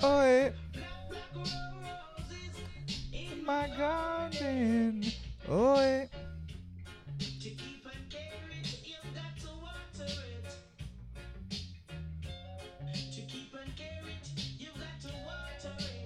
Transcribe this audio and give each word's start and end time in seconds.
Oh, 0.00 0.20
eh. 0.20 0.50
My 3.44 3.68
garden. 3.76 5.04
Oh. 5.48 5.74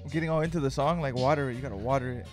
I'm 0.05 0.11
getting 0.11 0.31
all 0.31 0.41
into 0.41 0.61
the 0.61 0.71
song 0.71 1.01
like 1.01 1.15
water 1.15 1.51
it. 1.51 1.55
You 1.55 1.61
gotta 1.61 1.77
water 1.77 2.13
it. 2.13 2.27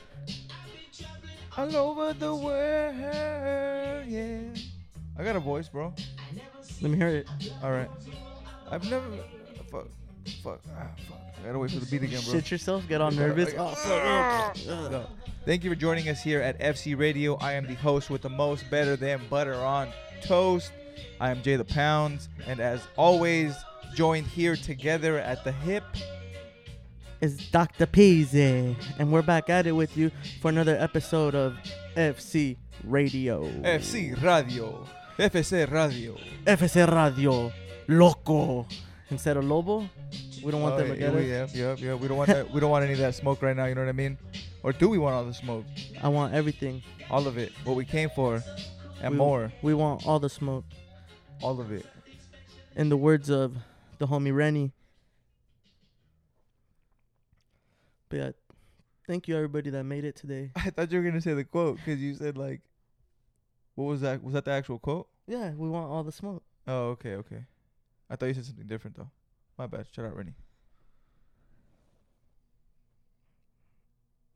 All 1.57 1.75
over 1.75 2.13
the 2.13 2.33
world, 2.33 4.05
yeah. 4.07 4.41
I 5.17 5.23
got 5.23 5.35
a 5.35 5.39
voice, 5.39 5.67
bro. 5.67 5.93
Let 6.81 6.91
me 6.91 6.97
hear 6.97 7.07
it. 7.09 7.27
All 7.61 7.71
right. 7.71 7.89
I've 8.71 8.89
never. 8.89 9.05
Fuck. 9.69 9.87
Fuck. 10.43 10.61
Ah, 10.77 10.87
fuck. 11.07 11.08
I 11.41 11.45
gotta 11.47 11.59
wait 11.59 11.71
for 11.71 11.79
the 11.79 11.85
beat 11.85 12.03
again, 12.03 12.21
bro. 12.23 12.33
Shit 12.33 12.51
yourself. 12.51 12.87
Get 12.87 13.01
all 13.01 13.11
nervous. 13.11 13.53
Fuck. 13.53 13.77
Ugh. 13.85 14.91
No. 14.91 15.05
Thank 15.45 15.63
you 15.63 15.69
for 15.69 15.75
joining 15.75 16.09
us 16.09 16.21
here 16.21 16.41
at 16.41 16.59
FC 16.59 16.97
Radio. 16.97 17.35
I 17.37 17.53
am 17.53 17.65
the 17.65 17.75
host 17.75 18.09
with 18.09 18.21
the 18.21 18.29
most 18.29 18.69
better 18.69 18.95
than 18.95 19.21
butter 19.29 19.55
on 19.55 19.89
toast. 20.21 20.71
I 21.19 21.31
am 21.31 21.41
Jay 21.41 21.55
the 21.55 21.65
Pounds, 21.65 22.29
and 22.45 22.59
as 22.59 22.81
always, 22.97 23.53
joined 23.95 24.27
here 24.27 24.55
together 24.55 25.17
at 25.17 25.43
the 25.43 25.51
hip. 25.51 25.83
is 27.21 27.37
Dr. 27.49 27.85
Peezy, 27.85 28.75
and 28.97 29.11
we're 29.11 29.21
back 29.21 29.49
at 29.49 29.65
it 29.67 29.71
with 29.73 29.97
you 29.97 30.11
for 30.41 30.49
another 30.49 30.77
episode 30.77 31.35
of 31.35 31.57
FC 31.95 32.57
Radio. 32.83 33.45
FC 33.63 34.21
Radio. 34.21 34.85
FC 35.17 35.69
Radio. 35.71 36.17
FC 36.45 36.87
Radio. 36.93 37.51
Loco. 37.87 38.67
Instead 39.09 39.37
of 39.37 39.45
Lobo, 39.45 39.89
we 40.43 40.51
don't 40.51 40.61
want 40.61 40.75
Oh, 40.75 40.77
them 40.77 40.87
yeah, 40.87 40.93
to 40.93 40.99
get 40.99 41.41
us. 41.43 41.55
yeah, 41.55 41.75
yeah, 41.77 41.87
yeah. 41.87 41.93
We 41.95 42.07
don't 42.07 42.17
want 42.17 42.29
that. 42.29 42.51
We 42.51 42.59
don't 42.59 42.71
want 42.71 42.83
any 42.83 42.93
of 42.93 42.99
that 42.99 43.15
smoke 43.15 43.41
right 43.41 43.55
now. 43.55 43.65
You 43.65 43.75
know 43.75 43.81
what 43.81 43.89
I 43.89 43.93
mean? 43.93 44.17
Or 44.63 44.71
do 44.73 44.89
we 44.89 44.97
want 44.97 45.15
all 45.15 45.25
the 45.25 45.33
smoke? 45.33 45.65
I 46.01 46.07
want 46.09 46.33
everything. 46.33 46.83
All 47.09 47.27
of 47.27 47.37
it. 47.37 47.51
What 47.63 47.75
we 47.75 47.85
came 47.85 48.09
for, 48.09 48.43
and 49.01 49.11
we, 49.13 49.17
more. 49.17 49.51
We 49.61 49.73
want 49.73 50.05
all 50.05 50.19
the 50.19 50.29
smoke. 50.29 50.65
All 51.41 51.59
of 51.59 51.71
it. 51.71 51.85
In 52.75 52.89
the 52.89 52.97
words 52.97 53.29
of 53.29 53.55
the 53.97 54.07
homie 54.07 54.35
Rennie. 54.35 54.71
But 58.09 58.17
yeah, 58.17 58.31
thank 59.07 59.27
you 59.27 59.35
everybody 59.35 59.69
that 59.69 59.83
made 59.83 60.03
it 60.03 60.15
today. 60.15 60.51
I 60.55 60.69
thought 60.71 60.91
you 60.91 60.99
were 60.99 61.05
gonna 61.05 61.21
say 61.21 61.33
the 61.33 61.43
quote 61.43 61.77
because 61.77 61.99
you 61.99 62.15
said 62.15 62.37
like, 62.37 62.61
what 63.75 63.85
was 63.85 64.01
that? 64.01 64.23
Was 64.23 64.33
that 64.33 64.45
the 64.45 64.51
actual 64.51 64.79
quote? 64.79 65.07
Yeah, 65.27 65.51
we 65.51 65.69
want 65.69 65.89
all 65.89 66.03
the 66.03 66.11
smoke. 66.11 66.43
Oh, 66.67 66.89
okay, 66.89 67.15
okay. 67.15 67.45
I 68.09 68.15
thought 68.15 68.25
you 68.27 68.33
said 68.33 68.45
something 68.45 68.65
different 68.67 68.97
though. 68.97 69.09
My 69.59 69.67
bad. 69.67 69.87
Shut 69.93 70.05
up, 70.05 70.15
Rennie. 70.15 70.35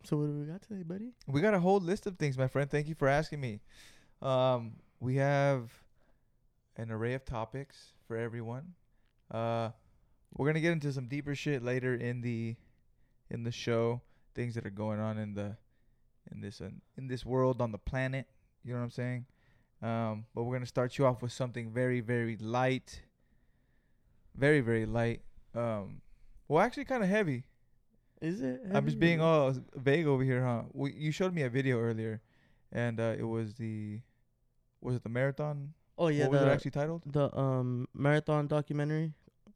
So 0.04 0.18
what 0.18 0.26
do 0.26 0.34
we 0.34 0.46
got 0.46 0.62
today, 0.62 0.84
buddy? 0.84 1.14
We 1.28 1.40
got 1.40 1.54
a 1.54 1.62
whole 1.62 1.80
list 1.80 2.06
of 2.08 2.18
things, 2.18 2.38
my 2.38 2.50
friend. 2.50 2.70
Thank 2.70 2.90
you 2.90 2.96
for 2.96 3.08
asking 3.08 3.40
me. 3.40 3.62
Um, 4.22 4.74
we 5.00 5.16
have 5.16 5.72
an 6.76 6.92
array 6.92 7.14
of 7.14 7.24
topics 7.24 7.94
for 8.06 8.18
everyone. 8.18 8.74
Uh, 9.32 9.70
we're 10.36 10.46
gonna 10.46 10.60
get 10.60 10.74
into 10.74 10.92
some 10.92 11.08
deeper 11.08 11.36
shit 11.36 11.64
later 11.64 11.96
in 11.96 12.20
the 12.20 12.58
in 13.30 13.46
the 13.46 13.52
show. 13.52 14.02
Things 14.36 14.56
that 14.56 14.66
are 14.66 14.72
going 14.72 15.00
on 15.00 15.18
in 15.18 15.36
the 15.36 15.56
in 16.34 16.42
this 16.42 16.60
uh, 16.60 16.70
in 16.98 17.08
this 17.08 17.26
world 17.26 17.62
on 17.62 17.72
the 17.72 17.78
planet. 17.78 18.28
You 18.66 18.74
know 18.74 18.80
what 18.80 18.86
I'm 18.86 18.92
saying? 18.92 19.26
Um, 19.82 20.26
but 20.36 20.44
we're 20.44 20.56
gonna 20.56 20.66
start 20.66 20.98
you 20.98 21.06
off 21.06 21.22
with 21.22 21.32
something 21.32 21.72
very 21.72 22.02
very 22.02 22.36
light. 22.36 23.04
Very 24.36 24.62
very 24.62 24.86
light. 24.86 25.22
Um, 25.56 26.02
well, 26.48 26.62
actually, 26.64 26.86
kind 26.86 27.04
of 27.04 27.10
heavy. 27.10 27.46
Is 28.22 28.42
it? 28.42 28.62
I'm 28.74 28.86
just 28.86 29.00
being 29.00 29.22
all 29.22 29.54
vague 29.76 30.08
over 30.08 30.24
here, 30.24 30.44
huh? 30.46 30.64
We, 30.72 30.94
you 30.94 31.12
showed 31.12 31.34
me 31.34 31.42
a 31.44 31.50
video 31.50 31.80
earlier, 31.80 32.22
and 32.72 33.00
uh, 33.00 33.16
it 33.18 33.24
was 33.24 33.56
the, 33.56 34.00
was 34.82 34.96
it 34.96 35.04
the 35.04 35.10
marathon? 35.10 35.74
Oh 35.98 36.08
yeah, 36.08 36.24
what 36.24 36.32
was 36.32 36.42
it 36.42 36.48
actually 36.48 36.72
titled? 36.72 37.04
the 37.06 37.36
um 37.38 37.88
marathon 37.94 38.48
documentary, 38.48 39.14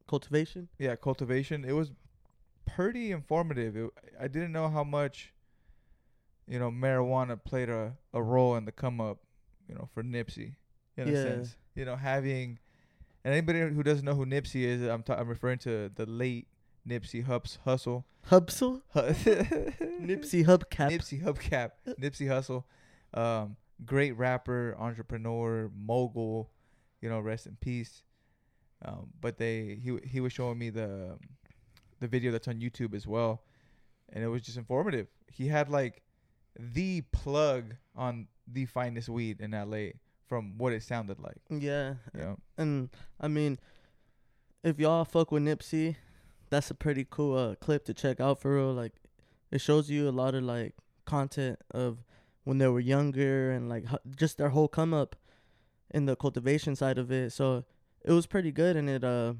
cultivation. 0.07 0.68
Yeah, 0.78 0.96
cultivation. 0.96 1.63
It 1.66 1.72
was 1.74 1.91
pretty 2.66 3.12
informative. 3.12 3.75
It, 3.75 3.90
I 4.19 4.28
didn't 4.28 4.51
know 4.51 4.68
how 4.69 4.84
much, 4.84 5.34
you 6.47 6.59
know, 6.59 6.69
marijuana 6.69 7.41
played 7.44 7.69
a, 7.69 7.94
a 8.13 8.22
role 8.22 8.56
in 8.56 8.66
the 8.66 8.72
come 8.72 9.00
up, 9.01 9.19
you 9.68 9.75
know, 9.75 9.88
for 9.94 10.03
Nipsey, 10.03 10.56
in 10.97 11.07
Yeah. 11.07 11.13
a 11.13 11.24
sense. 11.24 11.56
You 11.74 11.85
know, 11.85 11.96
having, 11.96 12.59
and 13.23 13.33
anybody 13.33 13.59
who 13.59 13.83
doesn't 13.83 14.05
know 14.05 14.16
who 14.16 14.25
Nipsey 14.25 14.63
is, 14.63 14.81
I'm 14.81 15.03
ta- 15.03 15.16
I'm 15.16 15.28
referring 15.28 15.59
to 15.59 15.89
the 15.94 16.05
late 16.05 16.47
Nipsey 16.88 17.23
Hups 17.23 17.59
Hustle. 17.66 18.05
Hubsel, 18.29 18.81
Nipsey 18.95 20.01
Nipsey 20.01 20.45
Hubcap. 20.45 20.91
Nipsey 20.91 21.23
Hubcap, 21.23 21.72
Nipsey 22.00 22.27
Hussle, 22.27 22.63
um, 23.13 23.56
great 23.85 24.17
rapper, 24.17 24.75
entrepreneur, 24.77 25.72
mogul, 25.75 26.50
you 27.01 27.09
know, 27.09 27.19
rest 27.19 27.45
in 27.47 27.57
peace. 27.59 28.03
Um, 28.83 29.09
but 29.19 29.38
they 29.38 29.79
he 29.81 29.97
he 30.03 30.19
was 30.19 30.33
showing 30.33 30.57
me 30.57 30.69
the 30.69 31.17
the 32.00 32.07
video 32.07 32.31
that's 32.31 32.47
on 32.47 32.56
YouTube 32.56 32.94
as 32.94 33.07
well, 33.07 33.44
and 34.13 34.23
it 34.23 34.27
was 34.27 34.41
just 34.41 34.57
informative. 34.57 35.07
He 35.31 35.47
had 35.47 35.69
like 35.69 36.03
the 36.59 37.01
plug 37.11 37.75
on 37.95 38.27
the 38.47 38.66
finest 38.66 39.09
weed 39.09 39.41
in 39.41 39.51
LA 39.51 39.91
from 40.27 40.57
what 40.57 40.73
it 40.73 40.83
sounded 40.83 41.19
like. 41.19 41.38
Yeah, 41.49 41.95
know, 42.13 42.38
and 42.57 42.89
I 43.19 43.27
mean, 43.27 43.59
if 44.63 44.79
y'all 44.79 45.05
fuck 45.05 45.31
with 45.31 45.43
Nipsey, 45.43 45.95
that's 46.49 46.69
a 46.71 46.75
pretty 46.75 47.05
cool 47.09 47.38
uh, 47.38 47.55
clip 47.55 47.85
to 47.85 47.93
check 47.93 48.19
out 48.19 48.39
for 48.39 48.55
real. 48.55 48.73
Like, 48.73 48.93
it 49.51 49.61
shows 49.61 49.89
you 49.89 50.07
a 50.07 50.11
lot 50.11 50.35
of 50.35 50.43
like 50.43 50.75
content 51.05 51.59
of 51.71 52.03
when 52.43 52.57
they 52.57 52.67
were 52.67 52.79
younger 52.79 53.51
and 53.51 53.69
like 53.69 53.85
ho- 53.85 53.99
just 54.15 54.38
their 54.38 54.49
whole 54.49 54.67
come 54.67 54.93
up 54.93 55.15
in 55.91 56.05
the 56.05 56.15
cultivation 56.15 56.75
side 56.75 56.97
of 56.97 57.11
it. 57.11 57.31
So 57.31 57.63
it 58.03 58.11
was 58.11 58.25
pretty 58.25 58.51
good, 58.51 58.75
and 58.75 58.89
it 58.89 59.03
uh, 59.03 59.33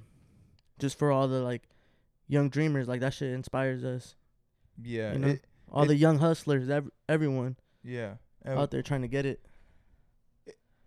just 0.80 0.98
for 0.98 1.12
all 1.12 1.28
the 1.28 1.40
like 1.42 1.64
young 2.28 2.50
dreamers, 2.50 2.88
like 2.88 3.02
that 3.02 3.14
shit 3.14 3.32
inspires 3.34 3.84
us. 3.84 4.16
yeah, 4.82 5.14
You 5.14 5.20
know? 5.20 5.28
it- 5.30 5.46
All 5.72 5.84
It- 5.84 5.88
the 5.88 5.96
young 5.96 6.20
hustlers, 6.20 6.70
ev- 6.70 6.90
everyone 7.10 7.58
yeah. 7.84 8.16
Out 8.46 8.72
there 8.72 8.82
trying 8.82 9.02
to 9.02 9.10
get 9.10 9.26
it. 9.26 9.42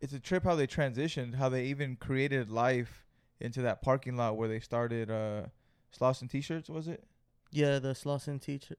It's 0.00 0.12
a 0.12 0.20
trip 0.20 0.44
how 0.44 0.54
they 0.54 0.66
transitioned, 0.66 1.34
how 1.34 1.48
they 1.48 1.64
even 1.66 1.96
created 1.96 2.50
life 2.50 3.06
into 3.40 3.62
that 3.62 3.82
parking 3.82 4.16
lot 4.16 4.36
where 4.36 4.48
they 4.48 4.60
started 4.60 5.10
uh 5.10 5.42
Slauson 5.98 6.30
t-shirts, 6.30 6.68
was 6.68 6.86
it? 6.88 7.02
Yeah, 7.50 7.78
the 7.80 7.90
Slauson 7.94 8.40
teacher 8.40 8.76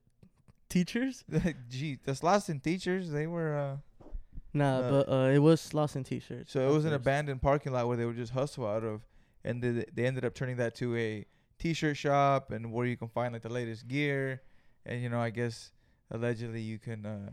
teachers. 0.69 1.23
Gee, 1.69 1.97
the 2.03 2.13
Slauson 2.13 2.61
teachers, 2.63 3.11
they 3.11 3.27
were 3.27 3.55
uh 3.57 3.77
Nah, 4.53 4.79
Uh, 4.79 4.89
but 4.89 5.09
uh, 5.11 5.29
it 5.29 5.39
was 5.39 5.61
Slauson 5.61 6.05
t-shirts. 6.05 6.51
so 6.51 6.67
it 6.67 6.73
was 6.73 6.83
an 6.85 6.93
abandoned 6.93 7.41
parking 7.41 7.71
lot 7.71 7.87
where 7.87 7.95
they 7.97 8.05
would 8.05 8.17
just 8.17 8.33
hustle 8.33 8.67
out 8.67 8.83
of 8.83 9.05
and 9.43 9.61
they 9.63 9.85
they 9.93 10.05
ended 10.05 10.25
up 10.25 10.33
turning 10.35 10.57
that 10.57 10.75
to 10.75 10.95
a 10.97 11.25
t-shirt 11.59 11.95
shop 11.97 12.51
and 12.51 12.71
where 12.71 12.85
you 12.85 12.97
can 12.97 13.07
find 13.07 13.33
like 13.33 13.41
the 13.43 13.49
latest 13.49 13.87
gear 13.87 14.41
and 14.85 15.01
you 15.01 15.09
know, 15.09 15.19
I 15.19 15.29
guess 15.29 15.71
allegedly 16.09 16.61
you 16.61 16.79
can 16.79 17.05
uh 17.05 17.29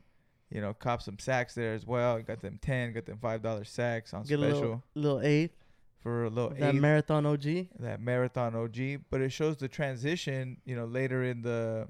you 0.51 0.61
know, 0.61 0.73
cop 0.75 1.03
some 1.03 1.19
sacks 1.19 1.55
there 1.55 1.75
as 1.75 1.87
well. 1.87 2.21
Got 2.23 2.41
them 2.41 2.59
ten, 2.63 2.93
got 2.93 3.07
them 3.07 3.19
five 3.21 3.43
dollar 3.43 3.65
sacks 3.65 4.15
on 4.15 4.23
Get 4.25 4.39
a 4.41 4.43
special 4.43 4.61
little 4.61 4.83
little 4.95 5.21
eighth. 5.21 5.55
for 6.03 6.25
a 6.25 6.31
little 6.31 6.51
That 6.51 6.75
eighth. 6.75 6.81
marathon 6.81 7.27
OG. 7.27 7.43
that 7.81 8.01
marathon 8.01 8.55
OG, 8.55 9.01
but 9.11 9.21
it 9.21 9.31
shows 9.31 9.57
the 9.59 9.69
transition. 9.69 10.59
You 10.65 10.77
know, 10.77 10.85
later 10.87 11.23
in 11.25 11.43
the 11.43 11.89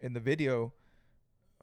in 0.00 0.12
the 0.14 0.20
video, 0.20 0.72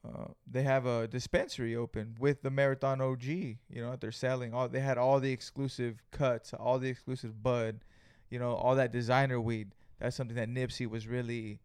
uh, 0.08 0.26
they 0.50 0.64
have 0.64 0.86
a 0.86 1.08
dispensary 1.08 1.76
open 1.76 2.16
with 2.20 2.42
the 2.42 2.50
marathon 2.52 3.02
OG. 3.02 3.24
You 3.24 3.58
know, 3.70 3.92
that 3.92 4.02
they're 4.02 4.12
selling 4.12 4.54
all. 4.54 4.68
They 4.70 4.80
had 4.80 4.98
all 4.98 5.20
the 5.20 5.32
exclusive 5.32 6.02
cuts, 6.12 6.54
all 6.54 6.80
the 6.80 6.90
exclusive 6.90 7.42
bud. 7.44 7.82
You 8.30 8.40
know, 8.40 8.54
all 8.56 8.76
that 8.76 8.92
designer 8.92 9.40
weed. 9.40 9.74
That's 10.00 10.16
something 10.16 10.36
that 10.36 10.50
Nipsey 10.50 10.88
was 10.88 11.08
really 11.08 11.60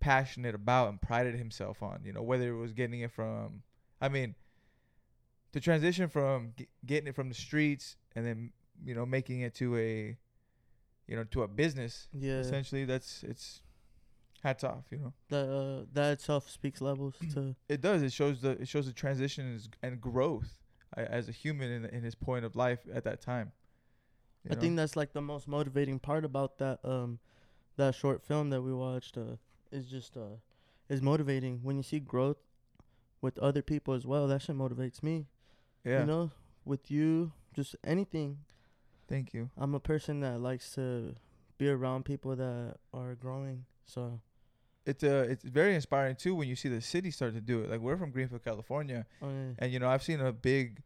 passionate 0.00 0.54
about 0.54 0.88
and 0.88 1.00
prided 1.00 1.34
himself 1.36 1.82
on. 1.82 2.00
You 2.04 2.12
know, 2.12 2.22
whether 2.22 2.48
it 2.50 2.56
was 2.56 2.72
getting 2.72 3.00
it 3.00 3.12
from, 3.12 3.62
I 4.00 4.08
mean, 4.08 4.34
the 5.52 5.60
transition 5.60 6.08
from 6.08 6.52
g- 6.56 6.68
getting 6.86 7.08
it 7.08 7.14
from 7.14 7.28
the 7.28 7.34
streets 7.34 7.96
and 8.14 8.26
then 8.26 8.52
you 8.84 8.94
know 8.94 9.04
making 9.04 9.40
it 9.40 9.54
to 9.56 9.76
a 9.76 10.16
you 11.06 11.16
know 11.16 11.24
to 11.24 11.42
a 11.42 11.48
business 11.48 12.08
Yeah. 12.18 12.38
essentially 12.40 12.84
that's 12.84 13.22
it's 13.24 13.62
hats 14.42 14.64
off 14.64 14.84
you 14.90 14.98
know 14.98 15.12
That 15.28 15.48
uh, 15.50 15.84
that 15.92 16.12
itself 16.12 16.48
speaks 16.48 16.80
levels 16.80 17.14
to. 17.34 17.54
it 17.68 17.80
does 17.80 18.02
it 18.02 18.12
shows 18.12 18.40
the 18.40 18.50
it 18.52 18.68
shows 18.68 18.86
the 18.86 18.92
transition 18.92 19.60
and, 19.82 20.00
growth 20.00 20.58
uh, 20.96 21.00
as 21.02 21.28
a 21.28 21.32
human 21.32 21.70
in, 21.70 21.84
in 21.86 22.02
his 22.02 22.14
point 22.14 22.44
of 22.44 22.56
life 22.56 22.80
at 22.94 23.04
that 23.04 23.20
time 23.20 23.52
I 24.50 24.54
know? 24.54 24.60
think 24.60 24.76
that's 24.76 24.96
like 24.96 25.12
the 25.12 25.20
most 25.20 25.46
motivating 25.46 25.98
part 25.98 26.24
about 26.24 26.58
that 26.58 26.78
um 26.84 27.18
that 27.76 27.94
short 27.94 28.22
film 28.22 28.50
that 28.50 28.62
we 28.62 28.72
watched 28.72 29.18
uh 29.18 29.36
is 29.72 29.86
just 29.90 30.16
uh 30.16 30.36
is 30.88 31.02
motivating 31.02 31.60
when 31.62 31.76
you 31.76 31.82
see 31.82 32.00
growth 32.00 32.38
with 33.22 33.38
other 33.38 33.62
people 33.62 33.94
as 33.94 34.06
well. 34.06 34.26
That 34.28 34.42
shit 34.42 34.56
motivates 34.56 35.02
me. 35.02 35.26
yeah 35.84 36.00
You 36.00 36.06
know, 36.06 36.30
with 36.64 36.90
you, 36.90 37.32
just 37.54 37.76
anything. 37.84 38.38
thank 39.08 39.34
you 39.34 39.50
I'm 39.56 39.74
a 39.74 39.80
person 39.80 40.20
that 40.20 40.40
likes 40.40 40.72
to 40.74 41.14
be 41.58 41.68
around 41.68 42.04
people 42.04 42.36
that 42.36 42.76
are 42.94 43.14
growing. 43.14 43.64
So 43.84 44.20
it's 44.86 45.04
uh 45.04 45.26
it's 45.28 45.44
very 45.44 45.74
inspiring 45.74 46.16
too 46.16 46.34
when 46.34 46.48
you 46.48 46.56
see 46.56 46.68
the 46.68 46.80
city 46.80 47.10
start 47.10 47.34
to 47.34 47.40
do 47.40 47.60
it. 47.62 47.70
Like 47.70 47.80
we're 47.80 47.96
from 47.98 48.10
Greenfield, 48.10 48.42
California, 48.44 49.06
Oh, 49.22 49.28
yeah. 49.28 49.52
and 49.58 49.72
you 49.72 49.78
know 49.78 49.88
I've 49.88 50.02
seen 50.02 50.20
a 50.20 50.32
big, 50.32 50.82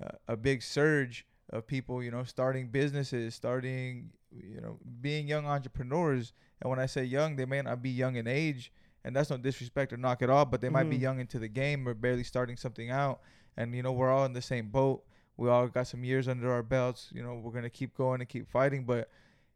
uh, 0.00 0.16
a 0.28 0.36
big 0.36 0.62
surge 0.62 1.26
of 1.50 1.66
people 1.66 2.02
you 2.02 2.10
know 2.10 2.24
starting 2.24 2.68
businesses, 2.68 3.34
starting 3.34 4.10
you 4.30 4.60
know 4.60 4.78
being 5.00 5.26
young 5.26 5.46
entrepreneurs. 5.46 6.32
And 6.60 6.70
when 6.70 6.78
I 6.78 6.86
say 6.86 7.04
young, 7.04 7.36
they 7.36 7.44
may 7.46 7.60
not 7.62 7.82
be 7.82 7.90
young 7.90 8.14
in 8.16 8.26
age, 8.26 8.72
and 9.04 9.14
that's 9.14 9.30
no 9.30 9.36
disrespect 9.36 9.92
or 9.92 9.96
knock 9.96 10.22
at 10.22 10.30
all, 10.30 10.44
but 10.44 10.60
they 10.60 10.68
might 10.68 10.88
be 10.90 10.96
Mhm. 10.98 11.02
young 11.02 11.20
into 11.20 11.38
the 11.38 11.48
game 11.48 11.86
or 11.86 11.94
barely 11.94 12.24
starting 12.24 12.56
something 12.56 12.90
out. 12.90 13.20
And 13.56 13.74
you 13.74 13.82
know 13.82 13.92
we're 13.92 14.10
all 14.10 14.24
in 14.24 14.32
the 14.32 14.42
same 14.42 14.70
boat. 14.70 15.04
We 15.36 15.48
all 15.48 15.68
got 15.68 15.86
some 15.86 16.04
years 16.04 16.26
under 16.28 16.50
our 16.52 16.62
belts. 16.62 17.10
You 17.12 17.22
know 17.22 17.34
we're 17.36 17.52
gonna 17.52 17.70
keep 17.70 17.94
going 17.94 18.20
and 18.20 18.28
keep 18.28 18.48
fighting, 18.48 18.84
but 18.84 19.10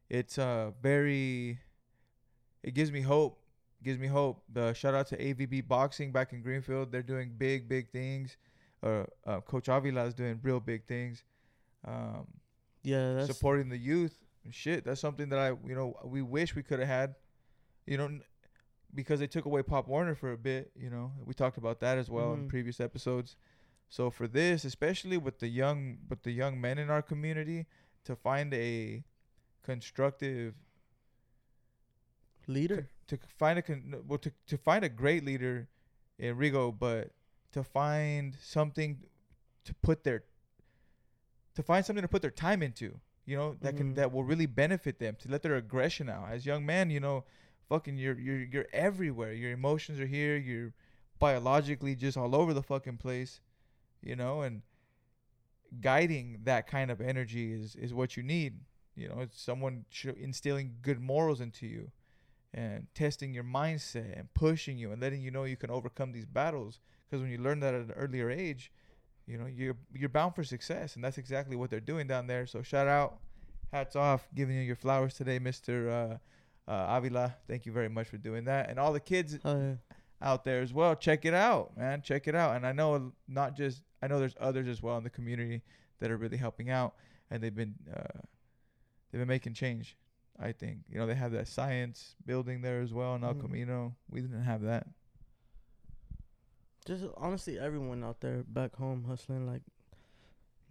it's 0.08 0.38
uh 0.38 0.72
very. 0.82 1.58
It 2.62 2.74
gives 2.74 2.92
me 2.92 3.00
hope 3.02 3.40
gives 3.82 3.98
me 4.00 4.08
hope. 4.08 4.42
The 4.52 4.72
shout 4.72 4.94
out 4.94 5.06
to 5.08 5.16
AVB 5.16 5.60
Boxing 5.60 6.10
back 6.10 6.32
in 6.32 6.42
Greenfield. 6.42 6.90
They're 6.90 7.00
doing 7.02 7.32
big, 7.38 7.68
big 7.68 7.90
things. 7.90 8.36
Uh, 8.82 9.04
uh, 9.24 9.40
Coach 9.40 9.68
Avila 9.68 10.04
is 10.04 10.14
doing 10.14 10.40
real 10.42 10.58
big 10.58 10.84
things. 10.84 11.22
Um, 11.84 12.26
Yeah, 12.82 13.14
that's 13.14 13.26
supporting 13.28 13.68
the 13.68 13.78
youth. 13.78 14.18
Shit, 14.50 14.84
that's 14.84 15.00
something 15.00 15.28
that 15.28 15.38
I, 15.38 15.50
you 15.50 15.74
know, 15.76 15.94
we 16.04 16.22
wish 16.22 16.56
we 16.56 16.62
could 16.64 16.80
have 16.80 16.88
had. 16.88 17.14
You 17.86 17.98
know, 17.98 18.18
because 18.94 19.20
they 19.20 19.26
took 19.26 19.44
away 19.44 19.62
Pop 19.62 19.86
Warner 19.88 20.14
for 20.14 20.32
a 20.32 20.36
bit. 20.38 20.70
You 20.74 20.90
know, 20.90 21.12
we 21.24 21.34
talked 21.34 21.58
about 21.58 21.80
that 21.80 21.98
as 21.98 22.08
well 22.10 22.32
in 22.34 22.44
Mhm. 22.44 22.48
previous 22.48 22.80
episodes. 22.80 23.36
So 23.88 24.10
for 24.10 24.26
this, 24.28 24.64
especially 24.64 25.16
with 25.16 25.38
the 25.38 25.48
young, 25.48 25.98
with 26.08 26.22
the 26.22 26.32
young 26.32 26.60
men 26.60 26.78
in 26.78 26.90
our 26.90 27.02
community, 27.02 27.66
to 28.04 28.14
find 28.16 28.52
a 28.54 29.04
constructive 29.62 30.54
leader. 32.46 32.88
to 33.06 33.16
to 33.16 33.26
find 33.26 33.58
a 33.58 33.62
con- 33.62 34.02
well 34.06 34.18
to, 34.18 34.32
to 34.46 34.56
find 34.58 34.84
a 34.84 34.88
great 34.88 35.24
leader 35.24 35.68
in 36.18 36.36
Rigo, 36.36 36.76
but 36.78 37.12
to 37.52 37.62
find 37.62 38.34
something 38.40 39.02
to 39.64 39.74
put 39.74 40.04
their 40.04 40.24
to 41.54 41.62
find 41.62 41.84
something 41.84 42.02
to 42.02 42.08
put 42.08 42.22
their 42.22 42.30
time 42.30 42.62
into, 42.62 43.00
you 43.26 43.36
know, 43.36 43.54
that 43.60 43.76
can 43.76 43.92
Mhm. 43.92 43.96
that 43.96 44.12
will 44.12 44.24
really 44.24 44.46
benefit 44.46 44.98
them. 44.98 45.16
To 45.20 45.28
let 45.30 45.42
their 45.42 45.56
aggression 45.56 46.08
out 46.08 46.30
as 46.30 46.46
young 46.46 46.64
men, 46.64 46.90
you 46.90 47.00
know, 47.00 47.24
fucking 47.68 47.96
you're 47.96 48.18
you're 48.18 48.44
you're 48.44 48.66
everywhere. 48.72 49.32
Your 49.32 49.52
emotions 49.52 50.00
are 50.00 50.06
here. 50.06 50.36
You're 50.36 50.72
biologically 51.18 51.94
just 51.94 52.16
all 52.16 52.34
over 52.34 52.54
the 52.54 52.62
fucking 52.62 52.98
place, 52.98 53.40
you 54.02 54.16
know, 54.16 54.42
and 54.42 54.62
guiding 55.80 56.40
that 56.44 56.66
kind 56.66 56.90
of 56.90 57.00
energy 57.00 57.52
is 57.52 57.76
is 57.76 57.92
what 57.94 58.16
you 58.16 58.22
need. 58.22 58.60
You 58.94 59.08
know, 59.08 59.20
it's 59.20 59.40
someone 59.40 59.84
instilling 60.16 60.76
good 60.82 61.00
morals 61.00 61.40
into 61.40 61.66
you 61.66 61.92
and 62.54 62.86
testing 62.94 63.34
your 63.34 63.44
mindset 63.44 64.18
and 64.18 64.32
pushing 64.34 64.78
you 64.78 64.90
and 64.90 65.00
letting 65.02 65.22
you 65.22 65.30
know 65.30 65.44
you 65.44 65.56
can 65.56 65.70
overcome 65.70 66.12
these 66.12 66.24
battles 66.24 66.80
because 67.04 67.22
when 67.22 67.30
you 67.30 67.38
learn 67.38 67.60
that 67.60 67.74
at 67.74 67.82
an 67.82 67.92
earlier 67.92 68.30
age 68.30 68.72
you 69.26 69.36
know 69.36 69.46
you're 69.46 69.76
you're 69.94 70.08
bound 70.08 70.34
for 70.34 70.42
success 70.42 70.94
and 70.94 71.04
that's 71.04 71.18
exactly 71.18 71.56
what 71.56 71.68
they're 71.68 71.80
doing 71.80 72.06
down 72.06 72.26
there 72.26 72.46
so 72.46 72.62
shout 72.62 72.88
out 72.88 73.18
hats 73.70 73.94
off 73.94 74.26
giving 74.34 74.56
you 74.56 74.62
your 74.62 74.76
flowers 74.76 75.12
today 75.12 75.38
mr 75.38 75.90
uh, 75.90 76.16
uh, 76.68 76.86
avila 76.96 77.34
thank 77.48 77.66
you 77.66 77.72
very 77.72 77.88
much 77.88 78.06
for 78.08 78.18
doing 78.18 78.44
that 78.44 78.68
and 78.70 78.78
all 78.78 78.92
the 78.92 79.00
kids 79.00 79.38
Oh, 79.44 79.56
yeah. 79.58 79.74
out 80.22 80.44
there 80.44 80.60
as 80.60 80.72
well 80.72 80.94
check 80.94 81.24
it 81.24 81.34
out 81.34 81.76
man 81.76 82.02
check 82.02 82.28
it 82.28 82.34
out 82.34 82.54
and 82.56 82.66
i 82.66 82.72
know 82.72 83.12
not 83.26 83.56
just 83.56 83.82
i 84.02 84.06
know 84.06 84.18
there's 84.20 84.36
others 84.38 84.68
as 84.68 84.82
well 84.82 84.96
in 84.98 85.04
the 85.04 85.10
community 85.10 85.62
that 86.00 86.10
are 86.10 86.16
really 86.16 86.36
helping 86.36 86.70
out 86.70 86.94
and 87.30 87.42
they've 87.42 87.54
been 87.54 87.74
uh, 87.92 88.20
they've 89.10 89.20
been 89.20 89.28
making 89.28 89.54
change 89.54 89.96
I 90.40 90.52
think 90.52 90.78
you 90.88 90.98
know 90.98 91.06
they 91.08 91.16
have 91.16 91.32
that 91.32 91.48
science 91.48 92.14
building 92.24 92.60
there 92.62 92.80
as 92.80 92.92
well 92.92 93.16
in 93.16 93.24
El 93.24 93.34
Mhm. 93.34 93.40
Camino. 93.40 93.96
We 94.08 94.20
didn't 94.20 94.44
have 94.44 94.62
that. 94.62 94.86
Just 96.86 97.04
honestly, 97.16 97.58
everyone 97.58 98.04
out 98.04 98.20
there 98.20 98.44
back 98.46 98.76
home 98.76 99.04
hustling, 99.08 99.46
like, 99.46 99.62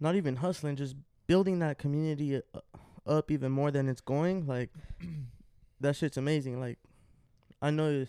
not 0.00 0.14
even 0.16 0.36
hustling, 0.36 0.76
just 0.76 0.96
building 1.26 1.58
that 1.60 1.78
community 1.78 2.36
uh, 2.54 2.60
up 3.06 3.30
even 3.30 3.52
more 3.52 3.70
than 3.70 3.88
it's 3.90 4.00
going. 4.00 4.46
Like, 4.46 4.70
that 5.80 5.96
shit's 5.96 6.16
amazing. 6.16 6.60
Like, 6.60 6.78
I 7.60 7.70
know 7.70 8.06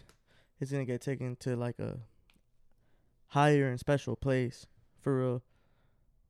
it's 0.60 0.72
gonna 0.72 0.86
get 0.86 1.02
taken 1.02 1.36
to 1.38 1.56
like 1.56 1.80
a 1.80 2.00
higher 3.28 3.68
and 3.68 3.80
special 3.80 4.16
place 4.16 4.66
for 5.02 5.20
real. 5.20 5.44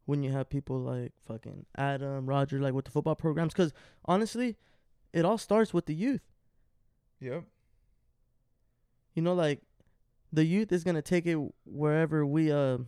When 0.05 0.23
you 0.23 0.31
have 0.31 0.49
people 0.49 0.79
like 0.79 1.11
fucking 1.27 1.65
Adam, 1.77 2.25
Roger, 2.25 2.59
like 2.59 2.73
with 2.73 2.85
the 2.85 2.91
football 2.91 3.15
programs, 3.15 3.53
because 3.53 3.73
honestly, 4.05 4.57
it 5.13 5.23
all 5.23 5.37
starts 5.37 5.73
with 5.73 5.85
the 5.85 5.93
youth. 5.93 6.21
Yep. 7.19 7.43
You 9.13 9.21
know, 9.21 9.33
like 9.33 9.61
the 10.31 10.45
youth 10.45 10.71
is 10.71 10.83
gonna 10.83 11.01
take 11.01 11.25
it 11.25 11.37
wherever 11.65 12.25
we 12.25 12.51
uh 12.51 12.79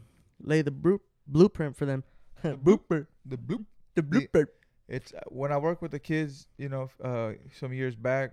lay 0.42 0.62
the 0.62 0.72
bru- 0.72 1.02
blueprint 1.28 1.76
for 1.76 1.86
them. 1.86 2.04
The 2.42 2.58
blueprint. 2.58 3.06
The 3.24 3.38
bloop. 3.38 3.66
The 3.94 4.02
blueprint. 4.02 4.50
It's 4.88 5.14
uh, 5.14 5.20
when 5.28 5.52
I 5.52 5.58
work 5.58 5.80
with 5.82 5.92
the 5.92 6.00
kids, 6.00 6.48
you 6.58 6.70
know, 6.70 6.90
uh, 7.04 7.34
some 7.60 7.72
years 7.72 7.96
back. 7.96 8.32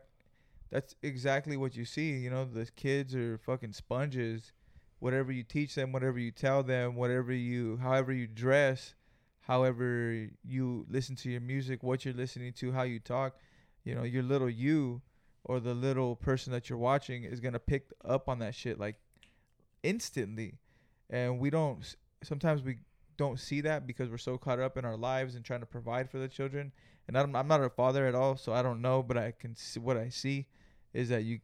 That's 0.70 0.94
exactly 1.02 1.56
what 1.56 1.76
you 1.76 1.84
see. 1.84 2.12
You 2.12 2.30
know, 2.30 2.44
the 2.44 2.66
kids 2.66 3.14
are 3.14 3.38
fucking 3.38 3.72
sponges. 3.72 4.52
Whatever 4.98 5.32
you 5.32 5.44
teach 5.44 5.74
them, 5.74 5.92
whatever 5.92 6.18
you 6.18 6.30
tell 6.30 6.62
them, 6.62 6.96
whatever 6.96 7.32
you, 7.32 7.76
however 7.76 8.12
you 8.12 8.26
dress, 8.26 8.94
however 9.40 10.28
you 10.44 10.86
listen 10.90 11.16
to 11.16 11.30
your 11.30 11.40
music, 11.40 11.82
what 11.82 12.04
you're 12.04 12.14
listening 12.14 12.52
to, 12.54 12.72
how 12.72 12.82
you 12.82 12.98
talk, 12.98 13.36
you 13.84 13.94
know, 13.94 14.02
your 14.02 14.22
little 14.22 14.50
you 14.50 15.00
or 15.44 15.60
the 15.60 15.72
little 15.72 16.16
person 16.16 16.52
that 16.52 16.68
you're 16.68 16.78
watching 16.78 17.24
is 17.24 17.40
gonna 17.40 17.58
pick 17.58 17.90
up 18.04 18.28
on 18.28 18.40
that 18.40 18.54
shit 18.54 18.78
like 18.78 18.96
instantly, 19.82 20.58
and 21.08 21.38
we 21.38 21.48
don't. 21.48 21.96
Sometimes 22.22 22.62
we 22.62 22.78
don't 23.16 23.38
see 23.38 23.60
that 23.60 23.86
because 23.86 24.10
we're 24.10 24.18
so 24.18 24.36
caught 24.36 24.60
up 24.60 24.76
in 24.76 24.84
our 24.84 24.96
lives 24.96 25.34
and 25.34 25.44
trying 25.44 25.60
to 25.60 25.66
provide 25.66 26.10
for 26.10 26.18
the 26.18 26.28
children. 26.28 26.72
And 27.08 27.16
I'm, 27.16 27.34
I'm 27.34 27.48
not 27.48 27.64
a 27.64 27.70
father 27.70 28.06
at 28.06 28.14
all, 28.14 28.36
so 28.36 28.52
I 28.52 28.62
don't 28.62 28.82
know, 28.82 29.02
but 29.02 29.16
I 29.16 29.32
can 29.32 29.56
see 29.56 29.80
what 29.80 29.96
I 29.96 30.10
see 30.10 30.46
is 30.92 31.08
that 31.08 31.24
you, 31.24 31.40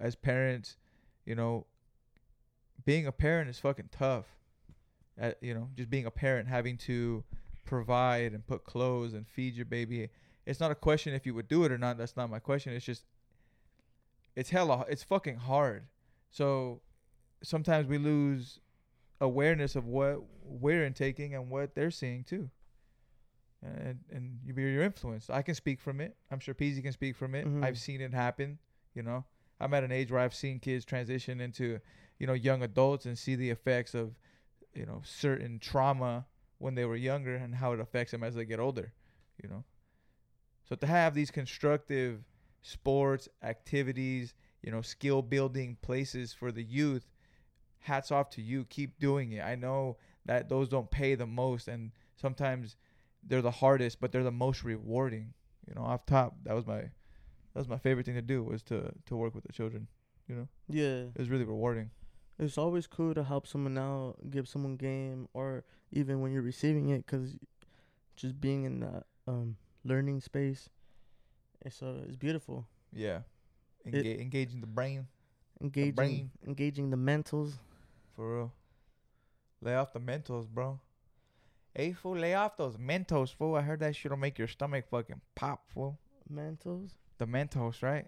as 0.00 0.16
parents, 0.16 0.76
you 1.24 1.36
know, 1.36 1.66
being 2.84 3.06
a 3.06 3.12
parent 3.12 3.48
is 3.48 3.58
fucking 3.58 3.90
tough. 3.92 4.26
At, 5.18 5.38
you 5.40 5.54
know, 5.54 5.70
just 5.76 5.88
being 5.88 6.06
a 6.06 6.10
parent, 6.10 6.48
having 6.48 6.76
to 6.78 7.24
provide 7.64 8.32
and 8.32 8.46
put 8.46 8.64
clothes 8.64 9.14
and 9.14 9.26
feed 9.26 9.54
your 9.54 9.64
baby. 9.64 10.08
It's 10.44 10.60
not 10.60 10.70
a 10.70 10.74
question 10.74 11.14
if 11.14 11.24
you 11.24 11.34
would 11.34 11.48
do 11.48 11.64
it 11.64 11.72
or 11.72 11.78
not. 11.78 11.98
That's 11.98 12.16
not 12.16 12.28
my 12.28 12.38
question. 12.38 12.72
It's 12.72 12.84
just, 12.84 13.04
it's 14.34 14.50
hella, 14.50 14.84
it's 14.88 15.02
fucking 15.02 15.36
hard. 15.36 15.86
So 16.30 16.82
sometimes 17.42 17.86
we 17.86 17.98
lose 17.98 18.60
awareness 19.20 19.76
of 19.76 19.86
what 19.86 20.22
we're 20.44 20.84
intaking 20.84 21.34
and 21.34 21.48
what 21.48 21.74
they're 21.74 21.90
seeing 21.90 22.24
too. 22.24 22.50
And 23.66 24.04
and 24.10 24.40
you- 24.44 24.54
you're 24.54 24.82
influenced. 24.82 25.30
I 25.30 25.42
can 25.42 25.54
speak 25.54 25.80
from 25.80 26.00
it. 26.00 26.16
I'm 26.30 26.38
sure 26.40 26.54
Peezy 26.54 26.82
can 26.82 26.92
speak 26.92 27.16
from 27.16 27.34
it. 27.34 27.46
Mhm. 27.46 27.64
I've 27.64 27.78
seen 27.78 28.00
it 28.00 28.12
happen. 28.14 28.58
You 28.94 29.02
know, 29.02 29.24
I'm 29.60 29.74
at 29.74 29.84
an 29.84 29.92
age 29.92 30.10
where 30.10 30.20
I've 30.20 30.34
seen 30.34 30.58
kids 30.60 30.84
transition 30.84 31.40
into, 31.40 31.80
you 32.18 32.26
know, 32.26 32.32
young 32.32 32.62
adults 32.62 33.06
and 33.06 33.18
see 33.18 33.34
the 33.34 33.50
effects 33.50 33.94
of, 33.94 34.14
you 34.74 34.86
know, 34.86 35.02
certain 35.04 35.58
trauma 35.58 36.26
when 36.58 36.74
they 36.74 36.84
were 36.84 36.96
younger 36.96 37.34
and 37.34 37.54
how 37.56 37.72
it 37.72 37.80
affects 37.80 38.10
them 38.12 38.22
as 38.22 38.34
they 38.34 38.44
get 38.44 38.60
older. 38.60 38.92
You 39.42 39.48
know, 39.50 39.64
so 40.64 40.76
to 40.76 40.86
have 40.86 41.14
these 41.14 41.30
constructive 41.30 42.24
sports 42.62 43.28
activities, 43.42 44.34
you 44.62 44.70
know, 44.72 44.80
skill 44.82 45.22
building 45.22 45.76
places 45.82 46.32
for 46.32 46.50
the 46.50 46.62
youth 46.64 47.06
hats 47.80 48.10
off 48.10 48.30
to 48.30 48.42
you. 48.42 48.64
Keep 48.64 48.98
doing 48.98 49.32
it. 49.32 49.42
I 49.42 49.54
know 49.54 49.96
that 50.24 50.48
those 50.48 50.68
don't 50.68 50.90
pay 50.90 51.14
the 51.14 51.26
most, 51.26 51.68
and 51.68 51.92
sometimes 52.16 52.76
they're 53.26 53.42
the 53.42 53.50
hardest, 53.50 54.00
but 54.00 54.12
they're 54.12 54.22
the 54.24 54.30
most 54.30 54.64
rewarding. 54.64 55.34
You 55.68 55.74
know, 55.74 55.82
off 55.82 56.06
top, 56.06 56.36
that 56.44 56.54
was 56.54 56.66
my 56.66 56.80
that 56.80 56.90
was 57.60 57.68
my 57.68 57.78
favorite 57.78 58.06
thing 58.06 58.14
to 58.14 58.22
do 58.22 58.42
was 58.44 58.62
to 58.64 58.92
to 59.06 59.16
work 59.16 59.34
with 59.34 59.44
the 59.44 59.52
children. 59.52 59.88
You 60.28 60.34
know, 60.36 60.48
Yeah, 60.68 61.04
it 61.14 61.18
was 61.18 61.28
really 61.30 61.44
rewarding. 61.44 61.90
it's 62.38 62.58
always 62.58 62.86
cool 62.86 63.14
to 63.14 63.22
help 63.24 63.46
someone 63.46 63.78
out, 63.78 64.16
give 64.30 64.46
someone 64.48 64.76
game, 64.76 65.28
or 65.34 65.64
even 65.92 66.20
when 66.20 66.32
you're 66.32 66.42
receiving 66.42 66.88
it, 66.90 67.06
cause 67.06 67.36
just 68.16 68.40
being 68.40 68.64
in 68.64 68.80
that 68.80 69.04
um 69.26 69.56
learning 69.84 70.20
space, 70.20 70.68
it's 71.64 71.82
uh 71.82 72.02
it's 72.06 72.16
beautiful. 72.16 72.66
Yeah, 72.92 73.20
It- 73.84 74.20
engaging 74.20 74.60
the 74.60 74.66
brain 74.66 75.06
Engaging, 75.60 75.94
brain. 75.94 76.30
engaging 76.46 76.90
the 76.90 76.96
mentals. 76.96 77.54
for 78.14 78.36
real. 78.36 78.52
Lay 79.62 79.74
off 79.74 79.92
the 79.92 80.00
mentals, 80.00 80.48
bro. 80.48 80.78
Hey 81.78 81.92
fool, 81.92 82.16
lay 82.16 82.32
off 82.34 82.56
those 82.56 82.78
Mentos, 82.78 83.34
fool. 83.34 83.54
I 83.54 83.60
heard 83.60 83.80
that 83.80 83.94
shit'll 83.94 84.16
make 84.16 84.38
your 84.38 84.48
stomach 84.48 84.86
fucking 84.90 85.20
pop, 85.34 85.68
fool. 85.74 85.98
Mentos? 86.32 86.92
The 87.18 87.26
Mentos, 87.26 87.82
right? 87.82 88.06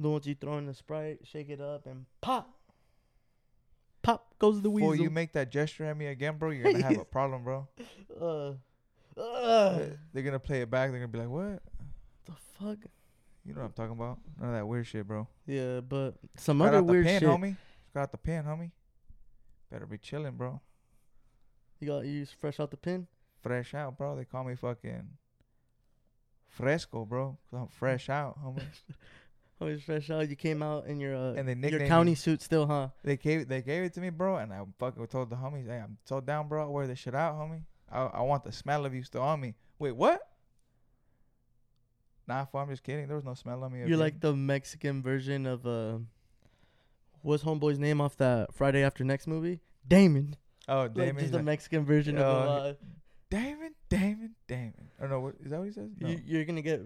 The 0.00 0.08
ones 0.08 0.26
you 0.26 0.34
throw 0.34 0.56
in 0.56 0.64
the 0.64 0.72
sprite, 0.72 1.18
shake 1.24 1.50
it 1.50 1.60
up, 1.60 1.86
and 1.86 2.06
pop. 2.22 2.48
Pop 4.02 4.34
goes 4.38 4.62
the 4.62 4.70
weasel. 4.70 4.92
Fool, 4.94 5.02
you 5.02 5.10
make 5.10 5.32
that 5.34 5.50
gesture 5.50 5.84
at 5.84 5.96
me 5.98 6.06
again, 6.06 6.38
bro. 6.38 6.48
You're 6.50 6.64
gonna 6.72 6.82
have 6.82 6.98
a 6.98 7.04
problem, 7.04 7.44
bro. 7.44 7.68
uh, 8.18 8.52
uh, 9.20 9.80
They're 10.14 10.22
gonna 10.22 10.38
play 10.40 10.62
it 10.62 10.70
back. 10.70 10.90
They're 10.90 10.98
gonna 11.00 11.08
be 11.08 11.18
like, 11.18 11.28
"What?" 11.28 11.62
the 12.24 12.32
fuck? 12.58 12.78
You 13.44 13.52
know 13.52 13.60
what 13.60 13.66
I'm 13.66 13.72
talking 13.72 13.92
about? 13.92 14.18
None 14.40 14.48
of 14.48 14.54
that 14.56 14.66
weird 14.66 14.86
shit, 14.86 15.06
bro. 15.06 15.28
Yeah, 15.46 15.80
but 15.80 16.14
some 16.36 16.58
Got 16.58 16.68
other 16.68 16.76
out 16.78 16.86
the 16.86 16.92
weird 16.92 17.04
pen, 17.04 17.20
shit. 17.20 17.28
homie. 17.28 17.56
Got 17.92 18.12
the 18.12 18.18
pen, 18.18 18.44
homie. 18.44 18.70
Better 19.70 19.84
be 19.86 19.98
chilling, 19.98 20.32
bro. 20.36 20.60
You 21.84 21.90
got 21.90 22.06
you 22.06 22.24
fresh 22.40 22.60
out 22.60 22.70
the 22.70 22.78
pin. 22.78 23.06
Fresh 23.42 23.74
out, 23.74 23.98
bro. 23.98 24.16
They 24.16 24.24
call 24.24 24.42
me 24.44 24.54
fucking 24.54 25.06
fresco, 26.48 27.04
bro. 27.04 27.36
'cause 27.50 27.60
I'm 27.60 27.68
fresh 27.68 28.08
out, 28.08 28.42
homie. 28.42 28.62
Always 29.60 29.82
fresh 29.82 30.08
out. 30.10 30.28
You 30.30 30.34
came 30.34 30.62
out 30.62 30.86
in 30.86 30.98
your 30.98 31.14
uh, 31.14 31.34
And 31.34 31.46
they 31.46 31.70
your 31.70 31.86
county 31.86 32.12
me. 32.12 32.14
suit 32.14 32.40
still, 32.40 32.66
huh? 32.66 32.88
They 33.02 33.18
gave 33.18 33.48
they 33.48 33.60
gave 33.60 33.84
it 33.84 33.92
to 33.94 34.00
me, 34.00 34.08
bro, 34.10 34.36
and 34.36 34.50
I 34.52 34.62
fucking 34.78 35.06
told 35.08 35.28
the 35.28 35.36
homies, 35.36 35.66
"Hey, 35.66 35.78
I'm 35.78 35.98
so 36.06 36.20
down, 36.22 36.48
bro. 36.48 36.62
I'll 36.62 36.72
wear 36.72 36.86
this 36.86 36.98
shit 36.98 37.14
out, 37.14 37.34
homie. 37.34 37.62
I 37.92 38.00
I 38.04 38.20
want 38.22 38.44
the 38.44 38.52
smell 38.52 38.86
of 38.86 38.94
you 38.94 39.02
still 39.02 39.22
on 39.22 39.40
me." 39.40 39.54
Wait, 39.78 39.92
what? 39.94 40.20
Nah, 42.26 42.46
fool, 42.46 42.60
I'm 42.62 42.70
just 42.70 42.82
kidding. 42.82 43.06
There 43.08 43.16
was 43.16 43.24
no 43.26 43.34
smell 43.34 43.62
on 43.62 43.72
me. 43.72 43.80
You're 43.80 43.88
again. 43.88 43.98
like 43.98 44.20
the 44.20 44.34
Mexican 44.34 45.02
version 45.02 45.44
of 45.44 45.66
uh, 45.66 45.98
what's 47.20 47.44
homeboy's 47.44 47.78
name 47.78 48.00
off 48.00 48.16
that 48.16 48.54
Friday 48.54 48.82
After 48.82 49.04
Next 49.04 49.26
movie? 49.26 49.60
Damon. 49.86 50.36
Oh, 50.68 50.82
Like 50.82 50.94
Damon. 50.94 51.18
just 51.18 51.32
the 51.32 51.38
like, 51.38 51.44
Mexican 51.44 51.84
version 51.84 52.18
Oh, 52.18 52.22
of 52.22 52.48
uh, 52.48 52.74
Damon, 53.30 53.74
Damon, 53.88 54.34
Damon. 54.46 54.90
Oh 55.00 55.06
no, 55.06 55.20
what 55.20 55.34
is 55.42 55.50
that? 55.50 55.58
What 55.58 55.66
he 55.66 55.72
says? 55.72 55.90
No. 55.98 56.08
you, 56.08 56.20
you're 56.24 56.44
gonna 56.44 56.62
get 56.62 56.82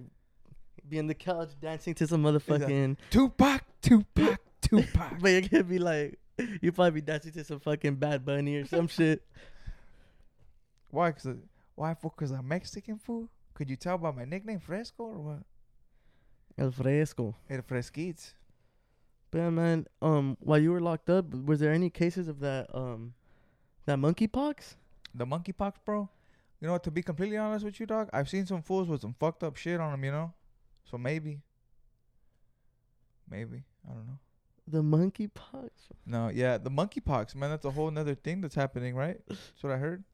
be 0.88 0.98
on 0.98 1.06
the 1.06 1.14
couch 1.14 1.50
dancing 1.60 1.94
to 1.94 2.06
some 2.06 2.22
motherfucking. 2.22 2.96
Tupac, 3.10 3.62
Tupac, 3.82 4.40
Tupac. 4.62 5.12
but 5.20 5.28
you're 5.28 5.42
gonna 5.42 5.64
be 5.64 5.78
like, 5.78 6.18
you 6.62 6.72
probably 6.72 7.00
be 7.00 7.00
dancing 7.02 7.32
to 7.32 7.44
some 7.44 7.60
fucking 7.60 7.96
Bad 7.96 8.24
Bunny 8.24 8.56
or 8.56 8.66
some 8.66 8.88
shit. 8.88 9.22
Why? 10.90 11.12
Cause 11.12 11.36
why? 11.74 11.94
Fool? 11.94 12.14
Cause 12.16 12.30
I'm 12.30 12.48
Mexican 12.48 12.98
fool. 12.98 13.28
Could 13.54 13.68
you 13.68 13.76
tell 13.76 13.98
by 13.98 14.10
my 14.10 14.24
nickname, 14.24 14.58
Fresco, 14.58 15.04
or 15.04 15.18
what? 15.18 15.42
El 16.56 16.72
fresco. 16.72 17.36
El 17.48 17.62
Fresquites. 17.62 18.32
But 19.30 19.50
man, 19.50 19.86
um, 20.00 20.36
while 20.40 20.58
you 20.58 20.72
were 20.72 20.80
locked 20.80 21.10
up, 21.10 21.32
was 21.44 21.60
there 21.60 21.72
any 21.72 21.90
cases 21.90 22.26
of 22.26 22.40
that 22.40 22.66
um, 22.74 23.14
that 23.88 23.98
monkeypox? 23.98 24.76
The 25.14 25.26
monkeypox, 25.26 25.74
bro. 25.84 26.08
You 26.60 26.66
know 26.66 26.72
what? 26.72 26.84
To 26.84 26.90
be 26.90 27.02
completely 27.02 27.36
honest 27.36 27.64
with 27.64 27.78
you, 27.80 27.86
dog, 27.86 28.08
I've 28.12 28.28
seen 28.28 28.46
some 28.46 28.62
fools 28.62 28.88
with 28.88 29.00
some 29.00 29.14
fucked 29.18 29.42
up 29.42 29.56
shit 29.56 29.80
on 29.80 29.90
them. 29.92 30.04
You 30.04 30.12
know, 30.12 30.32
so 30.90 30.98
maybe, 30.98 31.40
maybe 33.30 33.64
I 33.88 33.92
don't 33.94 34.06
know. 34.06 34.18
The 34.70 34.82
monkeypox. 34.82 35.70
No, 36.04 36.28
yeah, 36.28 36.58
the 36.58 36.70
monkeypox, 36.70 37.34
man. 37.34 37.50
That's 37.50 37.64
a 37.64 37.70
whole 37.70 37.90
nother 37.90 38.14
thing 38.14 38.40
that's 38.40 38.54
happening, 38.54 38.94
right? 38.94 39.18
That's 39.28 39.62
what 39.62 39.72
I 39.72 39.78
heard. 39.78 40.04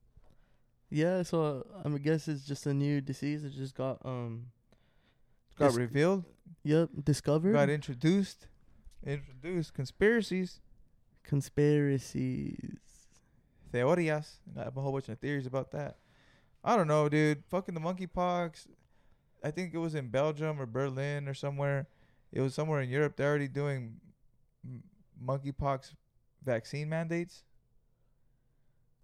Yeah, 0.90 1.22
so 1.22 1.64
uh, 1.84 1.88
I 1.88 1.98
guess 1.98 2.28
it's 2.28 2.44
just 2.44 2.66
a 2.66 2.74
new 2.74 3.00
disease 3.00 3.42
that 3.42 3.52
just 3.52 3.74
got 3.74 3.98
um, 4.04 4.46
Got 5.58 5.68
Dis- 5.70 5.76
revealed. 5.78 6.24
yep, 6.62 6.88
discovered. 7.02 7.52
Got 7.54 7.68
introduced. 7.70 8.46
Introduced 9.04 9.74
conspiracies, 9.74 10.60
Conspiracies. 11.24 12.78
Theorías. 13.74 14.36
I 14.56 14.64
have 14.64 14.76
a 14.76 14.80
whole 14.80 14.92
bunch 14.92 15.08
of 15.08 15.18
theories 15.18 15.46
about 15.46 15.70
that. 15.72 15.96
I 16.62 16.76
don't 16.76 16.88
know, 16.88 17.08
dude. 17.08 17.42
Fucking 17.50 17.74
the 17.74 17.80
monkeypox. 17.80 18.66
I 19.42 19.50
think 19.50 19.74
it 19.74 19.78
was 19.78 19.94
in 19.94 20.08
Belgium 20.08 20.60
or 20.60 20.66
Berlin 20.66 21.28
or 21.28 21.34
somewhere. 21.34 21.88
It 22.32 22.40
was 22.40 22.54
somewhere 22.54 22.80
in 22.80 22.88
Europe. 22.88 23.16
They're 23.16 23.28
already 23.28 23.48
doing 23.48 24.00
monkeypox 25.22 25.92
vaccine 26.44 26.88
mandates. 26.88 27.44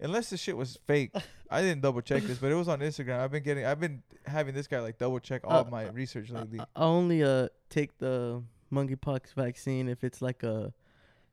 Unless 0.02 0.30
this 0.30 0.40
shit 0.40 0.56
was 0.56 0.78
fake, 0.86 1.10
I 1.50 1.60
didn't 1.60 1.82
double 1.82 2.00
check 2.00 2.22
this, 2.22 2.38
but 2.38 2.50
it 2.50 2.54
was 2.54 2.68
on 2.68 2.80
Instagram. 2.80 3.20
I've 3.20 3.30
been 3.30 3.42
getting, 3.42 3.66
I've 3.66 3.80
been 3.80 4.02
having 4.24 4.54
this 4.54 4.66
guy 4.66 4.80
like 4.80 4.96
double 4.98 5.18
check 5.20 5.42
all 5.44 5.66
Uh, 5.66 5.70
my 5.70 5.88
research 5.88 6.30
lately. 6.30 6.58
I, 6.60 6.64
I 6.74 6.84
only 6.84 7.22
uh 7.22 7.48
take 7.68 7.98
the 7.98 8.42
monkeypox 8.72 9.34
vaccine 9.34 9.88
if 9.88 10.02
it's 10.02 10.22
like 10.22 10.42
a, 10.42 10.72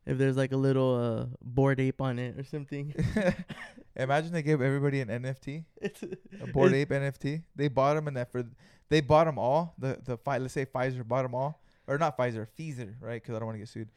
if 0.08 0.18
there's 0.18 0.38
like 0.38 0.52
a 0.54 0.58
little 0.58 0.96
uh 0.96 1.26
bored 1.44 1.80
ape 1.80 2.02
on 2.02 2.18
it 2.18 2.40
or 2.40 2.44
something. 2.44 2.96
Imagine 3.96 4.32
they 4.32 4.44
gave 4.44 4.62
everybody 4.62 5.02
an 5.02 5.08
NFT, 5.10 5.66
a 6.42 6.48
bored 6.48 6.74
ape 6.74 6.90
NFT. 6.90 7.44
They 7.56 7.68
bought 7.68 7.96
them 7.96 8.08
and 8.08 8.16
that 8.18 8.32
for 8.32 8.44
they 8.90 9.02
bought 9.02 9.26
them 9.26 9.38
all. 9.40 9.74
The 9.78 10.00
the 10.04 10.18
fi- 10.18 10.38
let's 10.38 10.54
say 10.54 10.66
Pfizer 10.66 11.08
bought 11.08 11.24
them 11.24 11.36
all, 11.36 11.62
or 11.88 11.98
not 11.98 12.18
Pfizer, 12.18 12.48
Pfizer, 12.58 12.94
right? 13.02 13.22
Because 13.22 13.36
I 13.36 13.40
don't 13.40 13.46
want 13.48 13.56
to 13.56 13.60
get 13.60 13.70
sued. 13.70 13.90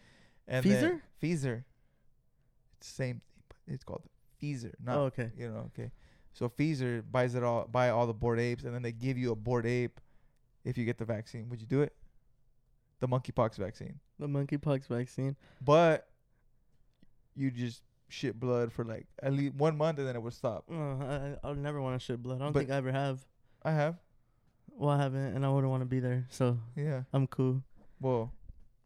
And 0.49 0.65
then- 0.65 1.03
Pfizer. 1.23 1.65
It's 2.79 2.89
the 2.89 2.95
same 2.95 3.21
thing, 3.67 3.75
it's 3.75 3.85
called 3.85 4.03
Pfizer, 4.43 4.73
not 4.83 4.97
Oh, 4.97 5.03
okay. 5.03 5.31
you 5.37 5.49
know. 5.51 5.71
Okay, 5.79 5.91
so 6.33 6.49
Pfizer 6.49 7.03
buys 7.11 7.35
it 7.35 7.45
all, 7.45 7.67
buy 7.71 7.91
all 7.91 8.07
the 8.07 8.15
bored 8.15 8.41
apes, 8.41 8.65
and 8.65 8.75
then 8.75 8.81
they 8.81 8.93
give 8.93 9.19
you 9.19 9.33
a 9.33 9.37
bored 9.37 9.67
ape 9.67 10.01
if 10.65 10.79
you 10.79 10.87
get 10.87 10.97
the 10.97 11.05
vaccine. 11.05 11.51
Would 11.51 11.61
you 11.61 11.67
do 11.67 11.83
it? 11.83 11.93
The 13.01 13.09
monkeypox 13.09 13.57
vaccine, 13.57 13.99
The 14.19 14.27
monkeypox 14.29 14.87
vaccine. 14.87 15.37
but 15.61 16.07
you 17.35 17.51
just 17.51 17.83
shit 18.09 18.39
blood 18.39 18.73
for 18.73 18.85
like 18.85 19.07
at 19.23 19.33
least 19.33 19.55
one 19.55 19.77
month, 19.77 19.99
and 19.99 20.07
then 20.07 20.17
it 20.17 20.23
would 20.23 20.35
stop. 20.35 20.65
I, 20.71 21.37
I'll 21.43 21.55
never 21.55 21.81
want 21.81 21.99
to 21.99 22.05
shed 22.05 22.23
blood. 22.23 22.41
I 22.41 22.45
don't 22.45 22.53
But- 22.53 22.61
think 22.61 22.71
I 22.71 22.77
ever 22.77 22.93
have. 22.93 23.25
I 23.63 23.73
have, 23.73 23.97
Well, 24.71 24.89
I 24.91 24.97
haven't, 25.03 25.35
and 25.37 25.45
I 25.45 25.51
wouldn't 25.51 25.71
want 25.71 25.83
to 25.83 25.87
be 25.87 26.01
there, 26.01 26.27
so 26.31 26.59
yeah. 26.77 27.03
I'm 27.13 27.27
cool. 27.27 27.63
Well, 28.01 28.33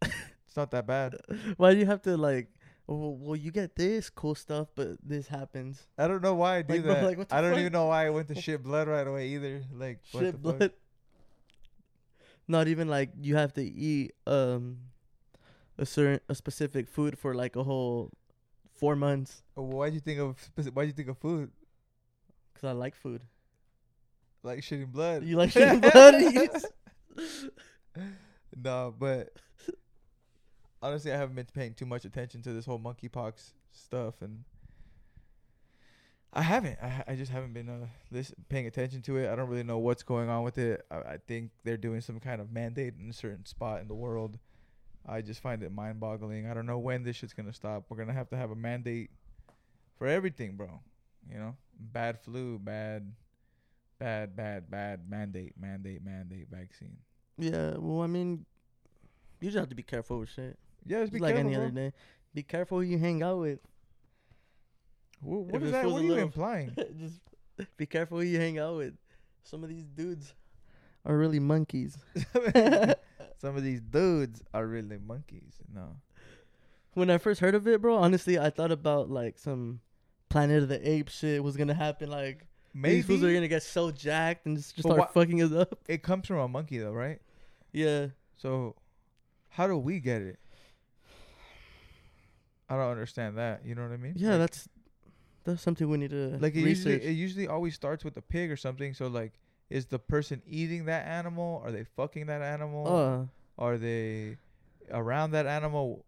it's 0.03 0.57
not 0.57 0.71
that 0.73 0.87
bad. 0.87 1.17
Why 1.57 1.73
do 1.75 1.79
you 1.81 1.87
have 1.87 2.03
to 2.03 2.17
like? 2.17 2.49
Well, 2.87 3.15
well, 3.17 3.37
you 3.37 3.51
get 3.51 3.77
this 3.77 4.11
cool 4.11 4.35
stuff, 4.35 4.69
but 4.75 4.97
this 5.03 5.29
happens. 5.29 5.87
I 5.97 6.07
don't 6.07 6.23
know 6.23 6.35
why 6.35 6.57
I 6.59 6.63
do 6.63 6.75
like, 6.75 6.85
that. 6.85 7.05
Like, 7.05 7.33
I 7.33 7.41
don't 7.41 7.53
fuck? 7.53 7.61
even 7.61 7.73
know 7.73 7.87
why 7.87 8.07
I 8.07 8.11
went 8.11 8.29
to 8.29 8.35
shit 8.41 8.63
blood 8.63 8.89
right 8.89 9.07
away 9.07 9.29
either. 9.29 9.63
Like 9.73 10.01
Shit, 10.03 10.43
blood. 10.43 10.73
Not 12.47 12.69
even 12.69 12.89
like 12.89 13.11
you 13.21 13.37
have 13.37 13.53
to 13.55 13.63
eat 13.63 14.13
um 14.27 14.79
a 15.79 15.87
certain 15.87 16.21
a 16.29 16.35
specific 16.35 16.89
food 16.89 17.19
for 17.19 17.35
like 17.35 17.57
a 17.57 17.63
whole 17.65 18.11
four 18.75 18.95
months 18.97 19.43
Oh, 19.57 19.63
Why'd 19.63 19.95
you 19.95 20.01
think 20.01 20.21
of 20.21 20.37
speci- 20.37 20.73
why 20.75 20.83
do 20.83 20.89
you 20.89 20.93
think 20.93 21.09
of 21.09 21.19
food? 21.19 21.51
because 22.53 22.69
I 22.69 22.73
like 22.73 22.95
food. 22.95 23.23
Like 24.43 24.61
shitting 24.61 24.93
blood. 24.93 25.25
You 25.25 25.37
like 25.37 25.51
shitting 25.55 25.81
blood? 25.81 26.63
no, 28.63 28.95
but 28.99 29.33
honestly, 30.83 31.13
I 31.13 31.17
haven't 31.17 31.35
been 31.37 31.47
paying 31.53 31.75
too 31.75 31.87
much 31.87 32.05
attention 32.05 32.43
to 32.43 32.53
this 32.53 32.67
whole 32.67 32.79
monkeypox 32.79 33.53
stuff, 33.73 34.21
and 34.21 34.45
I 36.37 36.43
haven't. 36.43 36.79
I, 36.83 36.89
ha- 36.89 37.05
I 37.07 37.15
just 37.15 37.31
haven't 37.31 37.53
been 37.53 37.69
uh, 37.69 37.87
this 38.11 38.33
paying 38.49 38.67
attention 38.67 39.03
to 39.03 39.17
it. 39.19 39.31
I 39.31 39.37
don't 39.37 39.49
really 39.49 39.63
know 39.63 39.79
what's 39.79 40.03
going 40.03 40.29
on 40.29 40.43
with 40.43 40.59
it. 40.59 40.85
I, 40.91 40.97
I 40.97 41.19
think 41.29 41.51
they're 41.63 41.77
doing 41.77 42.01
some 42.01 42.19
kind 42.19 42.41
of 42.41 42.51
mandate 42.53 42.95
in 43.01 43.09
a 43.09 43.13
certain 43.13 43.47
spot 43.47 43.81
in 43.81 43.89
the 43.89 43.95
world. 43.95 44.39
I 45.07 45.21
just 45.21 45.41
find 45.41 45.63
it 45.63 45.71
mind-boggling. 45.71 46.49
I 46.51 46.55
don't 46.55 46.67
know 46.67 46.79
when 46.79 47.05
this 47.05 47.17
shit's 47.17 47.33
gonna 47.35 47.53
stop. 47.53 47.85
We're 47.89 47.99
gonna 47.99 48.13
have 48.15 48.29
to 48.31 48.37
have 48.37 48.51
a 48.51 48.57
mandate 48.57 49.11
for 49.97 50.07
everything, 50.09 50.57
bro. 50.57 50.81
You 51.31 51.39
know, 51.39 51.57
bad 51.79 52.19
flu, 52.21 52.59
bad, 52.59 53.13
bad, 53.99 54.35
bad, 54.35 54.71
bad 54.71 55.09
mandate, 55.09 55.53
mandate, 55.61 56.05
mandate, 56.05 56.49
vaccine. 56.51 56.97
yeah, 57.39 57.75
well, 57.79 58.01
I 58.03 58.07
mean, 58.09 58.45
you 59.41 59.49
just 59.51 59.59
have 59.59 59.69
to 59.69 59.75
be 59.75 59.83
careful 59.83 60.19
with 60.21 60.31
shit. 60.31 60.59
Yeah, 60.87 61.01
just 61.01 61.13
Just 61.13 61.13
be 61.13 61.19
like 61.21 61.35
careful, 61.35 61.49
any 61.51 61.57
bro. 61.57 61.65
other 61.67 61.75
day. 61.75 61.93
Be 62.35 62.43
careful 62.43 62.79
who 62.79 62.85
you 62.85 62.99
hang 62.99 63.23
out 63.23 63.39
with. 63.41 63.61
Wha- 65.23 65.39
What, 65.41 65.57
If 65.57 65.63
is 65.63 65.69
it 65.69 65.73
that? 65.73 65.85
What 65.87 66.01
are 66.01 66.03
you 66.03 66.09
little- 66.11 66.25
implying? 66.25 66.75
just 66.99 67.21
be 67.77 67.87
careful 67.87 68.19
who 68.19 68.25
you 68.25 68.39
hang 68.39 68.59
out 68.59 68.77
with. 68.77 68.95
Some 69.45 69.63
of 69.63 69.69
these 69.69 69.85
dudes 69.85 70.35
are 71.05 71.17
really 71.17 71.39
monkeys. 71.41 71.97
Some 73.39 73.57
of 73.57 73.63
these 73.63 73.81
dudes 73.81 74.43
are 74.55 74.67
really 74.67 74.97
monkeys. 74.99 75.55
No. 75.73 75.97
when 76.95 77.11
I 77.11 77.19
first 77.19 77.41
heard 77.41 77.55
of 77.55 77.67
it, 77.69 77.81
bro, 77.83 77.97
honestly, 77.97 78.39
I 78.39 78.49
thought 78.51 78.73
about 78.73 79.11
like 79.11 79.39
some 79.39 79.81
Planet 80.31 80.63
of 80.63 80.69
the 80.69 80.89
Apes 80.89 81.19
shit 81.19 81.43
was 81.45 81.57
gonna 81.57 81.75
happen. 81.75 82.11
Like 82.11 82.47
these 82.75 83.05
fools 83.05 83.23
are 83.23 83.33
gonna 83.33 83.49
get 83.49 83.63
so 83.63 83.91
jacked 83.91 84.47
and 84.47 84.57
just, 84.57 84.75
just 84.75 84.89
start 84.89 84.99
wha- 84.99 85.07
fucking 85.07 85.43
us 85.43 85.53
up. 85.53 85.79
it 85.89 86.03
comes 86.03 86.27
from 86.27 86.39
a 86.39 86.49
monkey, 86.49 86.79
though, 86.79 86.93
right? 86.93 87.21
Yeah, 87.73 88.07
So, 88.37 88.75
how 89.51 89.67
do 89.67 89.77
we 89.77 90.01
get 90.01 90.23
it? 90.23 90.39
I 92.69 92.77
don't 92.77 92.91
understand 92.91 93.37
that. 93.39 93.65
You 93.65 93.75
know 93.75 93.83
what 93.83 93.93
I 93.93 93.97
mean? 93.97 94.15
yeah, 94.17 94.31
Like- 94.31 94.39
that's 94.41 94.69
that's 95.45 95.63
something 95.63 95.89
we 95.89 95.99
need 95.99 96.11
to 96.11 96.37
like 96.41 96.55
it 96.55 96.61
usually 96.61 96.95
research. 96.95 97.09
it 97.09 97.13
usually 97.13 97.49
always 97.49 97.75
starts 97.75 98.05
with 98.05 98.17
a 98.17 98.23
pig 98.23 98.51
or 98.51 98.57
something. 98.57 98.95
So 98.95 99.07
like, 99.07 99.33
is 99.71 99.87
the 99.87 99.99
person 99.99 100.43
eating 100.47 100.87
that 100.87 101.07
animal? 101.07 101.63
Are 101.65 101.71
they 101.73 101.85
fucking 101.97 102.27
that 102.27 102.43
animal? 102.43 102.87
uh, 103.59 103.63
Are 103.63 103.79
they 103.79 104.37
around 104.91 105.33
that 105.33 105.47
animal? 105.47 106.05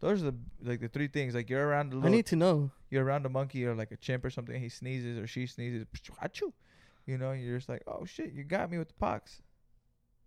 Those 0.00 0.22
are 0.22 0.30
the 0.30 0.36
like 0.62 0.80
the 0.80 0.88
three 0.88 1.08
things. 1.08 1.34
Like 1.34 1.50
you're 1.50 1.66
around 1.66 1.90
the 1.90 1.98
I 2.06 2.08
need 2.08 2.26
to 2.26 2.36
know. 2.36 2.70
you're 2.90 3.04
around 3.04 3.26
a 3.26 3.28
monkey 3.28 3.66
or 3.66 3.74
like 3.74 3.90
a 3.90 3.96
chimp 3.96 4.24
or 4.24 4.30
something. 4.30 4.60
He 4.60 4.68
sneezes 4.68 5.18
or 5.18 5.26
she 5.26 5.46
sneezes. 5.46 5.86
You 7.06 7.18
know, 7.18 7.32
you're 7.32 7.56
just 7.56 7.68
like, 7.68 7.82
oh 7.86 8.04
shit, 8.04 8.32
you 8.32 8.44
got 8.44 8.70
me 8.70 8.78
with 8.78 8.88
the 8.88 8.94
pox. 8.94 9.42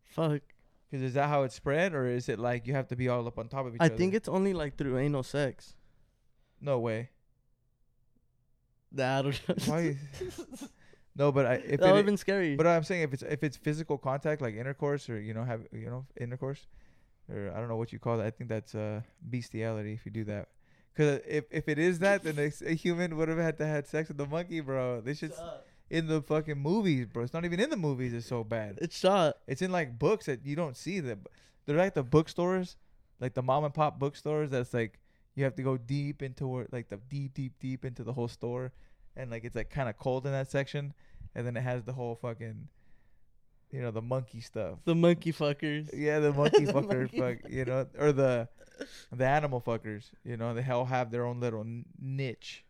Fuck. 0.04 0.42
Because 0.90 1.04
is 1.04 1.14
that 1.14 1.30
how 1.30 1.44
it's 1.44 1.56
spread, 1.56 1.94
or 1.94 2.06
is 2.06 2.28
it 2.28 2.38
like 2.38 2.68
you 2.68 2.74
have 2.74 2.88
to 2.90 2.98
be 2.98 3.08
all 3.08 3.26
up 3.28 3.38
on 3.40 3.48
top 3.48 3.66
of 3.66 3.76
each 3.76 3.82
I 3.82 3.86
other? 3.86 3.94
I 3.94 3.98
think 3.98 4.14
it's 4.14 4.28
only 4.28 4.52
like 4.54 4.76
through 4.78 4.98
anal 4.98 5.24
sex. 5.24 5.76
no 6.60 6.80
way. 6.80 7.12
That 8.94 9.20
I 9.20 9.22
don't 9.22 9.48
know. 9.48 9.56
Why? 9.66 9.98
No, 11.14 11.32
but 11.32 11.46
I, 11.46 11.54
if 11.56 11.82
that 11.82 11.88
would 11.92 11.98
have 11.98 12.06
been 12.06 12.16
scary. 12.16 12.56
but 12.56 12.66
I'm 12.66 12.84
saying 12.84 13.02
if 13.02 13.14
it's 13.14 13.22
if 13.24 13.44
it's 13.44 13.58
physical 13.58 13.98
contact 13.98 14.42
like 14.42 14.56
intercourse 14.56 15.10
or 15.10 15.20
you 15.20 15.34
know 15.34 15.44
have 15.44 15.62
you 15.74 15.90
know 15.90 16.06
intercourse 16.20 16.68
or 17.30 17.52
I 17.54 17.60
don't 17.60 17.68
know 17.68 17.76
what 17.76 17.92
you 17.92 18.00
call 18.00 18.18
that. 18.18 18.28
I 18.28 18.32
think 18.32 18.50
that's 18.50 18.74
uh 18.76 19.02
bestiality 19.22 19.94
if 19.94 20.06
you 20.06 20.12
do 20.12 20.24
that. 20.26 20.48
Cause 20.96 21.20
if 21.28 21.46
if 21.52 21.68
it 21.68 21.80
is 21.80 22.00
that, 22.00 22.24
then 22.24 22.40
a 22.40 22.74
human 22.74 23.18
would 23.18 23.28
have 23.28 23.38
had 23.38 23.58
to 23.58 23.68
had 23.68 23.88
sex 23.88 24.08
with 24.08 24.18
the 24.18 24.26
monkey, 24.26 24.62
bro. 24.62 25.02
This 25.02 25.20
shit's 25.20 25.40
in 25.90 26.08
the 26.08 26.22
fucking 26.22 26.58
movies, 26.58 27.08
bro. 27.08 27.24
It's 27.24 27.34
not 27.34 27.44
even 27.44 27.60
in 27.60 27.70
the 27.70 27.78
movies. 27.78 28.14
It's 28.14 28.26
so 28.28 28.44
bad. 28.46 28.80
It's 28.82 28.98
shot. 28.98 29.36
It's 29.48 29.62
in 29.62 29.72
like 29.72 30.00
books 30.00 30.28
that 30.28 30.46
you 30.46 30.56
don't 30.56 30.78
see. 30.78 31.02
That 31.02 31.20
they're 31.66 31.78
like 31.78 31.94
the 31.94 32.04
bookstores, 32.04 32.78
like 33.20 33.34
the 33.34 33.42
mom 33.42 33.66
and 33.66 33.74
pop 33.74 34.00
bookstores. 34.00 34.50
That's 34.50 34.74
like 34.74 34.98
you 35.36 35.44
have 35.44 35.56
to 35.56 35.64
go 35.64 35.78
deep 35.78 36.22
into 36.22 36.48
where, 36.48 36.68
like 36.72 36.90
the 36.90 36.98
deep, 37.10 37.34
deep, 37.34 37.54
deep 37.60 37.86
into 37.86 38.04
the 38.04 38.14
whole 38.14 38.28
store, 38.28 38.74
and 39.16 39.32
like 39.32 39.44
it's 39.44 39.56
like 39.56 39.70
kind 39.70 39.90
of 39.90 39.98
cold 39.98 40.26
in 40.26 40.32
that 40.32 40.50
section, 40.52 40.94
and 41.36 41.46
then 41.46 41.56
it 41.58 41.62
has 41.62 41.84
the 41.84 41.94
whole 41.94 42.16
fucking, 42.16 42.68
you 43.72 43.82
know, 43.82 43.92
the 43.92 44.02
monkey 44.02 44.42
stuff. 44.42 44.80
The 44.86 44.96
monkey 44.96 45.32
fuckers. 45.32 45.90
Yeah, 45.94 46.20
the 46.20 46.34
monkey 46.34 46.66
The 46.66 46.74
fucker, 46.74 46.98
monkey 47.00 47.20
fuck, 47.20 47.38
you 47.50 47.66
know, 47.66 47.88
or 47.98 48.12
the 48.12 48.50
the 49.12 49.26
animal 49.26 49.62
fuckers. 49.62 50.12
You 50.24 50.38
know, 50.38 50.54
they 50.54 50.66
all 50.70 50.86
have 50.86 51.12
their 51.12 51.26
own 51.26 51.40
little 51.40 51.66
niche. 52.00 52.66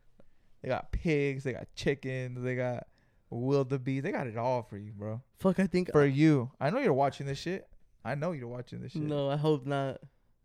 They 0.62 0.70
got 0.70 0.92
pigs, 0.92 1.44
they 1.44 1.54
got 1.54 1.68
chickens, 1.76 2.44
they 2.44 2.56
got 2.56 2.86
wildebeest. 3.32 4.04
They 4.04 4.12
got 4.12 4.28
it 4.28 4.38
all 4.38 4.62
for 4.62 4.78
you, 4.78 4.92
bro. 4.92 5.22
Fuck, 5.40 5.60
I 5.60 5.66
think. 5.66 5.92
For 5.92 6.06
you, 6.06 6.52
I 6.60 6.70
know 6.70 6.80
you're 6.80 6.94
watching 6.94 7.26
this 7.26 7.40
shit. 7.40 7.68
I 8.04 8.16
know 8.16 8.32
you're 8.32 8.48
watching 8.48 8.82
this 8.82 8.92
shit. 8.94 9.02
no, 9.02 9.30
I 9.30 9.38
hope 9.38 9.66
not. 9.66 10.00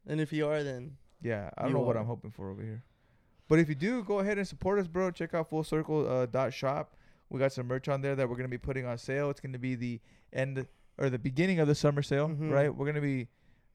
And 0.06 0.20
if 0.20 0.32
you 0.32 0.46
are, 0.46 0.62
then 0.62 0.96
Yeah, 1.22 1.50
I 1.56 1.62
don't 1.62 1.70
You 1.70 1.78
know 1.78 1.82
what 1.84 1.96
are. 1.96 2.00
I'm 2.00 2.06
hoping 2.06 2.30
for 2.30 2.50
over 2.50 2.62
here. 2.62 2.82
But 3.48 3.58
if 3.58 3.68
you 3.68 3.74
do, 3.74 4.02
go 4.02 4.18
ahead 4.20 4.38
and 4.38 4.46
support 4.46 4.78
us, 4.78 4.86
bro. 4.86 5.10
Check 5.10 5.32
out 5.34 5.48
Full 5.48 5.64
Circle 5.64 6.08
uh, 6.08 6.26
dot 6.26 6.52
shop. 6.52 6.96
We 7.30 7.38
got 7.40 7.52
some 7.52 7.66
merch 7.66 7.88
on 7.88 8.00
there 8.02 8.14
that 8.16 8.28
we're 8.28 8.36
gonna 8.36 8.48
be 8.48 8.58
putting 8.58 8.86
on 8.86 8.98
sale. 8.98 9.30
It's 9.30 9.40
gonna 9.40 9.58
be 9.58 9.74
the 9.74 10.00
end 10.32 10.66
or 10.98 11.10
the 11.10 11.18
beginning 11.18 11.58
of 11.60 11.68
the 11.68 11.74
summer 11.74 12.02
sale, 12.02 12.28
Mhm. 12.28 12.50
right? 12.50 12.74
We're 12.74 12.86
gonna 12.86 13.00
be 13.00 13.28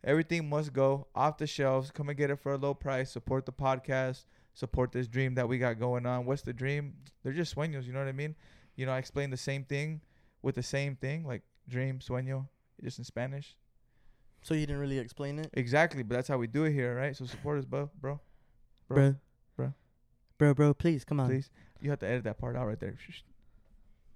everything 0.04 0.50
must 0.50 0.74
go 0.74 1.08
off 1.16 1.38
the 1.38 1.48
shelves. 1.48 1.92
Come 1.92 2.10
and 2.10 2.18
get 2.18 2.30
it 2.32 2.38
for 2.40 2.54
a 2.54 2.58
low 2.58 2.74
price. 2.74 3.12
Support 3.12 3.46
the 3.46 3.52
podcast. 3.54 4.26
Support 4.54 4.92
this 4.92 5.08
dream 5.08 5.36
that 5.36 5.48
we 5.48 5.58
got 5.58 5.80
going 5.80 6.06
on. 6.06 6.26
What's 6.26 6.42
the 6.42 6.54
dream? 6.54 6.96
They're 7.24 7.34
just 7.34 7.56
sueños. 7.56 7.86
You 7.86 7.94
know 7.94 8.00
what 8.00 8.08
I 8.08 8.14
mean? 8.14 8.36
You 8.76 8.86
know, 8.86 8.92
I 8.92 8.98
explain 8.98 9.30
the 9.30 9.38
same 9.38 9.64
thing 9.64 10.02
with 10.42 10.56
the 10.56 10.64
same 10.64 10.96
thing, 10.96 11.26
like 11.26 11.44
dream, 11.70 12.00
sueño, 12.00 12.48
just 12.84 12.98
in 13.00 13.06
Spanish. 13.06 13.56
So 14.44 14.54
you 14.54 14.66
didn't 14.66 14.82
really 14.82 14.98
explain 14.98 15.38
it, 15.40 15.50
Exactly, 15.54 16.04
but 16.04 16.16
that's 16.16 16.28
how 16.28 16.38
we 16.38 16.48
do 16.48 16.64
it 16.64 16.74
here, 16.74 16.96
right? 16.96 17.16
So 17.16 17.26
support 17.26 17.60
us, 17.60 17.66
bro, 17.66 17.90
bro. 18.00 18.20
Bro. 18.88 19.16
bro. 19.56 19.74
Bro. 20.38 20.54
Bro, 20.56 20.74
please 20.74 21.06
come 21.06 21.20
on. 21.20 21.28
Please, 21.28 21.52
you 21.82 21.92
have 21.92 22.00
to 22.00 22.08
edit 22.08 22.24
that 22.24 22.40
part 22.40 22.56
out 22.56 22.66
right 22.66 22.80
there. 22.80 22.96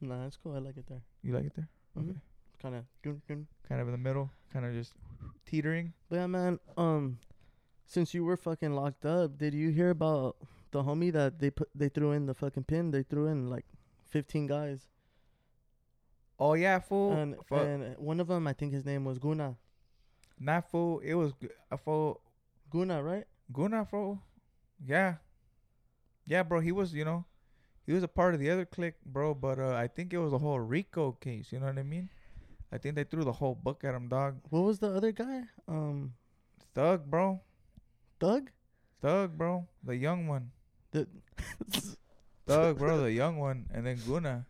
Nah, 0.02 0.24
that's 0.24 0.38
cool. 0.38 0.56
I 0.56 0.60
like 0.60 0.78
it 0.78 0.88
there. 0.88 1.04
You 1.22 1.34
like 1.34 1.46
it 1.46 1.56
there? 1.56 1.70
Mhm. 1.98 2.10
Okay. 2.10 2.20
Kind 2.62 2.76
of. 2.76 2.86
Kind 3.04 3.82
of 3.82 3.88
in 3.88 3.92
the 3.92 3.98
middle, 3.98 4.32
kind 4.52 4.66
of 4.66 4.74
just 4.74 4.94
teetering. 5.46 5.94
But 6.10 6.16
yeah, 6.16 6.28
man. 6.28 6.60
Um, 6.78 7.20
since 7.86 8.14
you 8.16 8.26
were 8.26 8.38
fucking 8.38 8.74
locked 8.74 9.06
up, 9.06 9.38
did 9.38 9.54
you 9.54 9.70
hear 9.70 9.92
about 9.92 10.38
the 10.72 10.84
homie 10.84 11.14
that 11.14 11.40
they 11.40 11.52
put 11.52 11.70
they 11.76 11.90
threw 11.90 12.12
in 12.12 12.26
the 12.26 12.34
fucking 12.34 12.64
pin? 12.64 12.90
They 12.90 13.04
threw 13.04 13.28
in 13.28 13.50
like 13.50 13.66
fifteen 14.08 14.48
guys, 14.48 14.90
Oh 16.40 16.54
yeah, 16.54 16.80
fool. 16.80 17.12
and 17.14 17.36
and 17.52 17.98
one 18.00 18.20
of 18.20 18.28
them, 18.28 18.48
I 18.48 18.54
think 18.54 18.74
his 18.74 18.84
name 18.84 19.06
was 19.06 19.20
Gunna. 19.20 19.58
Not 20.40 20.70
fool. 20.70 21.00
It 21.00 21.14
was 21.14 21.34
a 21.72 21.78
fool. 21.78 22.22
Gunna, 22.70 23.02
right? 23.02 23.26
Gunna 23.52 23.86
fool. 23.86 24.22
Yeah. 24.86 25.16
Yeah, 26.26 26.44
bro. 26.44 26.60
He 26.60 26.72
was, 26.72 26.94
you 26.94 27.06
know, 27.06 27.26
he 27.86 27.94
was 27.94 28.04
a 28.04 28.08
part 28.08 28.34
of 28.34 28.40
the 28.40 28.50
other 28.50 28.66
clique, 28.66 28.96
bro. 29.06 29.34
But 29.34 29.60
uh, 29.60 29.74
I 29.74 29.88
think 29.88 30.14
it 30.14 30.18
was 30.18 30.32
the 30.32 30.40
whole 30.40 30.60
Rico 30.60 31.14
case. 31.14 31.52
You 31.52 31.60
know 31.60 31.68
what 31.68 31.78
I 31.78 31.84
mean? 31.84 32.10
I 32.72 32.78
think 32.78 32.96
they 32.96 33.04
threw 33.04 33.24
the 33.24 33.32
whole 33.32 33.56
book 33.56 33.84
at 33.84 33.94
him, 33.96 34.10
dog. 34.10 34.40
What 34.50 34.62
was 34.62 34.80
the 34.80 34.90
other 34.90 35.12
guy? 35.12 35.44
Um, 35.68 36.14
Thug, 36.74 37.06
bro. 37.10 37.42
Thug. 38.20 38.50
Thug, 39.02 39.38
bro. 39.38 39.68
The 39.84 39.96
young 39.96 40.28
one. 40.28 40.52
The 40.92 41.08
Thug, 42.48 42.78
bro, 42.78 43.02
the 43.02 43.12
young 43.12 43.38
one, 43.38 43.66
and 43.74 43.86
then 43.86 44.00
Gunna. 44.08 44.46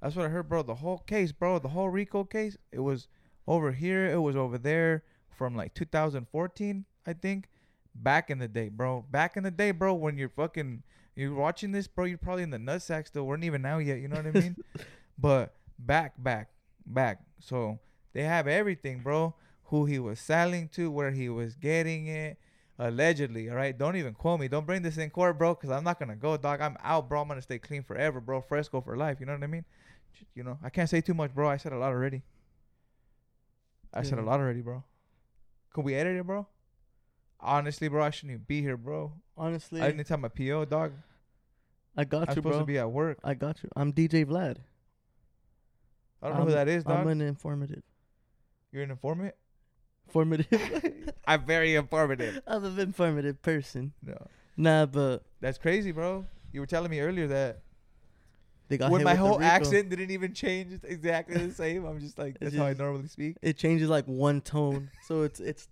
That's 0.00 0.14
what 0.14 0.26
I 0.26 0.28
heard, 0.28 0.48
bro. 0.48 0.62
The 0.62 0.76
whole 0.76 0.98
case, 0.98 1.32
bro, 1.32 1.58
the 1.58 1.68
whole 1.68 1.88
Rico 1.90 2.24
case, 2.24 2.56
it 2.70 2.78
was 2.78 3.08
over 3.46 3.72
here, 3.72 4.06
it 4.06 4.20
was 4.20 4.36
over 4.36 4.56
there 4.56 5.02
from 5.40 5.56
like 5.56 5.72
2014, 5.72 6.84
I 7.06 7.12
think. 7.14 7.48
Back 7.94 8.28
in 8.28 8.38
the 8.38 8.46
day, 8.46 8.68
bro. 8.68 9.06
Back 9.10 9.38
in 9.38 9.42
the 9.42 9.50
day, 9.50 9.70
bro, 9.70 9.94
when 9.94 10.18
you're 10.18 10.28
fucking 10.28 10.82
you're 11.16 11.32
watching 11.32 11.72
this, 11.72 11.86
bro, 11.86 12.04
you're 12.04 12.18
probably 12.18 12.42
in 12.42 12.50
the 12.50 12.58
nutsack 12.58 13.06
still. 13.06 13.22
We 13.22 13.30
weren't 13.30 13.44
even 13.44 13.64
out 13.64 13.78
yet, 13.78 14.00
you 14.00 14.08
know 14.08 14.16
what 14.16 14.26
I 14.26 14.32
mean? 14.32 14.56
but 15.18 15.54
back, 15.78 16.22
back, 16.22 16.50
back. 16.84 17.22
So 17.38 17.78
they 18.12 18.22
have 18.22 18.46
everything, 18.46 18.98
bro. 18.98 19.34
Who 19.64 19.86
he 19.86 19.98
was 19.98 20.20
selling 20.20 20.68
to, 20.74 20.90
where 20.90 21.10
he 21.10 21.30
was 21.30 21.54
getting 21.54 22.06
it, 22.06 22.36
allegedly. 22.78 23.48
All 23.48 23.56
right, 23.56 23.76
don't 23.76 23.96
even 23.96 24.12
quote 24.12 24.40
me. 24.40 24.48
Don't 24.48 24.66
bring 24.66 24.82
this 24.82 24.98
in 24.98 25.08
court, 25.08 25.38
bro, 25.38 25.54
because 25.54 25.70
I'm 25.70 25.84
not 25.84 25.98
gonna 25.98 26.16
go, 26.16 26.36
dog. 26.36 26.60
I'm 26.60 26.76
out, 26.84 27.08
bro. 27.08 27.22
I'm 27.22 27.28
gonna 27.28 27.40
stay 27.40 27.58
clean 27.58 27.82
forever, 27.82 28.20
bro. 28.20 28.42
Fresco 28.42 28.82
for 28.82 28.94
life. 28.94 29.20
You 29.20 29.26
know 29.26 29.32
what 29.32 29.42
I 29.42 29.46
mean? 29.46 29.64
You 30.34 30.44
know, 30.44 30.58
I 30.62 30.68
can't 30.68 30.90
say 30.90 31.00
too 31.00 31.14
much, 31.14 31.34
bro. 31.34 31.48
I 31.48 31.56
said 31.56 31.72
a 31.72 31.78
lot 31.78 31.92
already. 31.92 32.20
I 33.94 34.02
said 34.02 34.18
a 34.18 34.22
lot 34.22 34.38
already, 34.38 34.60
bro. 34.60 34.84
Could 35.72 35.84
we 35.84 35.94
edit 35.94 36.16
it, 36.16 36.26
bro? 36.26 36.46
Honestly, 37.40 37.88
bro, 37.88 38.02
I 38.04 38.10
shouldn't 38.10 38.32
even 38.32 38.44
be 38.46 38.60
here, 38.60 38.76
bro. 38.76 39.12
honestly, 39.36 39.80
I 39.80 39.90
didn't 39.90 40.06
tell 40.06 40.18
my 40.18 40.28
PO, 40.28 40.66
dog. 40.66 40.92
I 41.96 42.04
got 42.04 42.22
I'm 42.22 42.28
you, 42.28 42.34
supposed 42.34 42.52
bro. 42.54 42.58
to 42.60 42.64
be 42.66 42.78
at 42.78 42.90
work. 42.90 43.18
I 43.24 43.34
got 43.34 43.62
you. 43.62 43.68
I'm 43.74 43.92
DJ 43.92 44.24
Vlad. 44.26 44.56
I 46.22 46.28
don't 46.28 46.38
know 46.38 46.44
who 46.44 46.50
that 46.52 46.68
is, 46.68 46.84
dog. 46.84 46.98
I'm 46.98 47.08
an 47.08 47.20
informative. 47.22 47.82
You're 48.72 48.82
an 48.82 48.90
informant. 48.90 49.34
Informative. 50.06 51.12
I'm 51.26 51.44
very 51.46 51.74
informative. 51.74 52.40
I'm 52.46 52.64
an 52.64 52.78
informative 52.78 53.40
person. 53.42 53.92
No, 54.02 54.26
Nah, 54.56 54.86
but 54.86 55.22
that's 55.40 55.56
crazy, 55.58 55.92
bro. 55.92 56.26
You 56.52 56.60
were 56.60 56.66
telling 56.66 56.90
me 56.90 57.00
earlier 57.00 57.26
that 57.28 57.60
they 58.70 58.78
got 58.78 58.92
when 58.92 59.02
my 59.02 59.16
whole 59.16 59.42
accent 59.42 59.90
didn't 59.90 60.12
even 60.12 60.32
change, 60.32 60.72
it's 60.72 60.84
exactly 60.84 61.36
the 61.44 61.52
same. 61.52 61.84
I'm 61.84 61.98
just 61.98 62.16
like 62.16 62.38
that's 62.38 62.54
how 62.54 62.66
I 62.66 62.72
normally 62.74 63.08
speak. 63.08 63.36
It 63.42 63.56
changes 63.56 63.90
like 63.90 64.06
one 64.06 64.40
tone, 64.40 64.90
so 65.02 65.22
it's 65.22 65.40
it's 65.40 65.68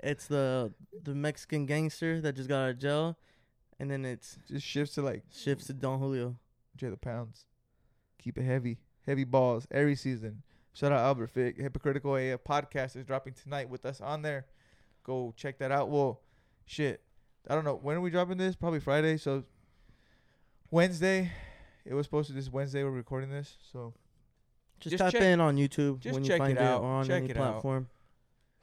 it's 0.00 0.26
the 0.26 0.70
the 1.02 1.14
Mexican 1.14 1.64
gangster 1.64 2.20
that 2.20 2.36
just 2.36 2.50
got 2.50 2.64
out 2.64 2.70
of 2.70 2.78
jail, 2.78 3.16
and 3.80 3.90
then 3.90 4.04
it's 4.04 4.36
Just 4.46 4.66
shifts 4.66 4.96
to 4.96 5.02
like 5.02 5.22
shifts 5.32 5.68
to 5.68 5.72
Don 5.72 5.98
Julio. 5.98 6.36
J 6.76 6.90
the 6.90 6.98
pounds. 6.98 7.46
Keep 8.18 8.36
it 8.36 8.44
heavy, 8.44 8.76
heavy 9.06 9.24
balls 9.24 9.66
every 9.70 9.96
season. 9.96 10.42
Shout 10.74 10.92
out 10.92 10.98
Albert 10.98 11.28
Fig. 11.28 11.58
Hypocritical 11.58 12.14
AF 12.16 12.44
podcast 12.44 12.94
is 12.94 13.06
dropping 13.06 13.32
tonight 13.32 13.70
with 13.70 13.86
us 13.86 14.02
on 14.02 14.20
there. 14.20 14.44
Go 15.02 15.32
check 15.34 15.58
that 15.60 15.72
out. 15.72 15.88
Well, 15.88 16.20
shit, 16.66 17.00
I 17.48 17.54
don't 17.54 17.64
know 17.64 17.78
when 17.80 17.96
are 17.96 18.02
we 18.02 18.10
dropping 18.10 18.36
this. 18.36 18.54
Probably 18.54 18.80
Friday. 18.80 19.16
So 19.16 19.44
Wednesday. 20.70 21.32
It 21.84 21.94
was 21.94 22.06
supposed 22.06 22.28
to 22.28 22.34
this 22.34 22.50
Wednesday. 22.50 22.82
We're 22.82 22.90
recording 22.90 23.30
this. 23.30 23.56
So 23.72 23.94
Just, 24.80 24.92
Just 24.92 25.02
type 25.02 25.12
check- 25.12 25.22
in 25.22 25.40
on 25.40 25.56
YouTube 25.56 26.00
just 26.00 26.14
when 26.14 26.24
you 26.24 26.28
check 26.30 26.38
find 26.38 26.52
it 26.58 26.60
it, 26.60 26.64
out. 26.64 26.82
or 26.82 26.86
on 26.90 27.06
Check 27.06 27.22
any 27.22 27.30
it 27.30 27.36
out. 27.36 27.52
platform. 27.52 27.88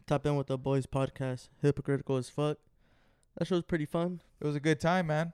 Type 0.07 0.25
in 0.25 0.35
with 0.35 0.47
the 0.47 0.57
boys 0.57 0.85
podcast. 0.85 1.49
Hypocritical 1.61 2.17
as 2.17 2.29
fuck. 2.29 2.57
That 3.37 3.45
show 3.45 3.55
was 3.55 3.63
pretty 3.63 3.85
fun. 3.85 4.21
it 4.41 4.45
was 4.45 4.55
a 4.55 4.59
good 4.59 4.79
time, 4.79 5.07
man. 5.07 5.33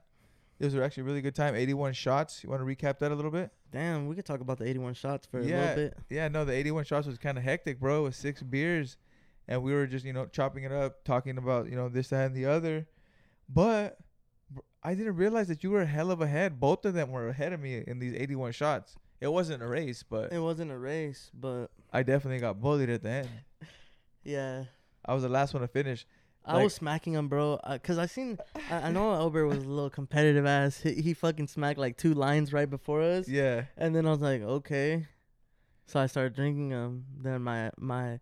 It 0.60 0.64
was 0.66 0.74
actually 0.76 1.02
a 1.02 1.04
really 1.04 1.20
good 1.20 1.34
time. 1.34 1.54
81 1.54 1.92
shots. 1.94 2.42
You 2.42 2.50
want 2.50 2.60
to 2.62 2.66
recap 2.66 2.98
that 2.98 3.10
a 3.12 3.14
little 3.14 3.30
bit? 3.30 3.50
Damn, 3.72 4.06
we 4.08 4.14
could 4.16 4.24
talk 4.24 4.40
about 4.40 4.58
the 4.58 4.66
81 4.66 4.94
shots 4.94 5.26
for 5.26 5.38
a 5.38 5.42
little 5.42 5.74
bit. 5.74 5.96
Yeah, 6.10 6.28
no, 6.28 6.44
the 6.44 6.52
81 6.52 6.84
shots 6.84 7.06
was 7.06 7.18
kind 7.18 7.36
of 7.38 7.44
hectic, 7.44 7.78
bro. 7.80 8.00
It 8.00 8.02
was 8.02 8.16
six 8.16 8.42
beers, 8.42 8.96
and 9.46 9.62
we 9.62 9.72
were 9.72 9.86
just, 9.86 10.04
you 10.04 10.12
know, 10.12 10.26
chopping 10.26 10.64
it 10.64 10.72
up, 10.72 11.04
talking 11.04 11.38
about, 11.38 11.68
you 11.68 11.76
know, 11.76 11.88
this, 11.88 12.08
that, 12.08 12.26
and 12.26 12.34
the 12.34 12.46
other. 12.46 12.86
But 13.48 13.98
I 14.82 14.94
didn't 14.94 15.16
realize 15.16 15.48
that 15.48 15.62
you 15.64 15.70
were 15.70 15.82
a 15.82 15.86
hell 15.86 16.10
of 16.10 16.20
ahead. 16.20 16.60
Both 16.60 16.84
of 16.84 16.94
them 16.94 17.10
were 17.10 17.28
ahead 17.28 17.52
of 17.52 17.60
me 17.60 17.82
in 17.86 17.98
these 17.98 18.14
81 18.14 18.52
shots. 18.52 18.96
It 19.20 19.28
wasn't 19.28 19.62
a 19.62 19.66
race, 19.66 20.04
but 20.08 20.32
It 20.32 20.38
wasn't 20.38 20.70
a 20.70 20.78
race, 20.78 21.30
but 21.34 21.66
I 21.92 22.02
definitely 22.04 22.38
got 22.40 22.60
bullied 22.60 22.88
at 22.90 23.02
the 23.02 23.10
end. 23.10 23.28
yeah. 24.24 24.64
I 25.04 25.14
was 25.14 25.22
the 25.24 25.28
last 25.28 25.54
one 25.54 25.62
to 25.62 25.68
finish. 25.68 26.06
I 26.44 26.54
Like- 26.54 26.64
was 26.64 26.74
smacking 26.74 27.14
him, 27.14 27.28
bro. 27.28 27.54
Uh, 27.64 27.78
Cause 27.82 27.98
I 27.98 28.06
seen, 28.06 28.38
I, 28.70 28.88
I 28.88 28.90
know 28.92 29.12
Albert 29.12 29.46
was 29.48 29.58
a 29.58 29.68
little 29.68 29.90
competitive 29.90 30.46
ass. 30.46 30.80
He, 30.80 30.94
he 30.94 31.14
fucking 31.14 31.48
smacked 31.48 31.78
like 31.78 31.96
two 31.96 32.14
lines 32.14 32.52
right 32.52 32.70
before 32.70 33.02
us, 33.02 33.28
Yeah. 33.28 33.64
and 33.76 33.94
then 33.94 34.06
I 34.06 34.10
was 34.10 34.20
like, 34.20 34.42
okay. 34.42 35.06
So 35.86 35.98
I 35.98 36.06
started 36.06 36.34
drinking 36.34 36.68
them. 36.68 37.04
Then 37.20 37.42
my 37.42 37.70
my, 37.78 38.20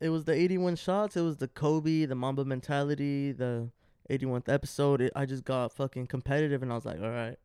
it 0.00 0.10
was 0.10 0.24
the 0.24 0.32
81 0.34 0.76
shots. 0.76 1.16
It 1.16 1.22
was 1.22 1.38
the 1.38 1.48
Kobe, 1.48 2.04
the 2.04 2.14
Mamba 2.14 2.44
mentality, 2.44 3.32
the 3.32 3.70
81th 4.10 4.48
episode. 4.48 5.00
It, 5.00 5.12
I 5.14 5.24
just 5.26 5.44
got 5.44 5.72
fucking 5.72 6.06
competitive, 6.08 6.62
and 6.62 6.72
I 6.72 6.74
was 6.74 6.84
like, 6.84 7.00
all 7.00 7.10
right. 7.10 7.36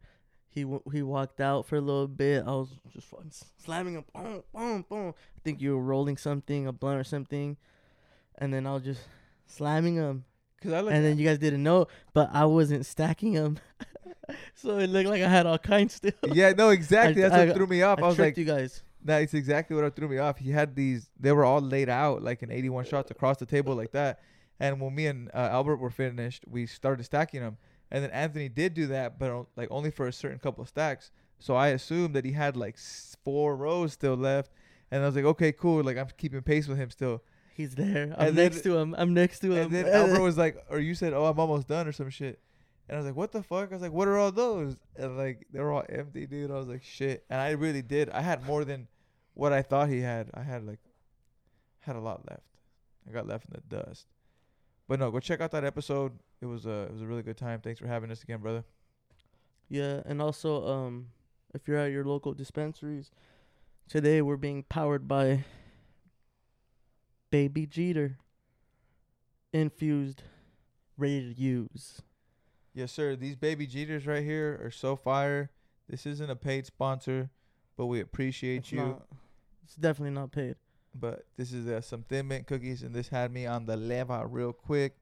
He 0.50 0.62
w- 0.62 0.82
he 0.92 1.02
walked 1.02 1.42
out 1.42 1.66
for 1.66 1.76
a 1.76 1.82
little 1.82 2.08
bit. 2.08 2.44
I 2.48 2.52
was 2.52 2.70
just 2.94 3.08
fucking 3.08 3.32
slamming 3.58 3.96
him, 3.96 4.06
boom, 4.14 4.42
boom, 4.54 4.86
boom. 4.88 5.10
I 5.36 5.40
think 5.44 5.62
you 5.62 5.76
were 5.76 5.82
rolling 5.84 6.16
something, 6.16 6.66
a 6.66 6.72
blunt 6.72 6.98
or 7.00 7.04
something, 7.04 7.58
and 8.38 8.54
then 8.54 8.66
I 8.66 8.74
was 8.74 8.84
just 8.84 9.02
slamming 9.48 9.96
him. 9.96 10.24
Cause 10.62 10.72
I 10.72 10.80
and 10.80 11.04
then 11.06 11.18
you 11.18 11.28
guys 11.28 11.40
didn't 11.40 11.62
know, 11.62 11.88
but 12.14 12.30
I 12.34 12.46
wasn't 12.46 12.86
stacking 12.86 13.34
them, 13.34 13.60
so 14.56 14.80
it 14.80 14.88
looked 14.88 15.10
like 15.10 15.22
I 15.22 15.28
had 15.28 15.46
all 15.46 15.58
kinds 15.58 15.96
still. 15.96 16.14
yeah, 16.34 16.52
no, 16.54 16.70
exactly. 16.70 17.24
I- 17.24 17.30
That's 17.30 17.40
what 17.40 17.50
I- 17.50 17.54
threw 17.54 17.68
me 17.68 17.82
off. 17.82 18.00
I, 18.00 18.04
I 18.04 18.08
was 18.08 18.18
like, 18.20 18.38
you 18.38 18.46
guys. 18.46 18.82
That's 19.04 19.34
exactly 19.36 19.76
what 19.76 19.96
threw 19.96 20.08
me 20.08 20.18
off. 20.18 20.38
He 20.40 20.52
had 20.52 20.74
these; 20.76 21.10
they 21.20 21.32
were 21.34 21.44
all 21.46 21.62
laid 21.62 21.90
out 21.90 22.24
like 22.24 22.42
in 22.42 22.50
81 22.50 22.86
shots 22.86 23.12
across 23.12 23.38
the 23.38 23.46
table 23.46 23.76
like 23.76 23.92
that. 23.92 24.20
And 24.60 24.80
when 24.80 24.96
me 24.96 25.08
and 25.08 25.30
uh, 25.34 25.50
Albert 25.52 25.78
were 25.78 25.90
finished, 25.90 26.44
we 26.48 26.66
started 26.66 27.04
stacking 27.04 27.42
them. 27.42 27.58
And 27.92 28.04
then 28.04 28.12
Anthony 28.12 28.50
did 28.50 28.74
do 28.74 28.88
that, 28.88 29.20
but 29.20 29.48
like 29.56 29.68
only 29.72 29.92
for 29.92 30.08
a 30.08 30.14
certain 30.14 30.40
couple 30.40 30.62
of 30.62 30.70
stacks. 30.70 31.12
So 31.40 31.56
I 31.56 31.68
assumed 31.70 32.16
that 32.16 32.26
he 32.26 32.32
had 32.32 32.56
like 32.56 32.78
four 33.24 33.56
rows 33.56 33.94
still 33.94 34.16
left. 34.16 34.52
And 34.92 35.04
I 35.04 35.06
was 35.06 35.16
like, 35.16 35.26
okay, 35.26 35.52
cool. 35.52 35.84
Like 35.84 35.98
I'm 35.98 36.08
keeping 36.18 36.42
pace 36.42 36.68
with 36.68 36.78
him 36.78 36.90
still. 36.90 37.22
He's 37.54 37.76
there. 37.76 38.14
I'm 38.18 38.30
And 38.30 38.38
then- 38.38 38.46
next 38.52 38.62
to 38.64 38.78
him. 38.78 38.96
I'm 38.98 39.14
next 39.14 39.40
to 39.40 39.52
him. 39.52 39.64
And 39.66 39.72
then 39.72 39.88
Albert 39.94 40.22
was 40.22 40.38
like, 40.38 40.58
or 40.70 40.80
you 40.80 40.96
said, 40.96 41.14
oh, 41.14 41.26
I'm 41.26 41.40
almost 41.40 41.68
done 41.68 41.88
or 41.88 41.92
some 41.92 42.10
shit. 42.10 42.40
And 42.88 42.96
I 42.96 43.00
was 43.00 43.06
like, 43.08 43.16
what 43.16 43.32
the 43.32 43.42
fuck? 43.44 43.70
I 43.72 43.76
was 43.76 43.82
like, 43.82 43.92
what 43.92 44.08
are 44.08 44.18
all 44.18 44.32
those? 44.32 44.78
And 44.96 45.18
like, 45.18 45.48
they 45.52 45.60
were 45.60 45.72
all 45.72 45.84
empty, 45.90 46.28
dude. 46.28 46.52
I 46.52 46.56
was 46.56 46.68
like, 46.68 46.84
shit. 46.84 47.26
And 47.30 47.40
I 47.42 47.52
really 47.52 47.82
did. 47.82 48.10
I 48.12 48.22
had 48.22 48.46
more 48.46 48.64
than 48.64 48.88
what 49.34 49.54
I 49.54 49.62
thought 49.64 49.90
he 49.90 50.02
had. 50.02 50.30
I 50.34 50.44
had 50.44 50.66
like, 50.66 50.80
had 51.80 51.96
a 51.96 52.00
lot 52.00 52.22
left. 52.30 52.44
I 53.10 53.12
got 53.12 53.28
left 53.28 53.46
in 53.46 53.54
the 53.70 53.76
dust. 53.84 54.06
But 54.88 55.00
no, 55.00 55.10
go 55.12 55.20
check 55.20 55.42
out 55.42 55.52
that 55.52 55.64
episode. 55.64 56.12
It 56.42 56.46
was 56.46 56.66
a, 56.66 56.84
it 56.84 56.92
was 56.94 57.02
a 57.02 57.08
really 57.08 57.24
good 57.24 57.38
time. 57.38 57.60
Thanks 57.62 57.80
for 57.80 57.88
having 57.88 58.12
us 58.12 58.22
again, 58.24 58.40
brother. 58.40 58.64
Yeah, 59.68 60.02
and 60.06 60.22
also, 60.22 60.68
um, 60.68 61.08
if 61.56 61.68
you're 61.68 61.78
at 61.78 61.92
your 61.92 62.06
local 62.06 62.34
dispensaries, 62.34 63.10
today 63.90 64.22
we're 64.22 64.38
being 64.38 64.64
powered 64.64 65.08
by 65.08 65.44
Baby 67.32 67.66
Jeeter, 67.66 68.18
infused, 69.52 70.22
ready 70.98 71.34
to 71.34 71.42
use. 71.42 72.02
Yes, 72.76 72.92
sir. 72.92 73.16
These 73.16 73.36
baby 73.38 73.66
Jeeters 73.66 74.06
right 74.06 74.24
here 74.24 74.60
are 74.64 74.70
so 74.72 74.96
fire. 74.96 75.50
This 75.90 76.06
isn't 76.06 76.30
a 76.30 76.36
paid 76.36 76.66
sponsor, 76.68 77.30
but 77.76 77.88
we 77.88 78.02
appreciate 78.02 78.58
It's 78.58 78.72
you. 78.72 78.78
not- 78.80 79.08
it's 79.64 79.76
definitely 79.76 80.14
not 80.14 80.32
paid. 80.32 80.56
But 80.98 81.26
this 81.38 81.52
is 81.52 81.68
uh, 81.68 81.82
some 81.82 82.04
thin 82.04 82.28
mint 82.28 82.48
cookies, 82.48 82.82
and 82.84 82.94
this 82.96 83.10
had 83.10 83.32
me 83.32 83.46
on 83.46 83.66
the 83.66 83.76
leva 83.76 84.26
real 84.28 84.54
quick, 84.54 84.98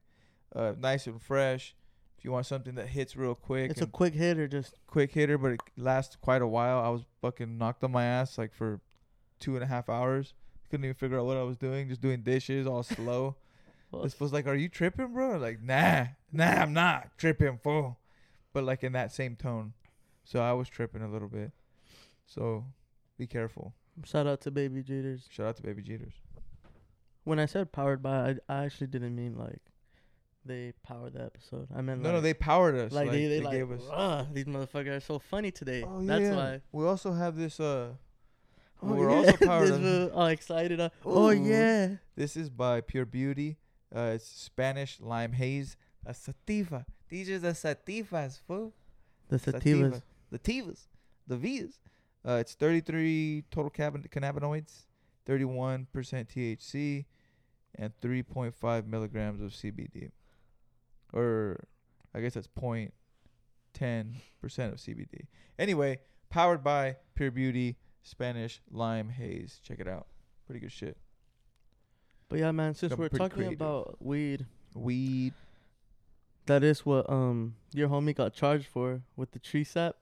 uh, 0.54 0.72
nice 0.78 1.06
and 1.06 1.20
fresh. 1.22 1.74
If 2.18 2.24
you 2.24 2.32
want 2.32 2.46
something 2.46 2.74
that 2.76 2.88
hits 2.88 3.16
real 3.16 3.34
quick, 3.34 3.70
It's 3.70 3.80
a 3.82 3.86
quick 3.86 4.14
hitter, 4.14 4.48
just 4.48 4.74
quick 4.86 5.12
hitter, 5.12 5.36
but 5.38 5.52
it 5.52 5.60
lasts 5.76 6.16
quite 6.16 6.42
a 6.42 6.46
while. 6.46 6.80
I 6.80 6.88
was 6.88 7.02
fucking 7.20 7.58
knocked 7.58 7.84
on 7.84 7.92
my 7.92 8.04
ass 8.04 8.38
like 8.38 8.52
for 8.54 8.80
two 9.40 9.54
and 9.54 9.62
a 9.62 9.66
half 9.66 9.88
hours. 9.88 10.34
Couldn't 10.70 10.84
even 10.84 10.94
figure 10.94 11.18
out 11.18 11.26
what 11.26 11.36
I 11.36 11.42
was 11.42 11.56
doing, 11.58 11.88
just 11.88 12.00
doing 12.00 12.22
dishes 12.22 12.66
all 12.66 12.82
slow. 12.82 13.36
well, 13.90 14.02
this 14.04 14.18
was 14.18 14.32
like, 14.32 14.46
"Are 14.46 14.54
you 14.54 14.68
tripping, 14.68 15.12
bro?" 15.12 15.36
Like, 15.36 15.62
nah, 15.62 16.06
nah, 16.32 16.44
I'm 16.62 16.72
not 16.72 17.16
tripping, 17.18 17.58
fool. 17.62 17.98
But 18.52 18.64
like 18.64 18.82
in 18.82 18.92
that 18.92 19.12
same 19.12 19.36
tone, 19.36 19.74
so 20.24 20.40
I 20.40 20.52
was 20.52 20.68
tripping 20.68 21.02
a 21.02 21.08
little 21.08 21.28
bit. 21.28 21.52
So 22.26 22.64
be 23.18 23.26
careful. 23.26 23.74
Shout 24.04 24.26
out 24.26 24.40
to 24.42 24.50
Baby 24.50 24.82
Jeeters. 24.82 25.26
Shout 25.30 25.46
out 25.46 25.56
to 25.56 25.62
Baby 25.62 25.82
Jeeters. 25.82 26.14
When 27.24 27.38
I 27.38 27.46
said 27.46 27.72
powered 27.72 28.02
by, 28.02 28.30
I, 28.48 28.54
I 28.60 28.64
actually 28.64 28.88
didn't 28.88 29.14
mean 29.16 29.36
like 29.38 29.60
they 30.44 30.72
powered 30.82 31.14
the 31.14 31.24
episode. 31.24 31.68
I 31.74 31.80
meant 31.80 32.02
No, 32.02 32.08
like, 32.08 32.16
no, 32.16 32.20
they 32.20 32.34
powered 32.34 32.74
us. 32.74 32.92
like, 32.92 33.10
they, 33.10 33.26
they, 33.26 33.40
like 33.40 33.52
gave 33.54 33.70
us. 33.70 33.80
"Ugh, 33.90 34.26
these 34.32 34.44
motherfuckers 34.44 34.96
are 34.96 35.00
so 35.00 35.18
funny 35.18 35.50
today. 35.50 35.84
Oh, 35.86 36.04
That's 36.04 36.20
yeah. 36.22 36.36
why. 36.36 36.60
We 36.72 36.84
also 36.84 37.12
have 37.12 37.36
this. 37.36 37.60
Uh, 37.60 37.90
Oh, 38.82 38.92
we're 38.94 39.08
yeah. 39.08 39.16
also 39.16 39.36
powered. 39.46 39.68
this 39.82 40.10
all 40.12 40.26
excited. 40.26 40.78
Uh, 40.80 40.90
oh 41.06 41.30
yeah. 41.30 41.94
this 42.16 42.36
is 42.36 42.50
by 42.50 42.82
Pure 42.82 43.06
Beauty. 43.06 43.56
Uh, 43.94 44.12
it's 44.14 44.26
Spanish 44.26 45.00
lime 45.00 45.32
haze. 45.32 45.76
A 46.04 46.12
sativa. 46.12 46.84
These 47.08 47.30
are 47.30 47.38
the 47.38 47.52
sativas, 47.52 48.40
fool. 48.46 48.74
The 49.28 49.38
Sativa. 49.38 49.90
sativas. 49.90 50.02
The 50.30 50.38
tivas. 50.38 50.80
The 51.26 51.36
V's. 51.38 51.78
Uh, 52.26 52.34
it's 52.34 52.54
33 52.54 53.44
total 53.50 53.70
cabin- 53.70 54.06
cannabinoids, 54.10 54.86
31% 55.26 55.86
THC, 56.28 57.04
and 57.74 57.92
3.5 58.00 58.86
milligrams 58.86 59.42
of 59.42 59.50
CBD. 59.52 60.10
Or, 61.12 61.64
I 62.14 62.20
guess 62.20 62.34
that's 62.34 62.48
0.10% 62.48 62.92
of 64.72 64.78
CBD. 64.78 65.26
Anyway, 65.58 65.98
powered 66.30 66.64
by 66.64 66.96
Pure 67.14 67.32
Beauty 67.32 67.76
Spanish 68.02 68.60
lime 68.70 69.08
haze. 69.10 69.60
Check 69.62 69.80
it 69.80 69.88
out. 69.88 70.06
Pretty 70.46 70.60
good 70.60 70.72
shit. 70.72 70.96
But 72.28 72.38
yeah, 72.38 72.52
man. 72.52 72.74
Since 72.74 72.96
we're 72.96 73.08
talking 73.08 73.36
creative. 73.36 73.60
about 73.60 73.96
weed, 74.00 74.46
Weed. 74.74 75.34
that 76.46 76.62
is 76.64 76.84
what 76.84 77.08
um 77.08 77.54
your 77.72 77.88
homie 77.88 78.14
got 78.14 78.34
charged 78.34 78.66
for 78.66 79.02
with 79.16 79.32
the 79.32 79.38
tree 79.38 79.64
sap. 79.64 79.96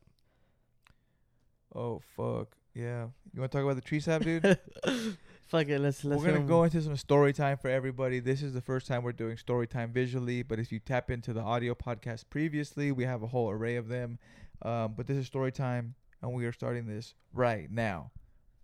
Oh 1.74 2.00
fuck. 2.16 2.48
Yeah. 2.74 3.06
You 3.35 3.40
want 3.40 3.52
to 3.52 3.58
talk 3.58 3.64
about 3.64 3.74
the 3.76 3.82
tree 3.82 4.00
sap, 4.00 4.22
dude? 4.22 4.42
Fuck 5.46 5.68
it. 5.68 5.78
Let's 5.78 6.02
let's. 6.04 6.22
we're 6.22 6.32
gonna 6.32 6.46
go 6.46 6.64
into 6.64 6.80
some 6.80 6.96
story 6.96 7.35
time 7.35 7.58
for 7.58 7.68
everybody. 7.68 8.18
This 8.20 8.42
is 8.42 8.54
the 8.54 8.62
first 8.62 8.87
time 8.87 9.02
we're 9.02 9.12
doing 9.12 9.37
story 9.37 9.66
time 9.66 9.92
visually, 9.92 10.42
but 10.42 10.58
if 10.58 10.72
you 10.72 10.78
tap 10.78 11.11
into 11.11 11.35
the 11.35 11.40
audio 11.42 11.74
podcast 11.74 12.24
previously, 12.30 12.90
we 12.90 13.04
have 13.04 13.22
a 13.22 13.26
whole 13.26 13.50
array 13.50 13.76
of 13.76 13.88
them. 13.88 14.18
Um, 14.62 14.94
but 14.96 15.06
this 15.06 15.18
is 15.18 15.26
story 15.26 15.52
time, 15.52 15.94
and 16.22 16.32
we 16.32 16.46
are 16.46 16.52
starting 16.52 16.87
this 16.87 17.14
right 17.35 17.70
now. 17.70 18.11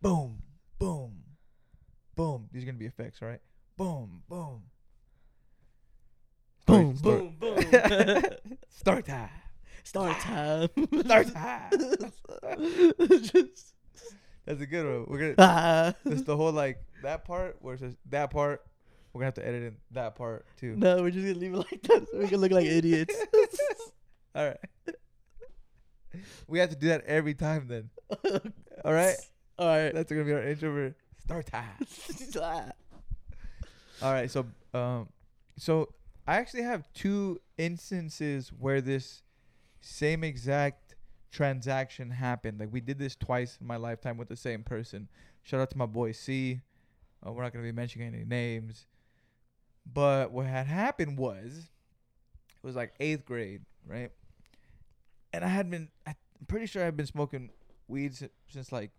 Boom, 0.01 0.43
boom, 0.79 1.23
boom. 2.15 2.49
These 2.53 2.63
are 2.63 2.67
gonna 2.67 2.79
be 2.79 2.87
effects, 2.87 3.19
all 3.21 3.29
right? 3.29 3.41
Boom, 3.77 4.23
boom. 4.29 4.63
Story- 6.63 6.85
Boom, 6.85 6.97
story- 6.97 7.35
boom, 7.39 7.55
boom. 7.71 8.23
Story 8.71 9.03
time. 9.03 9.29
Start 9.89 10.21
time. 10.21 10.69
Story 11.01 11.25
time. 11.25 11.71
Just, 11.71 13.75
That's 14.45 14.61
a 14.61 14.67
good 14.67 14.85
one. 14.85 15.07
We're 15.09 15.19
gonna. 15.19 15.35
ah. 15.39 15.95
That's 16.05 16.25
the 16.25 16.37
whole 16.37 16.53
like 16.53 16.85
that 17.03 17.25
part 17.25 17.57
where 17.61 17.73
it 17.73 17.81
says 17.81 17.97
that 18.11 18.31
part. 18.31 18.61
We're 19.15 19.21
gonna 19.21 19.29
have 19.29 19.35
to 19.37 19.49
edit 19.49 19.63
in 19.63 19.77
that 19.93 20.15
part 20.15 20.45
too. 20.59 20.77
No, 20.77 21.01
we're 21.01 21.11
just 21.11 21.27
gonna 21.27 21.39
leave 21.39 21.55
it 21.55 21.57
like 21.57 21.83
that 21.85 22.07
so 22.11 22.19
we 22.19 22.29
can 22.29 22.39
look 22.39 22.53
like 22.53 22.67
idiots. 22.67 23.17
All 24.35 24.49
right. 24.49 24.59
We 26.47 26.59
have 26.59 26.69
to 26.69 26.77
do 26.77 26.89
that 26.89 27.07
every 27.07 27.33
time 27.33 27.67
then. 27.67 27.89
All 28.85 28.93
right. 28.93 29.17
All 29.59 29.69
right. 29.69 29.95
That's 29.95 30.13
gonna 30.13 30.25
be 30.25 30.35
our 30.35 30.43
intro 30.43 30.71
for 30.71 30.95
start 31.19 31.47
time. 31.47 32.73
All 34.03 34.13
right. 34.13 34.31
So 34.31 34.45
um, 34.75 35.09
so 35.57 35.95
I 36.27 36.37
actually 36.37 36.65
have 36.65 36.93
two 36.93 37.41
instances 37.57 38.51
where 38.51 38.83
this 38.83 39.23
same 39.81 40.25
exact 40.25 40.95
transaction 41.31 42.11
happened. 42.11 42.61
Like 42.61 42.73
we 42.73 42.81
did 42.81 42.99
this 42.99 43.15
twice 43.15 43.59
in 43.61 43.67
my 43.67 43.77
lifetime 43.77 44.17
with 44.17 44.29
the 44.29 44.37
same 44.37 44.63
person. 44.63 45.09
Shout 45.43 45.61
out 45.61 45.71
to 45.71 45.79
my 45.79 45.87
boy 45.87 46.13
C. 46.13 46.61
Uh, 47.27 47.33
we're 47.33 47.43
not 47.43 47.53
gonna 47.53 47.65
be 47.65 47.73
mentioning 47.73 48.09
any 48.15 48.25
names, 48.25 48.87
but 49.93 50.31
what 50.31 50.47
had 50.47 50.67
happened 50.67 51.19
was 51.19 51.71
it 52.57 52.67
was 52.67 52.77
like 52.77 52.95
eighth 53.01 53.25
grade, 53.25 53.63
right? 53.87 54.11
And 55.33 55.45
I 55.45 55.49
had 55.49 55.71
been, 55.71 55.89
I'm 56.07 56.15
pretty 56.47 56.67
sure 56.67 56.85
I've 56.85 56.97
been 56.97 57.07
smoking 57.07 57.51
weed 57.87 58.15
si- 58.15 58.29
since 58.49 58.73
like 58.73 58.91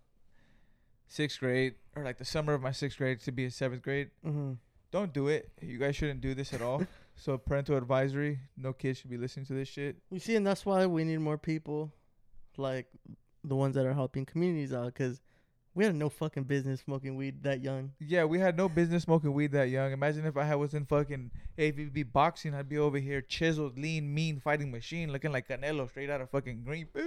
sixth 1.07 1.39
grade 1.39 1.75
or 1.95 2.03
like 2.03 2.17
the 2.17 2.25
summer 2.25 2.53
of 2.53 2.61
my 2.61 2.71
sixth 2.71 2.97
grade 2.97 3.19
to 3.21 3.31
be 3.31 3.45
a 3.45 3.51
seventh 3.51 3.81
grade. 3.81 4.09
mm-hmm. 4.25 4.53
Don't 4.91 5.13
do 5.13 5.27
it. 5.27 5.51
You 5.61 5.77
guys 5.77 5.95
shouldn't 5.95 6.21
do 6.21 6.33
this 6.33 6.51
at 6.51 6.63
all. 6.63 6.83
so 7.19 7.37
parental 7.37 7.77
advisory: 7.77 8.39
no 8.57 8.73
kids 8.73 8.99
should 8.99 9.09
be 9.09 9.17
listening 9.17 9.45
to 9.47 9.53
this 9.53 9.67
shit. 9.67 9.97
You 10.09 10.19
see, 10.19 10.35
and 10.35 10.45
that's 10.45 10.65
why 10.65 10.85
we 10.85 11.03
need 11.03 11.19
more 11.19 11.37
people, 11.37 11.93
like 12.57 12.87
the 13.43 13.55
ones 13.55 13.75
that 13.75 13.85
are 13.85 13.93
helping 13.93 14.25
communities 14.25 14.73
out, 14.73 14.87
because 14.87 15.21
we 15.75 15.85
had 15.85 15.95
no 15.95 16.09
fucking 16.09 16.43
business 16.43 16.81
smoking 16.81 17.15
weed 17.15 17.43
that 17.43 17.61
young. 17.61 17.91
Yeah, 17.99 18.25
we 18.25 18.39
had 18.39 18.57
no 18.57 18.67
business 18.67 19.03
smoking 19.03 19.33
weed 19.33 19.51
that 19.51 19.69
young. 19.69 19.91
Imagine 19.91 20.25
if 20.25 20.35
I 20.35 20.43
had 20.43 20.55
was 20.55 20.73
in 20.73 20.85
fucking 20.85 21.31
AVB 21.57 22.11
boxing, 22.11 22.55
I'd 22.55 22.69
be 22.69 22.77
over 22.77 22.97
here 22.97 23.21
chiseled, 23.21 23.77
lean, 23.77 24.13
mean, 24.13 24.39
fighting 24.39 24.71
machine, 24.71 25.11
looking 25.11 25.31
like 25.31 25.47
Canelo 25.47 25.87
straight 25.89 26.09
out 26.09 26.21
of 26.21 26.29
fucking 26.29 26.63
Green. 26.63 26.87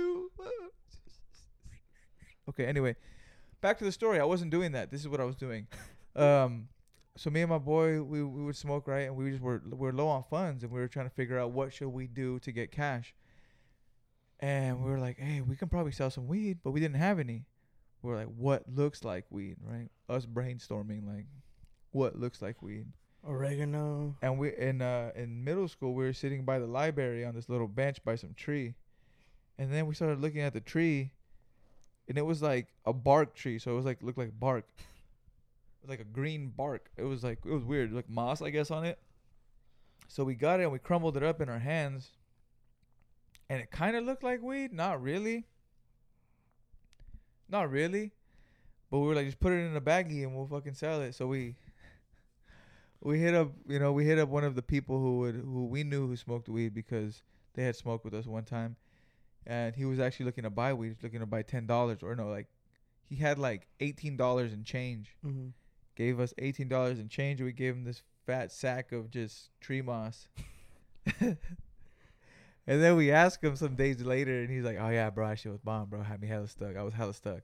Okay, 2.48 2.66
anyway, 2.66 2.96
back 3.60 3.78
to 3.78 3.84
the 3.84 3.92
story. 3.92 4.18
I 4.18 4.24
wasn't 4.24 4.50
doing 4.50 4.72
that. 4.72 4.90
This 4.90 5.00
is 5.00 5.08
what 5.08 5.20
I 5.20 5.24
was 5.24 5.36
doing. 5.36 5.66
Um, 6.14 6.68
so 7.16 7.30
me 7.30 7.42
and 7.42 7.50
my 7.50 7.58
boy, 7.58 8.02
we, 8.02 8.22
we 8.22 8.42
would 8.42 8.56
smoke 8.56 8.88
right, 8.88 9.06
and 9.06 9.16
we 9.16 9.30
just 9.30 9.42
were 9.42 9.62
we 9.64 9.76
were 9.76 9.92
low 9.92 10.08
on 10.08 10.24
funds, 10.30 10.62
and 10.62 10.72
we 10.72 10.80
were 10.80 10.88
trying 10.88 11.08
to 11.08 11.14
figure 11.14 11.38
out 11.38 11.50
what 11.50 11.72
should 11.72 11.88
we 11.88 12.06
do 12.06 12.38
to 12.40 12.52
get 12.52 12.72
cash. 12.72 13.14
And 14.40 14.82
we 14.82 14.90
were 14.90 14.98
like, 14.98 15.18
hey, 15.18 15.40
we 15.40 15.54
can 15.54 15.68
probably 15.68 15.92
sell 15.92 16.10
some 16.10 16.26
weed, 16.26 16.58
but 16.64 16.72
we 16.72 16.80
didn't 16.80 16.96
have 16.96 17.20
any. 17.20 17.44
We 18.02 18.10
were 18.10 18.16
like, 18.16 18.34
what 18.36 18.64
looks 18.68 19.04
like 19.04 19.24
weed, 19.30 19.56
right? 19.64 19.88
Us 20.08 20.26
brainstorming 20.26 21.06
like, 21.06 21.26
what 21.92 22.18
looks 22.18 22.42
like 22.42 22.60
weed. 22.60 22.86
Oregano. 23.24 24.16
And 24.20 24.38
we 24.38 24.52
in 24.56 24.82
uh 24.82 25.12
in 25.14 25.44
middle 25.44 25.68
school 25.68 25.94
we 25.94 26.04
were 26.04 26.12
sitting 26.12 26.44
by 26.44 26.58
the 26.58 26.66
library 26.66 27.24
on 27.24 27.34
this 27.34 27.48
little 27.48 27.68
bench 27.68 28.02
by 28.04 28.16
some 28.16 28.34
tree. 28.34 28.74
And 29.58 29.72
then 29.72 29.86
we 29.86 29.94
started 29.94 30.20
looking 30.20 30.40
at 30.40 30.54
the 30.54 30.60
tree 30.60 31.12
and 32.08 32.18
it 32.18 32.22
was 32.22 32.42
like 32.42 32.66
a 32.84 32.92
bark 32.92 33.34
tree, 33.34 33.58
so 33.58 33.72
it 33.72 33.76
was 33.76 33.84
like 33.84 34.02
looked 34.02 34.18
like 34.18 34.38
bark. 34.38 34.64
Like 35.86 36.00
a 36.00 36.04
green 36.04 36.48
bark. 36.48 36.90
It 36.96 37.02
was 37.02 37.24
like 37.24 37.38
it 37.44 37.50
was 37.52 37.64
weird, 37.64 37.92
like 37.92 38.08
moss 38.08 38.40
I 38.42 38.50
guess 38.50 38.70
on 38.70 38.84
it. 38.84 38.98
So 40.08 40.24
we 40.24 40.34
got 40.34 40.60
it 40.60 40.64
and 40.64 40.72
we 40.72 40.78
crumbled 40.78 41.16
it 41.16 41.22
up 41.22 41.40
in 41.40 41.48
our 41.48 41.58
hands. 41.58 42.10
And 43.48 43.60
it 43.60 43.70
kind 43.70 43.96
of 43.96 44.04
looked 44.04 44.22
like 44.22 44.42
weed. 44.42 44.72
Not 44.72 45.02
really. 45.02 45.46
Not 47.48 47.70
really. 47.70 48.12
But 48.90 48.98
we 48.98 49.06
were 49.06 49.14
like, 49.14 49.26
just 49.26 49.40
put 49.40 49.52
it 49.52 49.64
in 49.64 49.74
a 49.74 49.80
baggie 49.80 50.22
and 50.22 50.36
we'll 50.36 50.46
fucking 50.46 50.74
sell 50.74 51.00
it. 51.00 51.14
So 51.14 51.26
we 51.26 51.56
we 53.00 53.18
hit 53.18 53.34
up, 53.34 53.52
you 53.66 53.78
know, 53.78 53.92
we 53.92 54.04
hit 54.04 54.18
up 54.18 54.28
one 54.28 54.44
of 54.44 54.54
the 54.54 54.62
people 54.62 54.98
who 54.98 55.18
would 55.20 55.34
who 55.34 55.66
we 55.66 55.82
knew 55.82 56.06
who 56.06 56.16
smoked 56.16 56.48
weed 56.48 56.74
because 56.74 57.22
they 57.54 57.64
had 57.64 57.74
smoked 57.74 58.04
with 58.04 58.14
us 58.14 58.26
one 58.26 58.44
time, 58.44 58.76
and 59.46 59.74
he 59.74 59.84
was 59.84 59.98
actually 59.98 60.26
looking 60.26 60.44
to 60.44 60.50
buy 60.50 60.72
weed, 60.72 60.96
looking 61.02 61.20
to 61.20 61.26
buy 61.26 61.42
ten 61.42 61.66
dollars 61.66 62.02
or 62.02 62.14
no, 62.14 62.28
like 62.28 62.48
he 63.08 63.16
had 63.16 63.38
like 63.38 63.66
eighteen 63.80 64.16
dollars 64.16 64.52
in 64.52 64.64
change. 64.64 65.16
Mm-hmm. 65.24 65.48
Gave 65.94 66.20
us 66.20 66.32
eighteen 66.38 66.68
dollars 66.68 66.98
in 66.98 67.08
change, 67.08 67.40
and 67.40 67.46
we 67.46 67.52
gave 67.52 67.74
him 67.74 67.84
this 67.84 68.02
fat 68.26 68.50
sack 68.52 68.92
of 68.92 69.10
just 69.10 69.50
tree 69.60 69.82
moss. 69.82 70.28
and 71.20 71.36
then 72.66 72.96
we 72.96 73.10
asked 73.10 73.42
him 73.42 73.56
some 73.56 73.74
days 73.74 74.00
later, 74.02 74.40
and 74.40 74.50
he's 74.50 74.64
like, 74.64 74.78
"Oh 74.80 74.88
yeah, 74.88 75.10
bro, 75.10 75.28
that 75.28 75.38
shit 75.38 75.52
was 75.52 75.60
bomb, 75.60 75.88
bro. 75.88 76.02
Had 76.02 76.20
me 76.20 76.28
hella 76.28 76.48
stuck. 76.48 76.76
I 76.76 76.82
was 76.82 76.94
hella 76.94 77.14
stuck." 77.14 77.40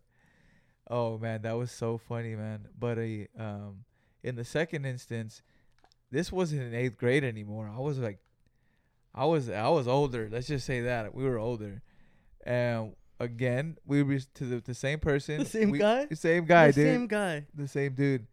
Oh 0.91 1.19
man, 1.19 1.43
that 1.43 1.53
was 1.57 1.71
so 1.71 1.99
funny, 1.99 2.35
man. 2.35 2.69
But 2.79 2.99
uh, 2.99 3.43
um, 3.43 3.85
in 4.23 4.37
the 4.37 4.45
second 4.45 4.87
instance, 4.87 5.43
this 6.11 6.33
wasn't 6.33 6.63
in 6.63 6.75
eighth 6.75 6.97
grade 6.97 7.25
anymore. 7.25 7.71
I 7.75 7.79
was 7.81 7.99
like, 7.99 8.19
I 9.15 9.25
was 9.27 9.51
I 9.51 9.69
was 9.69 9.87
older. 9.89 10.29
Let's 10.31 10.47
just 10.47 10.65
say 10.67 10.81
that 10.83 11.15
we 11.15 11.25
were 11.25 11.39
older, 11.39 11.83
and 12.47 12.95
again 13.21 13.77
we 13.85 14.03
were 14.05 14.21
to 14.35 14.45
the, 14.45 14.61
the 14.61 14.75
same 14.75 15.01
person, 15.01 15.41
The 15.41 15.45
same 15.45 15.71
we- 15.71 15.79
guy? 15.81 16.07
the 16.07 16.17
same 16.17 16.45
guy, 16.47 16.69
the 16.69 16.73
dude, 16.75 16.87
same 16.95 17.07
guy. 17.09 17.47
the 17.55 17.69
same 17.69 17.93
dude. 17.95 18.27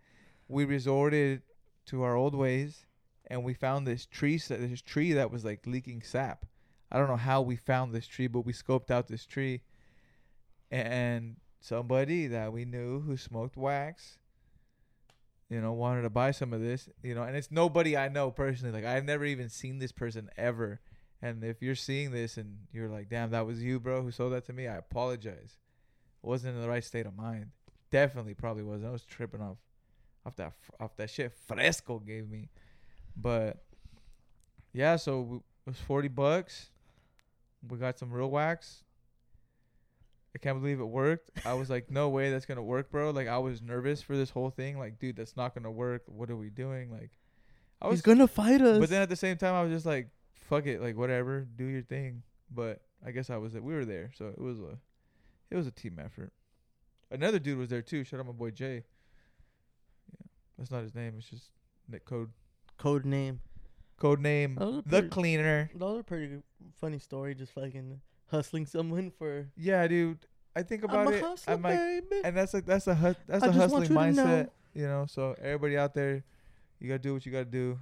We 0.47 0.65
resorted 0.65 1.41
to 1.87 2.03
our 2.03 2.15
old 2.15 2.35
ways, 2.35 2.85
and 3.27 3.43
we 3.43 3.53
found 3.53 3.87
this 3.87 4.05
tree, 4.05 4.37
this 4.37 4.81
tree 4.81 5.13
that 5.13 5.31
was 5.31 5.43
like 5.43 5.65
leaking 5.65 6.01
sap. 6.01 6.45
I 6.91 6.97
don't 6.97 7.07
know 7.07 7.15
how 7.15 7.41
we 7.41 7.55
found 7.55 7.93
this 7.93 8.07
tree, 8.07 8.27
but 8.27 8.45
we 8.45 8.53
scoped 8.53 8.91
out 8.91 9.07
this 9.07 9.25
tree, 9.25 9.63
and 10.69 11.37
somebody 11.59 12.27
that 12.27 12.53
we 12.53 12.63
knew 12.63 13.01
who 13.01 13.17
smoked 13.17 13.57
wax, 13.57 14.19
you 15.49 15.59
know, 15.61 15.73
wanted 15.73 16.03
to 16.03 16.09
buy 16.09 16.31
some 16.31 16.53
of 16.53 16.61
this, 16.61 16.89
you 17.03 17.15
know, 17.15 17.23
and 17.23 17.35
it's 17.35 17.51
nobody 17.51 17.97
I 17.97 18.07
know 18.07 18.31
personally. 18.31 18.73
Like 18.73 18.85
I've 18.85 19.05
never 19.05 19.25
even 19.25 19.49
seen 19.49 19.79
this 19.79 19.91
person 19.91 20.29
ever. 20.37 20.79
And 21.21 21.43
if 21.43 21.61
you're 21.61 21.75
seeing 21.75 22.11
this 22.11 22.37
and 22.37 22.67
you're 22.71 22.89
like, 22.89 23.09
"Damn, 23.09 23.31
that 23.31 23.45
was 23.47 23.63
you, 23.63 23.79
bro, 23.79 24.03
who 24.03 24.11
sold 24.11 24.33
that 24.33 24.45
to 24.45 24.53
me," 24.53 24.67
I 24.67 24.75
apologize. 24.77 25.57
wasn't 26.21 26.55
in 26.55 26.61
the 26.61 26.67
right 26.69 26.83
state 26.83 27.05
of 27.05 27.15
mind. 27.15 27.51
Definitely, 27.91 28.33
probably 28.33 28.63
wasn't. 28.63 28.89
I 28.89 28.91
was 28.91 29.05
tripping 29.05 29.41
off, 29.41 29.57
off 30.25 30.35
that, 30.37 30.53
off 30.79 30.95
that 30.97 31.09
shit 31.09 31.33
Fresco 31.47 31.99
gave 31.99 32.29
me. 32.29 32.49
But 33.15 33.63
yeah, 34.73 34.95
so 34.95 35.21
we, 35.21 35.37
it 35.37 35.43
was 35.67 35.79
forty 35.79 36.07
bucks. 36.07 36.69
We 37.67 37.77
got 37.77 37.97
some 37.97 38.11
real 38.11 38.29
wax. 38.29 38.83
I 40.35 40.37
can't 40.37 40.59
believe 40.59 40.81
it 40.81 40.85
worked. 40.85 41.31
I 41.45 41.53
was 41.53 41.69
like, 41.69 41.89
no 41.89 42.09
way 42.09 42.29
that's 42.29 42.45
gonna 42.45 42.61
work, 42.61 42.91
bro. 42.91 43.11
Like 43.11 43.27
I 43.27 43.37
was 43.37 43.61
nervous 43.61 44.01
for 44.01 44.17
this 44.17 44.29
whole 44.29 44.49
thing. 44.49 44.77
Like, 44.77 44.99
dude, 44.99 45.15
that's 45.15 45.37
not 45.37 45.55
gonna 45.55 45.71
work. 45.71 46.03
What 46.07 46.29
are 46.29 46.35
we 46.35 46.49
doing? 46.49 46.91
Like, 46.91 47.11
I 47.81 47.87
was 47.87 47.99
He's 47.99 48.01
gonna 48.01 48.27
fight 48.27 48.61
us. 48.61 48.79
but 48.79 48.89
then 48.89 49.01
at 49.01 49.09
the 49.09 49.15
same 49.15 49.37
time, 49.37 49.53
I 49.53 49.63
was 49.63 49.71
just 49.71 49.85
like, 49.85 50.09
"Fuck 50.49 50.65
it, 50.65 50.81
like 50.81 50.97
whatever, 50.97 51.47
do 51.55 51.63
your 51.65 51.83
thing." 51.83 52.23
But 52.53 52.81
I 53.05 53.11
guess 53.11 53.29
I 53.29 53.37
was 53.37 53.53
we 53.53 53.73
were 53.73 53.85
there, 53.85 54.11
so 54.17 54.27
it 54.27 54.39
was 54.39 54.59
a 54.59 54.77
it 55.49 55.55
was 55.55 55.67
a 55.67 55.71
team 55.71 55.99
effort. 56.03 56.33
Another 57.09 57.39
dude 57.39 57.57
was 57.57 57.69
there 57.69 57.81
too. 57.81 58.03
Shout 58.03 58.19
out 58.19 58.25
my 58.25 58.33
boy 58.33 58.51
Jay. 58.51 58.83
Yeah, 60.57 60.61
that's 60.61 60.71
not 60.71 60.83
his 60.83 60.95
name. 60.95 61.15
It's 61.17 61.29
just 61.29 61.51
Nick 61.89 62.05
code 62.05 62.31
Code 62.77 63.05
name. 63.05 63.39
code 63.97 64.19
name 64.19 64.55
That 64.55 64.83
the 64.85 64.89
pretty, 64.99 65.09
cleaner. 65.09 65.69
that 65.73 65.85
was 65.85 65.99
a 65.99 66.03
pretty 66.03 66.41
funny 66.79 66.99
story. 66.99 67.35
Just 67.35 67.53
fucking 67.53 68.01
hustling 68.29 68.65
someone 68.65 69.11
for. 69.11 69.47
Yeah, 69.55 69.87
dude. 69.87 70.19
I 70.55 70.63
think 70.63 70.83
about 70.83 71.07
I'm 71.07 71.13
a 71.13 71.17
it. 71.17 71.21
hustler, 71.23 71.53
I'm 71.53 71.61
like, 71.61 71.77
baby. 71.77 72.21
and 72.23 72.35
that's 72.37 72.53
like 72.53 72.65
that's 72.65 72.87
a 72.87 72.95
hus- 72.95 73.15
that's 73.27 73.43
I 73.43 73.47
a 73.47 73.51
hustling 73.51 73.83
you 73.83 73.87
to 73.89 73.93
know. 73.93 73.99
mindset. 74.25 74.49
You 74.73 74.87
know, 74.87 75.05
so 75.07 75.35
everybody 75.41 75.77
out 75.77 75.93
there, 75.93 76.23
you 76.79 76.87
gotta 76.89 76.99
do 76.99 77.13
what 77.13 77.25
you 77.25 77.31
gotta 77.31 77.45
do. 77.45 77.77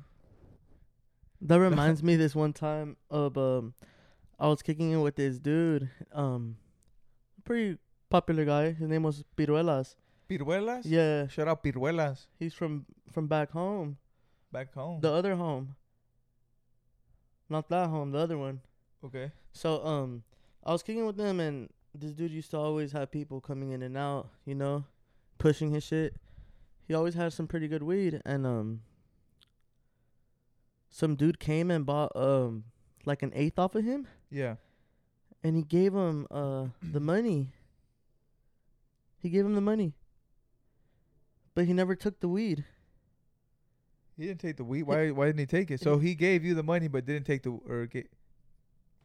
That 1.42 1.60
reminds 1.60 2.02
me 2.04 2.16
this 2.16 2.36
one 2.36 2.54
time 2.54 2.98
of 3.10 3.38
um 3.38 3.74
I 4.40 4.48
was 4.48 4.62
kicking 4.62 4.92
it 4.92 4.98
with 4.98 5.16
this 5.16 5.40
dude, 5.40 5.90
um 6.14 6.58
pretty 7.44 7.78
popular 8.10 8.46
guy. 8.46 8.72
His 8.74 8.88
name 8.90 9.04
was 9.04 9.24
Piruelas. 9.38 9.96
Piruelas. 10.38 10.82
Yeah. 10.86 11.28
Shout 11.28 11.48
out 11.48 11.64
Piruelas 11.64 12.28
He's 12.40 12.54
from 12.54 12.86
from 13.12 13.28
back 13.28 13.52
home. 13.52 13.98
back 14.52 14.74
home. 14.74 15.02
The 15.02 15.12
other 15.12 15.36
home. 15.36 15.76
Not 17.50 17.70
that 17.70 17.90
home, 17.90 18.12
the 18.12 18.20
other 18.20 18.38
one. 18.38 18.62
okay. 19.06 19.32
So 19.52 19.86
um 19.86 20.24
I 20.64 20.72
was 20.72 20.82
kicking 20.84 21.06
with 21.06 21.18
them 21.18 21.40
and 21.40 21.70
this 21.94 22.14
dude 22.14 22.32
used 22.32 22.52
to 22.52 22.58
always 22.58 22.92
have 22.94 23.12
people 23.12 23.40
coming 23.42 23.72
in 23.72 23.84
and 23.84 23.96
out, 23.98 24.30
you 24.46 24.56
know, 24.56 24.86
pushing 25.38 25.72
his 25.72 25.84
shit. 25.84 26.16
He 26.88 26.94
always 26.94 27.14
had 27.14 27.34
some 27.34 27.48
pretty 27.48 27.68
good 27.68 27.84
weed 27.84 28.22
and 28.26 28.46
um 28.48 28.82
some 30.90 31.16
dude 31.16 31.40
came 31.40 31.72
and 31.72 31.86
bought 31.86 32.12
um 32.16 32.66
like 33.06 33.22
an 33.24 33.32
eighth 33.36 33.60
off 33.60 33.76
of 33.76 33.84
him 33.84 34.08
Yeah. 34.32 34.56
and 35.44 35.56
he 35.56 35.64
gave 35.64 35.94
him 35.94 36.26
uh 36.32 36.68
the 36.82 37.00
money. 37.00 37.50
He 39.20 39.30
gave 39.30 39.46
him 39.46 39.56
the 39.56 39.62
money. 39.62 39.94
But 41.56 41.66
he 41.66 41.74
never 41.74 41.96
took 41.96 42.20
the 42.20 42.28
weed. 42.28 42.66
He 44.18 44.28
didn't 44.28 44.42
take 44.42 44.58
the 44.58 44.64
weed. 44.64 44.84
Why? 44.84 45.12
Why 45.12 45.26
didn't 45.28 45.40
he 45.40 45.46
take 45.46 45.72
it? 45.72 45.80
So 45.82 45.98
he 45.98 46.16
gave 46.16 46.44
you 46.44 46.54
the 46.56 46.64
money, 46.64 46.88
but 46.88 47.06
didn't 47.06 47.26
take 47.26 47.44
the 47.44 47.52
or 47.68 47.86
get. 47.88 48.10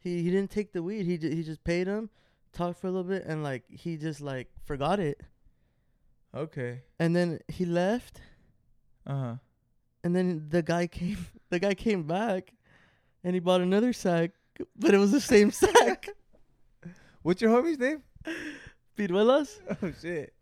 He 0.00 0.22
he 0.22 0.30
didn't 0.30 0.50
take 0.50 0.72
the 0.72 0.82
weed. 0.82 1.04
He 1.06 1.16
he 1.16 1.42
just 1.42 1.64
paid 1.64 1.86
him, 1.86 2.10
talked 2.52 2.80
for 2.80 2.86
a 2.86 2.90
little 2.90 3.08
bit 3.08 3.24
and 3.24 3.42
like 3.42 3.64
he 3.68 3.96
just 3.96 4.20
like 4.20 4.48
forgot 4.64 5.00
it. 5.00 5.20
Okay. 6.34 6.82
And 6.98 7.16
then 7.16 7.40
he 7.48 7.64
left 7.64 8.20
Uh 9.06 9.14
huh. 9.20 9.34
and 10.04 10.14
then 10.14 10.46
the 10.50 10.62
guy 10.62 10.86
came 10.86 11.26
the 11.50 11.58
guy 11.58 11.74
came 11.74 12.02
back 12.04 12.52
and 13.24 13.34
he 13.34 13.40
bought 13.40 13.60
another 13.62 13.92
sack, 13.94 14.32
but 14.76 14.92
it 14.94 14.98
was 14.98 15.10
the 15.10 15.20
same 15.20 15.50
sack. 15.64 16.08
What's 17.22 17.40
your 17.42 17.50
homie's 17.50 17.78
name? 17.78 18.02
Piruelas? 18.96 19.58
Oh 19.82 19.90
shit. 20.00 20.32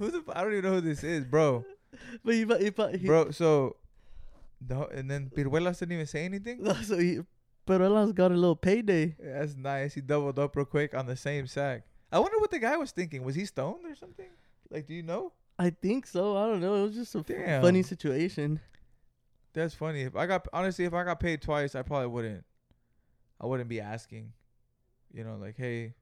Who 0.00 0.10
the? 0.10 0.18
f- 0.18 0.34
I 0.34 0.42
don't 0.42 0.52
even 0.52 0.64
know 0.64 0.74
who 0.74 0.80
this 0.80 1.04
is, 1.04 1.24
bro. 1.24 1.64
But 2.24 2.34
he 2.34 2.44
he 2.44 2.72
he, 2.98 3.06
Bro, 3.06 3.32
so. 3.32 3.76
no, 4.68 4.86
and 4.86 5.10
then 5.10 5.30
Piruelas 5.36 5.78
didn't 5.80 5.92
even 5.92 6.06
say 6.06 6.24
anything. 6.24 6.58
No, 6.62 6.72
so 6.74 6.98
he 6.98 7.20
Piruelas 7.66 8.14
got 8.14 8.32
a 8.32 8.34
little 8.34 8.56
payday. 8.56 9.14
Yeah, 9.22 9.40
that's 9.40 9.56
nice. 9.56 9.94
He 9.94 10.00
doubled 10.00 10.38
up 10.38 10.56
real 10.56 10.64
quick 10.66 10.94
on 10.94 11.06
the 11.06 11.16
same 11.16 11.46
sack. 11.46 11.84
I 12.10 12.18
wonder 12.18 12.38
what 12.38 12.50
the 12.50 12.58
guy 12.58 12.76
was 12.76 12.90
thinking. 12.90 13.22
Was 13.22 13.34
he 13.34 13.44
stoned 13.44 13.84
or 13.86 13.94
something? 13.94 14.30
Like, 14.70 14.86
do 14.86 14.94
you 14.94 15.02
know? 15.02 15.32
I 15.58 15.70
think 15.70 16.06
so. 16.06 16.36
I 16.36 16.46
don't 16.46 16.60
know. 16.60 16.76
It 16.76 16.82
was 16.82 16.94
just 16.94 17.14
a 17.14 17.20
Damn. 17.22 17.60
funny 17.62 17.82
situation. 17.82 18.60
That's 19.52 19.74
funny. 19.74 20.02
If 20.02 20.16
I 20.16 20.26
got 20.26 20.46
honestly, 20.52 20.84
if 20.86 20.94
I 20.94 21.04
got 21.04 21.20
paid 21.20 21.42
twice, 21.42 21.74
I 21.74 21.82
probably 21.82 22.06
wouldn't. 22.08 22.44
I 23.40 23.46
wouldn't 23.46 23.68
be 23.68 23.80
asking. 23.80 24.32
You 25.12 25.24
know, 25.24 25.36
like, 25.36 25.56
hey, 25.56 25.94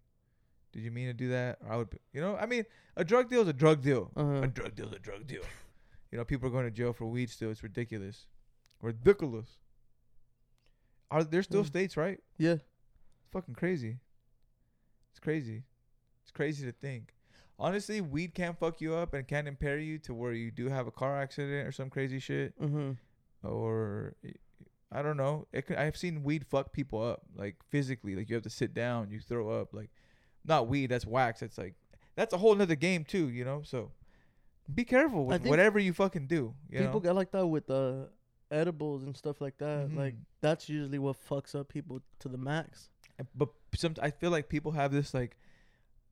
did 0.72 0.82
you 0.82 0.90
mean 0.90 1.06
to 1.06 1.12
do 1.12 1.28
that? 1.28 1.58
Or 1.64 1.72
I 1.72 1.76
would, 1.76 1.90
be, 1.90 1.98
you 2.12 2.20
know, 2.20 2.36
I 2.36 2.46
mean, 2.46 2.64
a 2.96 3.04
drug 3.04 3.28
deal 3.30 3.42
is 3.42 3.48
a 3.48 3.52
drug 3.52 3.82
deal. 3.82 4.10
Uh-huh. 4.16 4.42
A 4.42 4.46
drug 4.48 4.74
deal 4.74 4.88
is 4.88 4.94
a 4.94 4.98
drug 4.98 5.26
deal. 5.26 5.42
you 6.12 6.18
know, 6.18 6.24
people 6.24 6.48
are 6.48 6.52
going 6.52 6.64
to 6.64 6.70
jail 6.70 6.92
for 6.92 7.06
weed 7.06 7.30
still. 7.30 7.50
It's 7.50 7.62
ridiculous. 7.62 8.26
Ridiculous. 8.82 9.48
Are 11.10 11.24
there 11.24 11.42
still 11.42 11.62
Hmm. 11.62 11.66
states, 11.68 11.96
right? 11.96 12.20
Yeah. 12.36 12.52
It's 12.52 13.28
fucking 13.32 13.54
crazy. 13.54 13.98
It's 15.10 15.20
crazy. 15.20 15.64
It's 16.22 16.30
crazy 16.30 16.64
to 16.66 16.72
think. 16.72 17.14
Honestly, 17.58 18.00
weed 18.00 18.34
can't 18.34 18.56
fuck 18.58 18.80
you 18.80 18.94
up 18.94 19.14
and 19.14 19.26
can't 19.26 19.48
impair 19.48 19.78
you 19.78 19.98
to 20.00 20.14
where 20.14 20.32
you 20.32 20.50
do 20.50 20.68
have 20.68 20.86
a 20.86 20.92
car 20.92 21.18
accident 21.20 21.66
or 21.66 21.72
some 21.72 21.90
crazy 21.90 22.18
shit 22.20 22.58
Mm-hmm. 22.60 22.92
or 23.46 24.14
I 24.92 25.02
don't 25.02 25.16
know. 25.16 25.46
It 25.52 25.70
I've 25.76 25.96
seen 25.96 26.22
weed 26.22 26.46
fuck 26.46 26.72
people 26.72 27.02
up 27.02 27.22
like 27.34 27.56
physically. 27.68 28.14
Like 28.14 28.28
you 28.28 28.36
have 28.36 28.44
to 28.44 28.50
sit 28.50 28.74
down, 28.74 29.10
you 29.10 29.18
throw 29.20 29.50
up. 29.50 29.74
Like 29.74 29.90
not 30.48 30.68
weed, 30.68 30.86
that's 30.88 31.06
wax. 31.06 31.40
That's 31.40 31.58
like 31.58 31.74
that's 32.16 32.32
a 32.34 32.38
whole 32.38 32.54
nother 32.54 32.74
game 32.76 33.04
too. 33.04 33.28
You 33.28 33.44
know. 33.44 33.62
So 33.64 33.92
be 34.74 34.84
careful 34.84 35.24
with 35.26 35.44
whatever 35.46 35.78
you 35.78 35.92
fucking 35.92 36.26
do. 36.26 36.54
You 36.70 36.78
People 36.80 36.94
know? 36.94 37.00
get 37.00 37.14
like 37.14 37.30
that 37.32 37.46
with 37.46 37.70
uh 37.70 38.06
edibles 38.50 39.02
and 39.02 39.16
stuff 39.16 39.40
like 39.40 39.58
that. 39.58 39.90
Like 39.94 40.14
Mhm. 40.14 40.24
that's 40.40 40.68
usually 40.68 40.98
what 40.98 41.16
fucks 41.28 41.54
up 41.54 41.68
people 41.68 42.00
to 42.20 42.28
the 42.28 42.38
max. 42.38 42.90
but 43.34 43.48
some 43.74 43.94
I 44.02 44.10
feel 44.10 44.30
like 44.30 44.48
people 44.48 44.72
have 44.72 44.90
this 44.92 45.12
like 45.14 45.36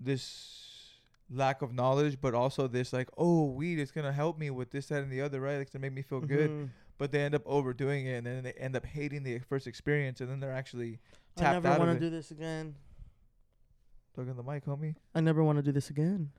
this 0.01 0.93
lack 1.31 1.63
of 1.63 1.73
knowledge, 1.73 2.21
but 2.21 2.35
also 2.35 2.69
this 2.69 2.93
like 2.93 3.09
oh 3.17 3.47
weed 3.47 3.79
is 3.79 3.91
gonna 3.91 4.13
help 4.13 4.39
me 4.39 4.51
with 4.51 4.71
this 4.71 4.87
that 4.89 5.03
and 5.03 5.11
the 5.13 5.21
other 5.21 5.41
right. 5.41 5.55
It's 5.61 5.71
gonna 5.71 5.83
make 5.83 5.93
me 5.93 6.03
feel 6.03 6.21
good. 6.21 6.51
Mhm. 6.51 6.71
But 6.99 7.13
they 7.13 7.21
end 7.21 7.35
up 7.35 7.43
overdoing 7.45 8.07
it, 8.07 8.15
and 8.19 8.27
then 8.27 8.43
they 8.45 8.53
end 8.53 8.75
up 8.75 8.87
hating 8.87 9.23
the 9.23 9.39
first 9.41 9.67
experience, 9.67 10.21
and 10.23 10.31
then 10.31 10.41
they're 10.41 10.53
actually 10.53 10.99
I 11.37 11.53
never 11.61 11.69
want 11.79 11.93
to 11.93 12.01
do 12.01 12.09
this 12.09 12.31
again. 12.31 12.75
Plug 14.17 14.29
in 14.29 14.37
the 14.37 14.43
mic, 14.43 14.65
homie. 14.65 14.95
I 15.15 15.21
never 15.21 15.45
want 15.45 15.59
to 15.59 15.63
do 15.63 15.73
this 15.73 15.91
again. 15.91 16.31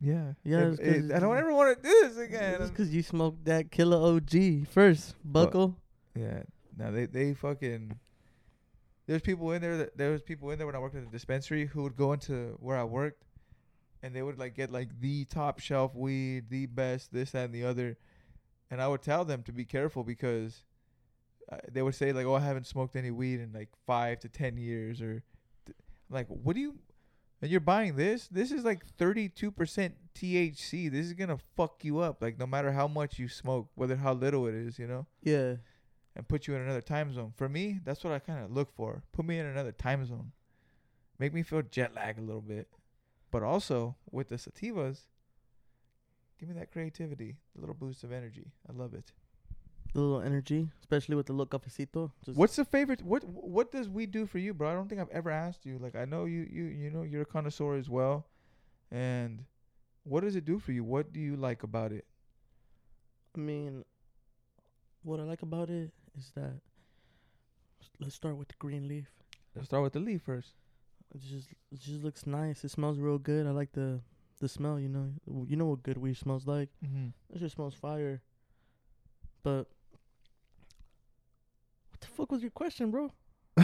Yeah. 0.00 0.32
Yeah, 0.42 0.68
it's 0.68 0.78
'cause 0.78 0.88
it- 0.88 1.12
I 1.12 1.18
don't 1.18 1.36
ever 1.36 1.52
want 1.52 1.76
to 1.76 1.82
do 1.82 2.08
this 2.08 2.16
again. 2.16 2.58
Just 2.60 2.72
because 2.72 2.94
you 2.94 3.02
smoked 3.02 3.44
that 3.44 3.70
killer 3.70 3.98
OG 3.98 4.64
first, 4.64 5.14
buckle. 5.22 5.76
Yeah. 6.14 6.44
Now 6.78 6.90
they 6.90 7.04
they 7.04 7.34
fucking. 7.34 7.98
There's 9.06 9.20
people 9.20 9.52
in 9.52 9.60
there 9.60 9.76
that 9.76 9.98
there 9.98 10.10
was 10.12 10.22
people 10.22 10.50
in 10.50 10.58
there 10.58 10.66
when 10.66 10.74
I 10.74 10.78
worked 10.78 10.96
at 10.96 11.04
the 11.04 11.10
dispensary 11.10 11.66
who 11.66 11.82
would 11.82 11.94
go 11.96 12.14
into 12.14 12.56
where 12.58 12.78
I 12.78 12.84
worked, 12.84 13.24
and 14.02 14.14
they 14.16 14.22
would 14.22 14.38
like 14.38 14.54
get 14.54 14.70
like 14.70 14.98
the 15.00 15.26
top 15.26 15.58
shelf 15.60 15.94
weed, 15.94 16.48
the 16.48 16.64
best 16.66 17.12
this 17.12 17.32
that 17.32 17.44
and 17.44 17.54
the 17.54 17.64
other, 17.64 17.98
and 18.70 18.80
I 18.80 18.88
would 18.88 19.02
tell 19.02 19.26
them 19.26 19.42
to 19.44 19.52
be 19.52 19.66
careful 19.66 20.04
because 20.04 20.64
uh, 21.52 21.58
they 21.70 21.82
would 21.82 21.94
say 21.94 22.12
like, 22.14 22.24
"Oh, 22.26 22.34
I 22.34 22.40
haven't 22.40 22.66
smoked 22.66 22.96
any 22.96 23.10
weed 23.10 23.40
in 23.40 23.52
like 23.52 23.68
five 23.86 24.20
to 24.20 24.28
ten 24.30 24.56
years," 24.56 25.00
or 25.02 25.22
th- 26.08 26.12
like, 26.14 26.26
"What 26.28 26.54
do 26.54 26.60
you?" 26.60 26.78
And 27.42 27.50
you're 27.50 27.60
buying 27.60 27.96
this? 27.96 28.28
This 28.28 28.50
is 28.50 28.64
like 28.64 28.82
32% 28.96 29.92
THC. 30.14 30.88
This 30.90 31.06
is 31.06 31.12
gonna 31.12 31.36
fuck 31.56 31.84
you 31.84 31.98
up. 31.98 32.22
Like 32.22 32.38
no 32.38 32.46
matter 32.46 32.72
how 32.72 32.88
much 32.88 33.18
you 33.18 33.28
smoke, 33.28 33.68
whether 33.74 33.96
how 33.96 34.14
little 34.14 34.46
it 34.46 34.54
is, 34.54 34.78
you 34.78 34.86
know 34.86 35.06
Yeah. 35.22 35.56
and 36.14 36.26
put 36.26 36.46
you 36.46 36.54
in 36.54 36.62
another 36.62 36.80
time 36.80 37.12
zone. 37.12 37.34
For 37.36 37.48
me, 37.48 37.80
that's 37.84 38.02
what 38.02 38.12
I 38.14 38.18
kind 38.20 38.42
of 38.42 38.50
look 38.50 38.72
for. 38.74 39.02
Put 39.12 39.26
me 39.26 39.38
in 39.38 39.44
another 39.46 39.72
time 39.72 40.04
zone. 40.06 40.32
Make 41.18 41.34
me 41.34 41.42
feel 41.42 41.60
jet 41.62 41.94
lag 41.94 42.18
a 42.18 42.22
little 42.22 42.40
bit. 42.40 42.68
But 43.30 43.42
also 43.42 43.96
with 44.10 44.28
the 44.28 44.36
sativas, 44.36 45.00
give 46.38 46.48
me 46.48 46.54
that 46.54 46.72
creativity, 46.72 47.36
the 47.54 47.60
little 47.60 47.74
boost 47.74 48.02
of 48.02 48.12
energy. 48.12 48.52
I 48.68 48.72
love 48.72 48.94
it. 48.94 49.12
The 49.96 50.02
little 50.02 50.20
energy, 50.20 50.68
especially 50.78 51.16
with 51.16 51.24
the 51.24 51.32
look 51.32 51.52
cafecito. 51.52 52.10
Just 52.22 52.36
What's 52.36 52.54
the 52.56 52.66
favorite 52.66 53.00
what 53.00 53.24
what 53.24 53.72
does 53.72 53.88
we 53.88 54.04
do 54.04 54.26
for 54.26 54.36
you, 54.38 54.52
bro? 54.52 54.70
I 54.70 54.74
don't 54.74 54.88
think 54.90 55.00
I've 55.00 55.08
ever 55.08 55.30
asked 55.30 55.64
you. 55.64 55.78
Like 55.78 55.96
I 55.96 56.04
know 56.04 56.26
you 56.26 56.46
you 56.50 56.64
you 56.64 56.90
know 56.90 57.02
you're 57.02 57.22
a 57.22 57.24
connoisseur 57.24 57.76
as 57.76 57.88
well. 57.88 58.26
And 58.90 59.46
what 60.04 60.20
does 60.22 60.36
it 60.36 60.44
do 60.44 60.58
for 60.58 60.72
you? 60.72 60.84
What 60.84 61.14
do 61.14 61.18
you 61.18 61.34
like 61.34 61.62
about 61.62 61.92
it? 61.92 62.04
I 63.34 63.38
mean, 63.40 63.86
what 65.02 65.18
I 65.18 65.22
like 65.22 65.40
about 65.40 65.70
it 65.70 65.90
is 66.18 66.30
that 66.34 66.60
let's 67.98 68.14
start 68.14 68.36
with 68.36 68.48
the 68.48 68.54
green 68.58 68.88
leaf. 68.88 69.06
Let's 69.54 69.68
start 69.68 69.82
with 69.82 69.94
the 69.94 70.00
leaf 70.00 70.20
first. 70.20 70.52
It 71.14 71.22
just 71.22 71.48
it 71.72 71.80
just 71.80 72.02
looks 72.02 72.26
nice. 72.26 72.64
It 72.64 72.70
smells 72.70 72.98
real 72.98 73.16
good. 73.16 73.46
I 73.46 73.50
like 73.50 73.72
the 73.72 74.00
the 74.40 74.48
smell. 74.48 74.78
You 74.78 74.90
know, 74.90 75.08
you 75.48 75.56
know 75.56 75.68
what 75.68 75.82
good 75.82 75.96
weed 75.96 76.18
smells 76.18 76.46
like. 76.46 76.68
Mm-hmm. 76.84 77.34
It 77.34 77.38
just 77.38 77.54
smells 77.54 77.72
fire. 77.72 78.20
But 79.42 79.68
fuck 82.16 82.32
was 82.32 82.42
your 82.42 82.50
question, 82.50 82.90
bro? 82.90 83.12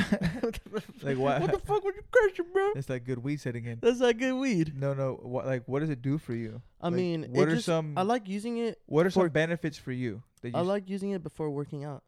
Like 1.03 1.19
what? 1.19 1.41
What 1.41 1.53
the 1.53 1.59
fuck 1.59 1.85
was 1.85 1.95
your 1.95 2.05
question, 2.11 2.47
bro? 2.53 2.71
It's 2.77 2.89
like 2.89 3.05
good 3.05 3.19
weed 3.19 3.41
setting 3.41 3.65
in. 3.67 3.79
That's 3.83 4.01
like 4.01 4.19
good 4.19 4.35
weed. 4.35 4.73
No, 4.77 4.95
no. 4.95 5.19
What 5.23 5.47
like 5.47 5.65
what 5.67 5.81
does 5.81 5.91
it 5.91 6.01
do 6.03 6.19
for 6.19 6.35
you? 6.35 6.63
I 6.81 6.87
Like, 6.87 6.95
mean, 6.97 7.27
what 7.31 7.49
are 7.49 7.55
just, 7.55 7.67
some 7.67 7.97
I 7.99 8.03
like 8.03 8.29
using 8.29 8.59
it. 8.59 8.81
what 8.87 9.05
are 9.07 9.11
some 9.11 9.29
benefits 9.29 9.77
for 9.77 9.93
you? 9.93 10.23
That 10.43 10.51
you 10.51 10.55
I 10.57 10.61
like 10.63 10.89
using 10.89 11.11
it 11.11 11.23
before 11.23 11.51
working 11.51 11.85
out. 11.85 12.03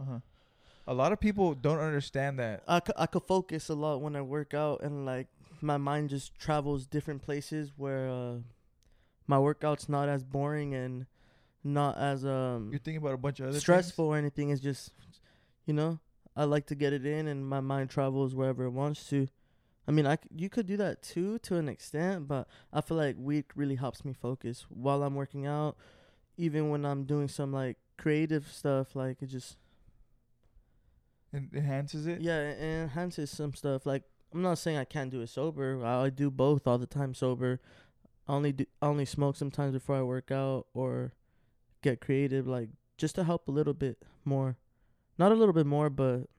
Uh-huh. 0.00 0.18
A 0.86 0.94
lot 0.94 1.12
of 1.12 1.20
people 1.20 1.54
don't 1.54 1.78
understand 1.78 2.38
that. 2.40 2.62
I, 2.66 2.78
c- 2.84 2.92
I 2.96 3.06
could 3.06 3.22
focus 3.22 3.68
a 3.68 3.74
lot 3.74 4.00
when 4.00 4.16
I 4.16 4.22
work 4.22 4.54
out 4.54 4.82
and 4.82 5.04
like 5.06 5.28
my 5.60 5.76
mind 5.76 6.08
just 6.10 6.36
travels 6.38 6.86
different 6.86 7.22
places 7.22 7.70
where 7.76 8.08
uh, 8.08 8.36
my 9.26 9.38
workout's 9.38 9.88
not 9.88 10.08
as 10.08 10.24
boring 10.24 10.74
and 10.74 11.06
not 11.62 11.96
as 11.98 12.24
um 12.24 12.70
You're 12.72 12.80
thinking 12.80 12.96
about 12.96 13.12
a 13.14 13.18
bunch 13.18 13.38
of 13.40 13.48
other 13.50 13.60
stressful 13.60 14.06
or 14.06 14.16
anything. 14.16 14.50
It's 14.50 14.60
just 14.62 14.90
you 15.66 15.74
know 15.74 16.00
I 16.36 16.44
like 16.44 16.66
to 16.66 16.74
get 16.74 16.92
it 16.92 17.04
in 17.04 17.26
and 17.28 17.46
my 17.46 17.60
mind 17.60 17.90
travels 17.90 18.34
wherever 18.34 18.64
it 18.64 18.70
wants 18.70 19.08
to. 19.10 19.28
I 19.88 19.92
mean, 19.92 20.06
I 20.06 20.16
c- 20.16 20.28
you 20.36 20.48
could 20.48 20.66
do 20.66 20.76
that 20.76 21.02
too 21.02 21.38
to 21.40 21.56
an 21.56 21.68
extent, 21.68 22.28
but 22.28 22.46
I 22.72 22.80
feel 22.80 22.96
like 22.96 23.16
weed 23.18 23.46
really 23.56 23.74
helps 23.74 24.04
me 24.04 24.12
focus 24.12 24.66
while 24.68 25.02
I'm 25.02 25.14
working 25.16 25.46
out, 25.46 25.76
even 26.36 26.70
when 26.70 26.84
I'm 26.84 27.04
doing 27.04 27.28
some 27.28 27.52
like 27.52 27.76
creative 27.98 28.46
stuff. 28.52 28.94
Like 28.94 29.22
it 29.22 29.26
just. 29.26 29.56
It 31.32 31.44
enhances 31.54 32.06
it. 32.06 32.20
yeah, 32.20 32.38
it 32.40 32.60
enhances 32.60 33.30
some 33.30 33.54
stuff. 33.54 33.86
Like 33.86 34.02
I'm 34.32 34.42
not 34.42 34.58
saying 34.58 34.78
I 34.78 34.84
can't 34.84 35.10
do 35.10 35.20
it 35.20 35.28
sober. 35.28 35.84
I, 35.84 36.04
I 36.04 36.10
do 36.10 36.30
both 36.30 36.66
all 36.66 36.78
the 36.78 36.86
time 36.86 37.14
sober. 37.14 37.60
I 38.28 38.32
only 38.32 38.52
do 38.52 38.66
I 38.80 38.86
only 38.86 39.04
smoke 39.04 39.36
sometimes 39.36 39.72
before 39.72 39.96
I 39.96 40.02
work 40.02 40.30
out 40.30 40.66
or 40.74 41.14
get 41.82 42.00
creative, 42.00 42.46
like 42.46 42.68
just 42.96 43.14
to 43.16 43.24
help 43.24 43.48
a 43.48 43.52
little 43.52 43.74
bit 43.74 43.98
more. 44.24 44.56
Not 45.20 45.32
a 45.32 45.34
little 45.34 45.52
bit 45.52 45.66
more, 45.66 45.90
but 45.90 46.30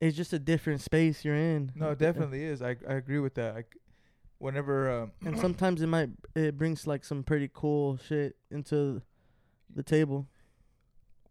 it's 0.00 0.14
just 0.16 0.32
a 0.34 0.38
different 0.38 0.80
space 0.82 1.24
you're 1.24 1.34
in. 1.34 1.72
No, 1.74 1.90
it 1.92 1.98
definitely 1.98 2.44
is. 2.44 2.60
I 2.62 2.76
I 2.88 2.94
agree 2.94 3.18
with 3.18 3.34
that. 3.34 3.54
Like 3.54 3.76
whenever 4.38 4.90
um, 4.90 5.12
And 5.24 5.38
sometimes 5.38 5.80
it 5.82 5.86
might 5.86 6.10
it 6.34 6.56
brings 6.58 6.86
like 6.86 7.04
some 7.04 7.22
pretty 7.24 7.50
cool 7.52 7.96
shit 7.96 8.36
into 8.50 9.00
the 9.74 9.82
table. 9.82 10.26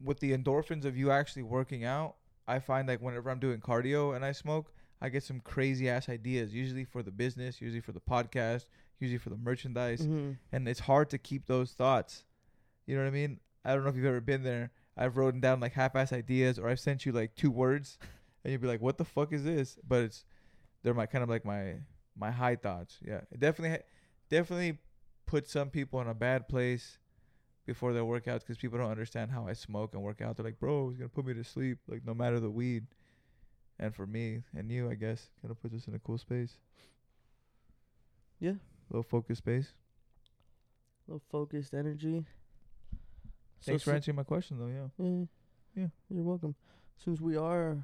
with 0.04 0.20
the 0.20 0.32
endorphins 0.38 0.86
of 0.86 0.96
you 0.98 1.10
actually 1.12 1.44
working 1.44 1.84
out, 1.86 2.16
I 2.48 2.60
find 2.60 2.88
like 2.88 3.00
whenever 3.02 3.30
I'm 3.30 3.40
doing 3.40 3.60
cardio 3.60 4.16
and 4.16 4.26
I 4.26 4.32
smoke, 4.32 4.72
I 5.00 5.10
get 5.10 5.24
some 5.24 5.40
crazy 5.40 5.88
ass 5.90 6.10
ideas. 6.10 6.54
Usually 6.54 6.86
for 6.86 7.02
the 7.04 7.12
business, 7.12 7.62
usually 7.62 7.82
for 7.82 7.92
the 7.94 8.02
podcast, 8.02 8.66
usually 9.00 9.20
for 9.20 9.30
the 9.30 9.38
merchandise. 9.38 10.02
hmm 10.02 10.32
and 10.52 10.68
it's 10.68 10.82
hard 10.82 11.10
to 11.12 11.18
keep 11.20 11.46
those 11.46 11.72
thoughts. 11.74 12.26
You 12.88 12.96
know 12.96 13.04
what 13.04 13.10
I 13.10 13.12
mean? 13.22 13.40
I 13.64 13.74
don't 13.76 13.84
know 13.84 13.90
if 13.92 13.96
you've 13.96 14.06
ever 14.16 14.22
been 14.22 14.44
there. 14.44 14.72
I've 14.98 15.18
written 15.18 15.40
down 15.40 15.60
like 15.60 15.74
half-ass 15.74 16.12
ideas, 16.12 16.58
or 16.58 16.68
I've 16.68 16.80
sent 16.80 17.06
you 17.06 17.12
like 17.12 17.36
two 17.36 17.52
words, 17.52 17.98
and 18.44 18.52
you'd 18.52 18.62
be 18.62 18.68
like, 18.68 18.82
"What 18.82 18.98
the 18.98 19.06
fuck 19.06 19.32
is 19.32 19.44
this?" 19.44 19.78
But 19.88 20.04
it's 20.04 20.26
they're 20.84 20.94
my 20.94 21.06
kind 21.06 21.24
of 21.24 21.30
like 21.30 21.46
my 21.46 21.76
my 22.16 22.32
high 22.32 22.56
thoughts. 22.56 22.98
Yeah, 23.06 23.22
it 23.32 23.40
definitely 23.40 23.80
definitely 24.30 24.80
put 25.26 25.48
some 25.50 25.70
people 25.70 26.02
in 26.02 26.08
a 26.08 26.14
bad 26.14 26.48
place 26.48 26.98
before 27.66 27.94
their 27.94 28.04
workouts 28.04 28.40
because 28.40 28.58
people 28.58 28.80
don't 28.80 28.92
understand 28.92 29.30
how 29.32 29.48
I 29.48 29.54
smoke 29.54 29.94
and 29.94 30.02
work 30.02 30.22
out. 30.22 30.38
They're 30.38 30.46
like, 30.46 30.60
"Bro, 30.60 30.90
it's 30.90 30.98
gonna 30.98 31.10
put 31.10 31.26
me 31.26 31.34
to 31.34 31.44
sleep." 31.44 31.80
Like 31.88 32.06
no 32.06 32.14
matter 32.14 32.40
the 32.40 32.50
weed. 32.50 32.88
And 33.80 33.94
for 33.94 34.08
me 34.08 34.42
and 34.56 34.72
you, 34.72 34.90
I 34.90 34.96
guess, 34.96 35.30
kind 35.40 35.52
of 35.52 35.62
puts 35.62 35.76
us 35.76 35.88
in 35.88 35.94
a 35.94 36.00
cool 36.00 36.18
space. 36.18 36.58
Yeah. 38.40 38.54
Little 38.90 39.04
focus 39.04 39.38
space. 39.38 39.74
A 41.08 41.12
little 41.12 41.24
focused 41.30 41.74
energy. 41.74 42.26
So 43.60 43.72
Thanks 43.72 43.84
for 43.84 43.92
answering 43.92 44.16
my 44.16 44.24
question, 44.24 44.60
though. 44.60 44.68
Yeah. 44.68 45.06
Yeah, 45.06 45.26
Yeah. 45.76 45.88
You're 46.10 46.24
welcome. 46.24 46.56
Since 47.04 47.22
we 47.22 47.36
are 47.38 47.78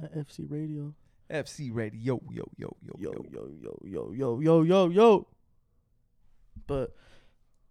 at 0.00 0.14
FC 0.14 0.50
Radio, 0.50 0.94
FC 1.30 1.70
Radio, 1.72 2.20
yo, 2.30 2.48
yo, 2.56 2.76
yo, 2.80 2.98
yo, 2.98 3.12
yo. 3.12 3.24
yo, 3.30 3.48
yo, 3.52 3.78
yo, 3.84 4.12
yo, 4.12 4.40
yo, 4.40 4.62
yo, 4.62 4.88
yo. 4.88 5.26
But 6.66 6.94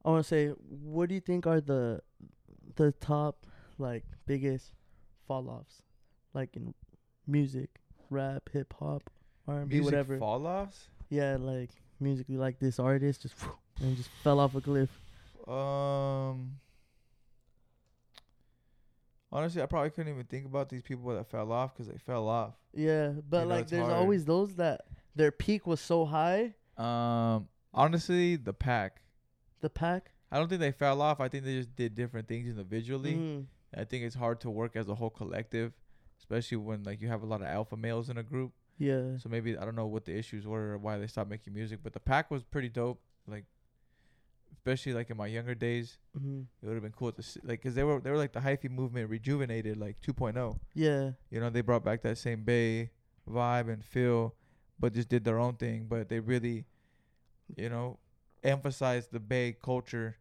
I 0.04 0.10
want 0.10 0.24
to 0.26 0.28
say, 0.28 0.48
what 0.48 1.10
do 1.10 1.16
you 1.16 1.22
think 1.22 1.46
are 1.48 1.62
the 1.62 2.02
the 2.76 2.92
top 2.94 3.46
like 3.78 4.04
biggest 4.26 4.72
fall 5.28 5.50
offs, 5.50 5.82
like 6.34 6.56
in 6.56 6.74
music, 7.28 7.70
rap, 8.10 8.50
hip 8.52 8.74
hop, 8.80 9.10
R 9.48 9.60
and 9.60 9.70
B, 9.70 9.76
Music 9.76 9.86
whatever? 9.94 10.18
fall 10.18 10.46
offs. 10.48 10.88
yeah, 11.10 11.38
like 11.40 11.70
musically, 12.00 12.38
like 12.38 12.60
this 12.60 12.80
artist 12.80 13.22
just 13.22 13.36
and 13.82 13.96
just 13.96 14.10
fell 14.24 14.40
off 14.40 14.56
a 14.56 14.62
cliff. 14.62 14.90
Um. 15.50 16.60
Honestly, 19.32 19.62
I 19.62 19.68
probably 19.68 19.92
couldn't 19.92 20.12
even 20.12 20.26
think 20.26 20.46
about 20.48 20.70
these 20.70 20.82
people 20.82 21.14
that 21.14 21.30
fell 21.30 21.52
off 21.52 21.74
because 21.76 21.88
they 21.88 22.00
fell 22.00 22.28
off. 22.28 22.56
Yeah, 22.74 23.12
but 23.30 23.42
You 23.42 23.44
know, 23.44 23.50
like 23.50 23.62
it's 23.64 23.72
there's 23.72 23.84
hard. 23.86 23.96
always 23.98 24.26
those 24.26 24.56
that 24.56 24.82
their 25.16 25.32
peak 25.32 25.68
was 25.68 25.80
so 25.80 26.06
high. 26.06 26.56
Um. 26.78 27.48
Honestly, 27.72 28.36
the 28.36 28.54
pack. 28.54 29.02
The 29.62 29.70
pack. 29.70 30.12
I 30.32 30.38
don't 30.40 30.48
think 30.48 30.62
they 30.62 30.72
fell 30.72 31.02
off. 31.02 31.20
I 31.20 31.28
think 31.28 31.44
they 31.44 31.58
just 31.58 31.76
did 31.76 31.94
different 31.94 32.28
things 32.28 32.48
individually. 32.50 33.14
Mm, 33.16 33.46
I 33.76 33.84
think 33.84 34.04
it's 34.04 34.16
hard 34.16 34.40
to 34.42 34.50
work 34.50 34.76
as 34.76 34.88
a 34.90 34.96
whole 34.96 35.10
collective, 35.12 35.74
especially 36.20 36.58
when 36.58 36.84
like 36.84 37.00
you 37.02 37.08
have 37.10 37.22
a 37.22 37.26
lot 37.28 37.42
of 37.42 37.48
alpha 37.48 37.78
males 37.78 38.10
in 38.10 38.18
a 38.18 38.24
group. 38.24 38.52
yeah. 38.80 39.18
So 39.18 39.30
maybe 39.30 39.56
I 39.58 39.66
don't 39.66 39.76
know 39.76 39.86
what 39.88 40.06
the 40.06 40.16
issues 40.18 40.48
were 40.48 40.72
or 40.74 40.78
why 40.80 40.98
they 40.98 41.06
stopped 41.08 41.30
making 41.30 41.54
music, 41.54 41.80
but 41.84 41.94
the 41.94 42.00
pack 42.00 42.32
was 42.32 42.44
pretty 42.44 42.70
dope. 42.70 43.00
Like, 43.28 43.46
especially 44.54 44.94
like 44.94 45.10
in 45.10 45.18
my 45.18 45.28
younger 45.28 45.56
days, 45.56 45.98
hmm 46.18 46.42
it 46.62 46.66
would 46.66 46.74
have 46.74 46.84
been 46.84 46.92
cool 46.92 47.12
to 47.12 47.22
see, 47.24 47.40
like, 47.44 47.62
cause 47.64 47.76
they 47.76 47.84
were 47.84 48.00
they 48.00 48.12
were 48.12 48.18
like 48.18 48.34
the 48.34 48.40
hyphy 48.40 48.70
movement 48.70 49.10
rejuvenated, 49.10 49.78
like 49.78 50.02
2.0. 50.02 50.60
Yeah. 50.74 51.12
You 51.30 51.40
know, 51.40 51.50
they 51.50 51.62
brought 51.62 51.84
back 51.84 52.02
that 52.04 52.18
same 52.18 52.44
Bay 52.44 52.92
vibe 53.30 53.72
and 53.72 53.84
feel, 53.84 54.36
but 54.80 54.94
just 54.94 55.10
did 55.10 55.24
their 55.24 55.40
own 55.40 55.56
thing. 55.56 55.88
But 55.90 56.10
they 56.10 56.20
really, 56.20 56.66
you 57.56 57.70
know, 57.70 58.00
emphasized 58.44 59.12
the 59.12 59.20
Bay 59.20 59.56
culture. 59.62 60.18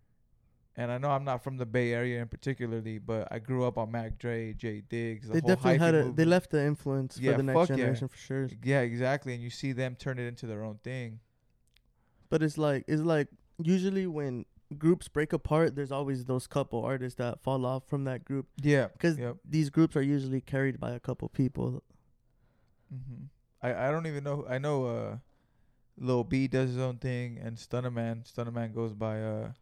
And 0.76 0.92
I 0.92 0.98
know 0.98 1.10
I'm 1.10 1.24
not 1.24 1.42
from 1.42 1.56
the 1.56 1.66
Bay 1.66 1.92
Area 1.92 2.22
in 2.22 2.28
particularly, 2.28 2.98
but 2.98 3.26
I 3.32 3.40
grew 3.40 3.64
up 3.64 3.76
on 3.78 3.90
Mac 3.90 4.16
Dre, 4.16 4.52
J-Diggs. 4.52 5.26
The 5.26 5.34
They 5.34 5.40
definitely 5.40 5.78
had 5.78 5.94
a. 5.96 6.12
They 6.12 6.24
left 6.24 6.50
the 6.50 6.64
influence 6.64 7.18
Yeah, 7.18 7.32
for 7.32 7.38
the 7.38 7.42
next 7.42 7.58
fuck 7.58 7.68
yeah. 7.70 7.76
generation 7.76 8.06
for 8.06 8.16
sure. 8.16 8.48
Yeah, 8.62 8.82
exactly. 8.82 9.34
And 9.34 9.42
you 9.42 9.50
see 9.50 9.72
them 9.72 9.96
turn 9.96 10.20
it 10.20 10.28
into 10.28 10.46
their 10.46 10.62
own 10.62 10.78
thing. 10.84 11.18
But 12.30 12.44
it's 12.44 12.58
like 12.58 12.84
it's 12.86 13.02
like 13.02 13.26
usually 13.62 14.06
when 14.06 14.44
groups 14.76 15.08
break 15.08 15.32
apart, 15.32 15.74
there's 15.74 15.90
always 15.92 16.24
those 16.26 16.46
couple 16.46 16.84
artists 16.84 17.16
that 17.18 17.40
fall 17.42 17.64
off 17.66 17.86
from 17.88 18.04
that 18.04 18.24
group 18.24 18.46
Yeah. 18.60 18.88
because 18.88 19.18
Yep. 19.18 19.38
these 19.44 19.70
groups 19.70 19.96
are 19.96 20.02
usually 20.02 20.40
carried 20.40 20.78
by 20.78 20.92
a 20.92 21.00
couple 21.00 21.28
people. 21.28 21.82
hmm 22.90 23.24
I 23.62 23.88
I 23.88 23.90
don't 23.90 24.06
even 24.06 24.22
know. 24.24 24.46
I 24.48 24.58
know. 24.58 24.86
Uh, 24.86 25.18
Lil 26.00 26.22
B 26.22 26.46
does 26.46 26.70
his 26.70 26.78
own 26.78 26.98
thing, 26.98 27.38
and 27.38 27.56
Stunna 27.56 27.92
Man. 27.92 28.22
Stunna 28.22 28.52
Man 28.52 28.72
goes 28.72 28.94
by 28.94 29.20
uh, 29.20 29.52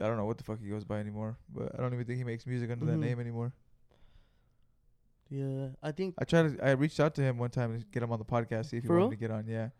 I 0.00 0.06
don't 0.06 0.16
know 0.16 0.24
what 0.24 0.38
the 0.38 0.44
fuck 0.44 0.58
he 0.60 0.68
goes 0.68 0.84
by 0.84 0.98
anymore, 0.98 1.36
but 1.52 1.74
I 1.74 1.82
don't 1.82 1.92
even 1.92 2.06
think 2.06 2.16
he 2.18 2.24
makes 2.24 2.46
music 2.46 2.70
under 2.70 2.84
Mhm. 2.86 2.88
that 2.88 2.96
name 2.98 3.20
anymore. 3.20 3.52
Yeah, 5.28 5.68
I 5.82 5.92
think 5.92 6.14
I 6.18 6.24
tried 6.24 6.56
to, 6.56 6.64
I 6.64 6.70
reached 6.72 7.00
out 7.00 7.14
to 7.16 7.22
him 7.22 7.36
one 7.38 7.50
time 7.50 7.78
to 7.78 7.84
get 7.86 8.02
him 8.02 8.12
on 8.12 8.18
the 8.18 8.24
podcast, 8.24 8.66
see 8.66 8.76
if 8.76 8.84
he 8.84 8.88
wanted 8.88 9.00
real? 9.02 9.10
to 9.10 9.16
get 9.16 9.30
on. 9.30 9.46
Yeah, 9.46 9.70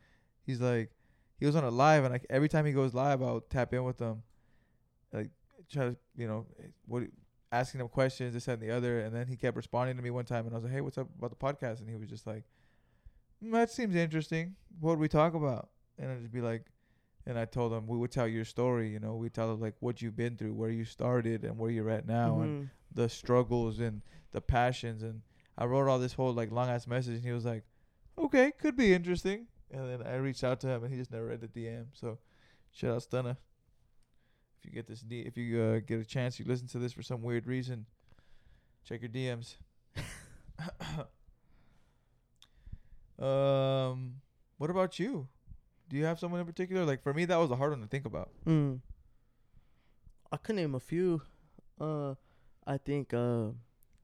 he's 0.45 0.61
like, 0.61 0.91
he 1.39 1.47
was 1.47 1.57
on 1.57 1.64
a 1.64 1.70
live, 1.70 2.05
and 2.05 2.12
like 2.12 2.26
every 2.30 2.49
time 2.49 2.66
he 2.66 2.72
goes 2.72 2.95
live, 2.95 3.22
I'll 3.22 3.41
tap 3.41 3.72
in 3.74 3.84
with 3.84 4.01
him, 4.01 4.22
like 5.12 5.30
try 5.70 5.87
to, 5.87 5.97
you 6.16 6.26
know, 6.26 6.47
what 6.87 7.05
asking 7.53 7.80
him 7.80 7.89
questions, 7.89 8.34
this 8.34 8.47
that, 8.47 8.55
and 8.55 8.62
the 8.62 8.70
other, 8.70 9.01
and 9.01 9.14
then 9.14 9.26
he 9.26 9.37
kept 9.37 9.57
responding 9.57 9.97
to 9.97 10.03
me 10.03 10.11
one 10.11 10.24
time, 10.24 10.47
and 10.47 10.55
I 10.55 10.57
was 10.57 10.64
like, 10.64 10.72
hey, 10.72 10.80
what's 10.80 10.99
up 10.99 11.09
about 11.18 11.30
the 11.30 11.37
podcast? 11.37 11.80
And 11.80 11.89
he 11.89 11.97
was 11.97 12.09
just 12.09 12.26
like, 12.26 12.45
mm, 13.45 13.53
that 13.53 13.70
seems 13.70 13.95
interesting. 13.95 14.57
What 14.80 14.91
would 14.91 14.99
we 14.99 15.09
talk 15.09 15.34
about? 15.34 15.70
And 15.99 16.11
I'd 16.11 16.20
just 16.20 16.32
be 16.32 16.41
like, 16.41 16.64
and 17.26 17.39
I 17.39 17.45
told 17.45 17.72
him 17.72 17.87
we 17.87 17.99
would 17.99 18.12
tell 18.12 18.28
your 18.28 18.45
story, 18.45 18.91
you 18.91 19.01
know, 19.01 19.16
we 19.16 19.28
tell 19.28 19.53
him 19.53 19.61
like 19.61 19.74
what 19.80 20.01
you've 20.01 20.16
been 20.16 20.37
through, 20.37 20.55
where 20.55 20.70
you 20.70 20.84
started, 20.84 21.45
and 21.45 21.59
where 21.59 21.70
you're 21.70 21.91
at 21.91 22.07
now, 22.07 22.41
and 22.41 22.64
mhm. 22.64 22.70
the 22.95 23.09
struggles 23.09 23.80
and 23.80 24.03
the 24.32 24.41
passions 24.41 25.03
and 25.03 25.22
I 25.59 25.64
wrote 25.64 25.89
all 25.89 25.99
this 25.99 26.12
whole 26.12 26.32
like 26.32 26.53
long 26.53 26.68
ass 26.68 26.87
message 26.87 27.14
and 27.14 27.24
he 27.24 27.32
was 27.32 27.47
like, 27.47 27.64
Okay, 28.18 28.53
could 28.53 28.76
be 28.76 28.93
interesting 28.93 29.47
and 29.70 29.88
then 29.88 30.06
I 30.06 30.16
reached 30.16 30.44
out 30.44 30.60
to 30.60 30.68
him 30.68 30.84
and 30.84 30.92
he 30.92 30.98
just 30.98 31.10
never 31.10 31.26
read 31.26 31.40
the 31.40 31.48
DM. 31.48 31.86
So 31.92 32.18
shout 32.72 32.90
out 32.92 33.02
Stunna. 33.02 33.36
If 34.58 34.64
you 34.64 34.72
get 34.72 34.86
this 34.86 35.00
D 35.00 35.20
if 35.20 35.36
you 35.36 35.60
uh, 35.60 35.80
get 35.86 36.00
a 36.00 36.04
chance 36.04 36.38
you 36.38 36.44
listen 36.46 36.68
to 36.68 36.78
this 36.78 36.92
for 36.92 37.02
some 37.02 37.22
weird 37.22 37.46
reason, 37.46 37.86
check 38.84 39.00
your 39.02 39.10
DMs. 39.10 39.56
um 43.22 44.16
what 44.58 44.70
about 44.70 44.98
you? 44.98 45.28
Do 45.88 45.96
you 45.96 46.04
have 46.04 46.18
someone 46.18 46.40
in 46.40 46.46
particular? 46.46 46.84
Like 46.84 47.02
for 47.02 47.14
me 47.14 47.24
that 47.26 47.36
was 47.36 47.50
a 47.50 47.56
hard 47.56 47.72
one 47.72 47.80
to 47.80 47.86
think 47.86 48.06
about. 48.06 48.30
Mm. 48.46 48.80
I 50.32 50.36
could 50.36 50.56
name 50.56 50.74
a 50.74 50.80
few. 50.80 51.22
Uh, 51.80 52.14
I 52.66 52.78
think 52.78 53.14
uh, 53.14 53.48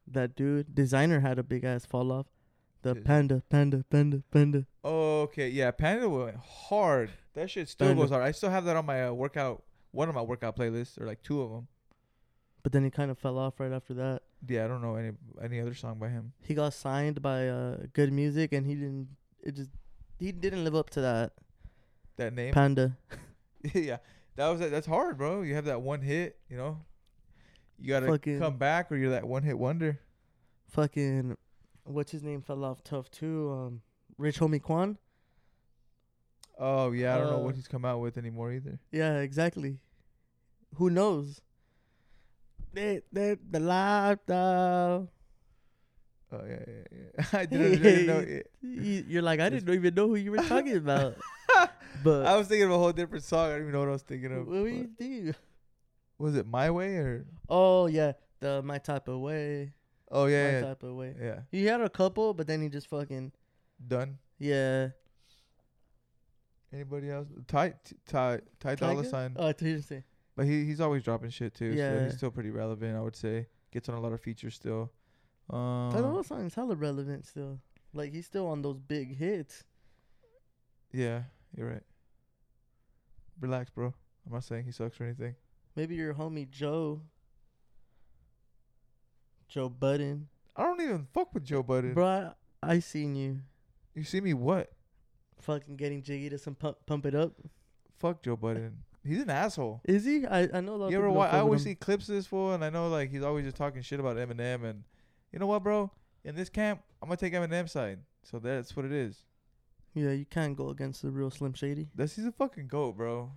that 0.06 0.36
dude 0.36 0.74
Desiigner 0.74 1.20
had 1.20 1.38
a 1.38 1.42
big 1.42 1.64
ass 1.64 1.84
fall 1.84 2.12
off. 2.12 2.26
The 2.82 2.96
panda, 2.96 3.42
panda, 3.48 3.84
panda, 3.90 4.22
panda. 4.30 4.66
Okay, 4.84 5.48
yeah, 5.48 5.70
Panda 5.70 6.08
went 6.08 6.36
hard. 6.36 7.10
That 7.34 7.48
shit 7.50 7.68
still 7.68 7.86
Panda. 7.88 8.02
goes 8.02 8.10
hard. 8.10 8.24
I 8.24 8.32
still 8.32 8.50
have 8.50 8.64
that 8.64 8.76
on 8.76 8.84
my 8.84 9.06
uh, 9.06 9.12
workout, 9.12 9.62
one 9.92 10.08
of 10.08 10.14
my 10.14 10.22
workout 10.22 10.56
playlists, 10.56 11.00
or 11.00 11.06
like 11.06 11.22
two 11.22 11.40
of 11.42 11.50
them. 11.50 11.68
But 12.64 12.72
then 12.72 12.82
he 12.84 12.90
kind 12.90 13.10
of 13.10 13.18
fell 13.18 13.38
off 13.38 13.58
right 13.60 13.72
after 13.72 13.94
that. 13.94 14.22
Yeah, 14.48 14.64
I 14.64 14.68
don't 14.68 14.82
know 14.82 14.96
any 14.96 15.12
any 15.42 15.60
other 15.60 15.74
song 15.74 15.98
by 15.98 16.08
him. 16.08 16.32
He 16.40 16.54
got 16.54 16.74
signed 16.74 17.22
by 17.22 17.48
uh, 17.48 17.76
G.O.O.D. 17.94 18.10
Music, 18.10 18.52
and 18.52 18.66
he 18.66 18.74
didn't. 18.74 19.08
It 19.42 19.54
just 19.56 19.70
he 20.18 20.32
didn't 20.32 20.64
live 20.64 20.74
up 20.74 20.90
to 20.90 21.00
that. 21.02 21.32
That 22.16 22.34
name, 22.34 22.52
Panda. 22.52 22.96
yeah, 23.74 23.98
that 24.36 24.48
was 24.48 24.58
that's 24.60 24.86
hard, 24.86 25.18
bro. 25.18 25.42
You 25.42 25.54
have 25.54 25.64
that 25.66 25.82
one 25.82 26.00
hit, 26.02 26.36
you 26.48 26.56
know. 26.56 26.78
You 27.78 27.88
gotta 27.88 28.06
Fucking- 28.06 28.40
come 28.40 28.56
back, 28.58 28.90
or 28.90 28.96
you're 28.96 29.10
that 29.10 29.26
one 29.26 29.42
hit 29.44 29.58
wonder. 29.58 30.00
Fucking, 30.70 31.36
what's 31.84 32.12
his 32.12 32.22
name 32.22 32.42
fell 32.42 32.64
off 32.64 32.82
tough 32.84 33.10
too. 33.10 33.50
Um, 33.50 33.82
Rich 34.18 34.38
Homie 34.40 34.62
Quan. 34.62 34.98
Oh 36.58 36.92
yeah, 36.92 37.14
I 37.14 37.18
don't 37.18 37.30
know 37.30 37.36
Uh, 37.36 37.44
what 37.44 37.54
he's 37.56 37.68
come 37.68 37.84
out 37.84 38.00
with 38.00 38.16
anymore 38.18 38.52
either. 38.52 38.78
Yeah, 38.90 39.18
exactly. 39.18 39.78
Who 40.74 40.90
knows? 40.90 41.40
They, 42.72 43.02
they, 43.12 43.36
the 43.50 43.60
lifestyle. 43.60 45.10
Oh 46.30 46.40
yeah, 46.46 46.64
yeah, 46.66 46.98
yeah. 47.18 47.24
I 47.40 47.46
didn't, 47.46 47.72
I 47.72 47.76
didn't 47.82 48.06
know. 48.06 48.18
It. 48.36 48.50
You- 48.62 49.04
You're 49.08 49.22
like, 49.22 49.40
I 49.40 49.48
didn't 49.50 49.74
even 49.74 49.94
know 49.94 50.08
who 50.08 50.16
you 50.16 50.30
were 50.30 50.38
talking 50.38 50.76
about. 50.76 51.16
but 52.04 52.24
I 52.26 52.36
was 52.36 52.48
thinking 52.48 52.64
of 52.64 52.70
a 52.72 52.78
whole 52.78 52.92
different 52.92 53.24
song. 53.24 53.46
I 53.46 53.52
don't 53.52 53.60
even 53.62 53.72
know 53.72 53.80
what 53.80 53.88
I 53.88 53.92
was 53.92 54.02
thinking 54.02 54.32
of. 54.32 54.46
what 54.46 54.62
but- 54.62 54.72
you 54.72 54.88
do? 54.98 55.32
Was 56.18 56.36
it 56.36 56.46
My 56.46 56.70
Way 56.70 56.96
or? 56.96 57.26
Oh 57.48 57.86
yeah, 57.86 58.12
the 58.40 58.62
my 58.62 58.78
type 58.78 59.08
of 59.08 59.18
way. 59.20 59.72
Oh 60.14 60.26
yeah, 60.26 60.50
yeah, 60.52 60.60
type 60.60 60.82
of 60.82 60.94
way. 60.94 61.14
yeah. 61.20 61.40
He 61.50 61.64
had 61.64 61.80
a 61.80 61.88
couple, 61.88 62.34
but 62.34 62.46
then 62.46 62.60
he 62.62 62.68
just 62.68 62.86
fucking 62.88 63.32
Done. 63.88 64.18
yeah. 64.38 64.88
Anybody 66.72 67.10
else? 67.10 67.28
Ty 67.48 67.74
Ty 68.06 68.40
Ty 68.60 68.74
Dolla? 68.76 69.04
Sign. 69.04 69.34
Oh, 69.38 69.48
I 69.48 69.54
were 69.60 69.80
saying. 69.82 70.04
But 70.36 70.46
he 70.46 70.64
he's 70.64 70.80
always 70.80 71.02
dropping 71.02 71.30
shit 71.30 71.54
too. 71.54 71.72
So 71.72 71.78
Yeah. 71.78 72.04
he's 72.04 72.16
still 72.16 72.30
pretty 72.30 72.50
relevant, 72.50 72.96
I 72.96 73.00
would 73.00 73.16
say. 73.16 73.46
Gets 73.72 73.88
on 73.88 73.94
a 73.96 74.00
lot 74.00 74.12
of 74.12 74.20
features 74.20 74.54
still. 74.54 74.90
Um, 75.50 75.90
Tyler 75.92 76.22
song's 76.22 76.54
hella 76.54 76.74
relevant 76.76 77.26
still. 77.26 77.58
Like 77.92 78.12
he's 78.12 78.26
still 78.26 78.46
on 78.46 78.62
those 78.62 78.78
big 78.78 79.16
hits. 79.16 79.64
yeah, 80.92 81.22
you're 81.56 81.68
right. 81.68 81.82
Relax, 83.40 83.70
bro. 83.70 83.92
I'm 84.26 84.32
not 84.32 84.44
saying 84.44 84.64
he 84.64 84.72
sucks 84.72 85.00
or 85.00 85.04
anything. 85.04 85.34
Maybe 85.74 85.94
your 85.94 86.14
homie 86.14 86.48
Joe. 86.50 87.00
Joe 89.52 89.68
Budden. 89.68 90.28
I 90.56 90.62
don't 90.62 90.80
even 90.80 91.06
fuck 91.12 91.34
with 91.34 91.44
Joe 91.44 91.62
Budden. 91.62 91.92
Bro, 91.92 92.06
I, 92.06 92.32
I 92.62 92.78
seen 92.78 93.14
you 93.14 93.40
You 93.94 94.02
see 94.04 94.20
me 94.20 94.32
what? 94.34 94.72
fucking 95.40 95.76
getting 95.76 96.02
Jiggy 96.02 96.30
to 96.30 96.38
some 96.38 96.54
pump, 96.54 96.76
pump 96.86 97.04
it 97.04 97.14
up. 97.14 97.32
Fuck 97.98 98.22
Joe 98.22 98.36
Budden. 98.36 98.78
He's 99.04 99.20
an 99.20 99.30
asshole. 99.30 99.80
Is 99.84 100.04
he? 100.04 100.24
I, 100.26 100.48
I 100.54 100.60
know 100.60 100.74
a 100.74 100.76
lot 100.76 100.90
You 100.92 100.98
of 100.98 101.02
ever 101.04 101.06
people. 101.08 101.14
wa- 101.16 101.26
I 101.26 101.40
always 101.40 101.62
him. 101.62 101.72
see 101.72 101.74
clips 101.74 102.08
of 102.08 102.14
this 102.14 102.26
fool, 102.26 102.52
and 102.54 102.64
I 102.64 102.70
know 102.70 102.88
like 102.88 103.10
he's 103.10 103.22
always 103.24 103.44
just 103.44 103.56
talking 103.56 103.82
shit 103.82 103.98
about 104.00 104.16
Eminem. 104.16 104.64
And 104.64 104.84
you 105.32 105.38
know 105.40 105.46
what, 105.48 105.62
bro? 105.64 105.90
In 106.24 106.36
this 106.36 106.48
camp, 106.48 106.80
I'm 107.02 107.08
gonna 107.08 107.16
take 107.16 107.32
Eminem's 107.34 107.72
side. 107.72 107.98
So 108.22 108.38
that's 108.38 108.74
what 108.76 108.86
it 108.86 108.92
is. 108.92 109.24
Yeah, 109.94 110.12
you 110.12 110.24
can't 110.24 110.56
go 110.56 110.68
against 110.70 111.02
the 111.02 111.10
real 111.10 111.30
Slim 111.30 111.52
Shady. 111.54 111.88
That's 111.94 112.14
he's 112.14 112.24
a 112.26 112.32
fucking 112.32 112.68
goat, 112.68 112.96
bro. 112.96 113.32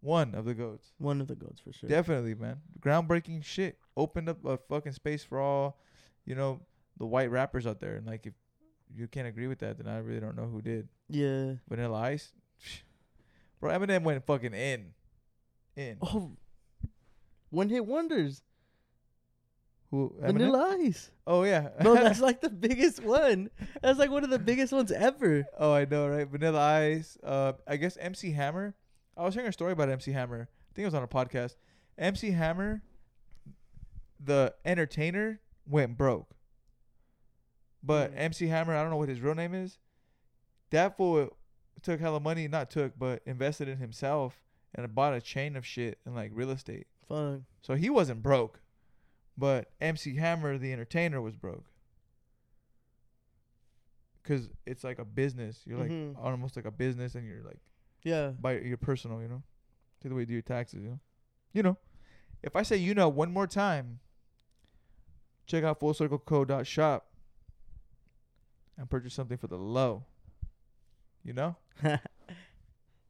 One 0.00 0.34
of 0.34 0.44
the 0.44 0.54
goats. 0.54 0.92
One 0.98 1.20
of 1.20 1.26
the 1.28 1.34
goats 1.34 1.60
for 1.60 1.72
sure. 1.72 1.88
Definitely, 1.90 2.34
man. 2.34 2.60
Groundbreaking 2.80 3.44
shit. 3.44 3.78
Opened 3.98 4.28
up 4.28 4.44
a 4.44 4.56
fucking 4.56 4.92
space 4.92 5.24
for 5.24 5.40
all, 5.40 5.80
you 6.24 6.34
know, 6.34 6.60
the 6.98 7.06
white 7.06 7.30
rappers 7.30 7.66
out 7.66 7.80
there. 7.80 7.96
And 7.96 8.06
like, 8.06 8.26
if 8.26 8.32
you 8.94 9.08
can't 9.08 9.26
agree 9.26 9.48
with 9.48 9.58
that, 9.58 9.78
then 9.78 9.92
I 9.92 9.98
really 9.98 10.20
don't 10.20 10.36
know 10.36 10.46
who 10.46 10.62
did. 10.62 10.88
Yeah. 11.08 11.54
Vanilla 11.68 11.98
Ice, 12.02 12.32
bro. 13.60 13.76
Eminem 13.76 14.02
went 14.02 14.24
fucking 14.24 14.54
in, 14.54 14.94
in. 15.76 15.98
Oh, 16.00 16.32
one 17.50 17.68
hit 17.68 17.84
wonders. 17.84 18.42
Who? 19.90 20.14
Eminem? 20.22 20.32
Vanilla 20.32 20.76
Ice. 20.80 21.10
Oh 21.26 21.42
yeah. 21.44 21.70
no, 21.82 21.94
that's 21.94 22.20
like 22.28 22.40
the 22.40 22.50
biggest 22.50 23.02
one. 23.02 23.50
That's 23.82 23.98
like 23.98 24.10
one 24.10 24.24
of 24.24 24.30
the 24.30 24.38
biggest 24.38 24.72
ones 24.72 24.92
ever. 24.92 25.44
oh, 25.58 25.72
I 25.72 25.86
know, 25.86 26.08
right? 26.08 26.28
Vanilla 26.28 26.60
Ice. 26.60 27.16
Uh, 27.22 27.54
I 27.66 27.76
guess 27.76 27.96
MC 27.96 28.32
Hammer. 28.32 28.74
I 29.16 29.24
was 29.24 29.34
hearing 29.34 29.48
a 29.48 29.52
story 29.52 29.72
about 29.72 29.88
MC 29.88 30.12
Hammer. 30.12 30.48
I 30.50 30.70
think 30.74 30.84
it 30.84 30.86
was 30.86 30.94
on 30.94 31.02
a 31.02 31.08
podcast. 31.08 31.56
MC 31.96 32.30
Hammer, 32.30 32.82
the 34.20 34.54
entertainer, 34.64 35.40
went 35.66 35.96
broke. 35.96 36.34
But 37.82 38.12
Mm. 38.12 38.18
MC 38.18 38.46
Hammer, 38.48 38.74
I 38.74 38.82
don't 38.82 38.90
know 38.90 38.96
what 38.96 39.08
his 39.08 39.20
real 39.20 39.34
name 39.34 39.54
is. 39.54 39.78
That 40.70 40.96
fool 40.96 41.36
took 41.82 42.00
hella 42.00 42.20
money, 42.20 42.48
not 42.48 42.70
took, 42.70 42.98
but 42.98 43.22
invested 43.24 43.68
in 43.68 43.78
himself 43.78 44.42
and 44.74 44.92
bought 44.94 45.14
a 45.14 45.20
chain 45.20 45.54
of 45.56 45.64
shit 45.64 45.98
and 46.04 46.14
like 46.14 46.30
real 46.34 46.50
estate. 46.50 46.86
Fuck. 47.08 47.40
So 47.62 47.74
he 47.74 47.88
wasn't 47.88 48.22
broke. 48.22 48.60
But 49.36 49.70
MC 49.80 50.16
Hammer, 50.16 50.58
the 50.58 50.72
entertainer, 50.72 51.20
was 51.22 51.36
broke. 51.36 51.70
Cause 54.24 54.50
it's 54.66 54.84
like 54.84 54.98
a 54.98 55.04
business. 55.04 55.62
You're 55.64 55.78
like 55.78 55.90
Mhm. 55.90 56.16
almost 56.18 56.54
like 56.56 56.66
a 56.66 56.70
business, 56.70 57.14
and 57.14 57.26
you're 57.26 57.42
like 57.42 57.60
Yeah. 58.02 58.30
by 58.38 58.58
your 58.58 58.76
personal. 58.76 59.22
You 59.22 59.28
know, 59.28 59.42
take 60.00 60.10
the 60.10 60.14
way 60.16 60.22
you 60.22 60.26
do 60.26 60.32
your 60.34 60.42
taxes. 60.42 60.82
You 60.82 60.90
know, 60.90 61.00
you 61.52 61.62
know. 61.62 61.78
If 62.42 62.54
I 62.54 62.62
say 62.62 62.76
you 62.76 62.94
know 62.94 63.08
one 63.08 63.32
more 63.32 63.46
time, 63.46 64.00
check 65.48 65.64
out 65.64 65.80
fullcircleco.shop 65.80 67.06
and 68.76 68.88
purchase 68.88 69.14
something 69.14 69.36
for 69.36 69.48
the 69.48 69.56
low. 69.56 70.04
You 71.24 71.32
know, 71.32 71.56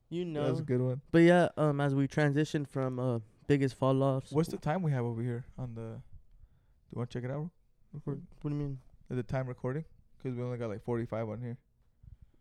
you 0.08 0.32
that 0.32 0.50
was 0.50 0.60
a 0.60 0.62
good 0.62 0.80
one. 0.80 1.02
But 1.12 1.18
yeah, 1.18 1.48
um, 1.56 1.80
as 1.80 1.94
we 1.94 2.08
transition 2.08 2.64
from 2.64 2.98
uh 2.98 3.18
biggest 3.46 3.74
fall 3.74 4.02
offs. 4.02 4.32
What's 4.32 4.48
the 4.48 4.56
time 4.56 4.82
we 4.82 4.92
have 4.92 5.04
over 5.04 5.22
here 5.22 5.44
on 5.58 5.74
the? 5.74 5.80
Do 5.80 6.94
you 6.94 6.98
want 6.98 7.10
to 7.10 7.18
check 7.18 7.28
it 7.28 7.32
out? 7.32 7.50
Record 7.92 8.22
What 8.40 8.50
do 8.50 8.56
you 8.56 8.62
mean? 8.62 8.78
Is 9.10 9.16
the 9.16 9.22
time 9.22 9.46
recording 9.46 9.84
because 10.16 10.36
we 10.36 10.42
only 10.42 10.58
got 10.58 10.68
like 10.68 10.82
45 10.84 11.28
on 11.28 11.40
here. 11.40 11.58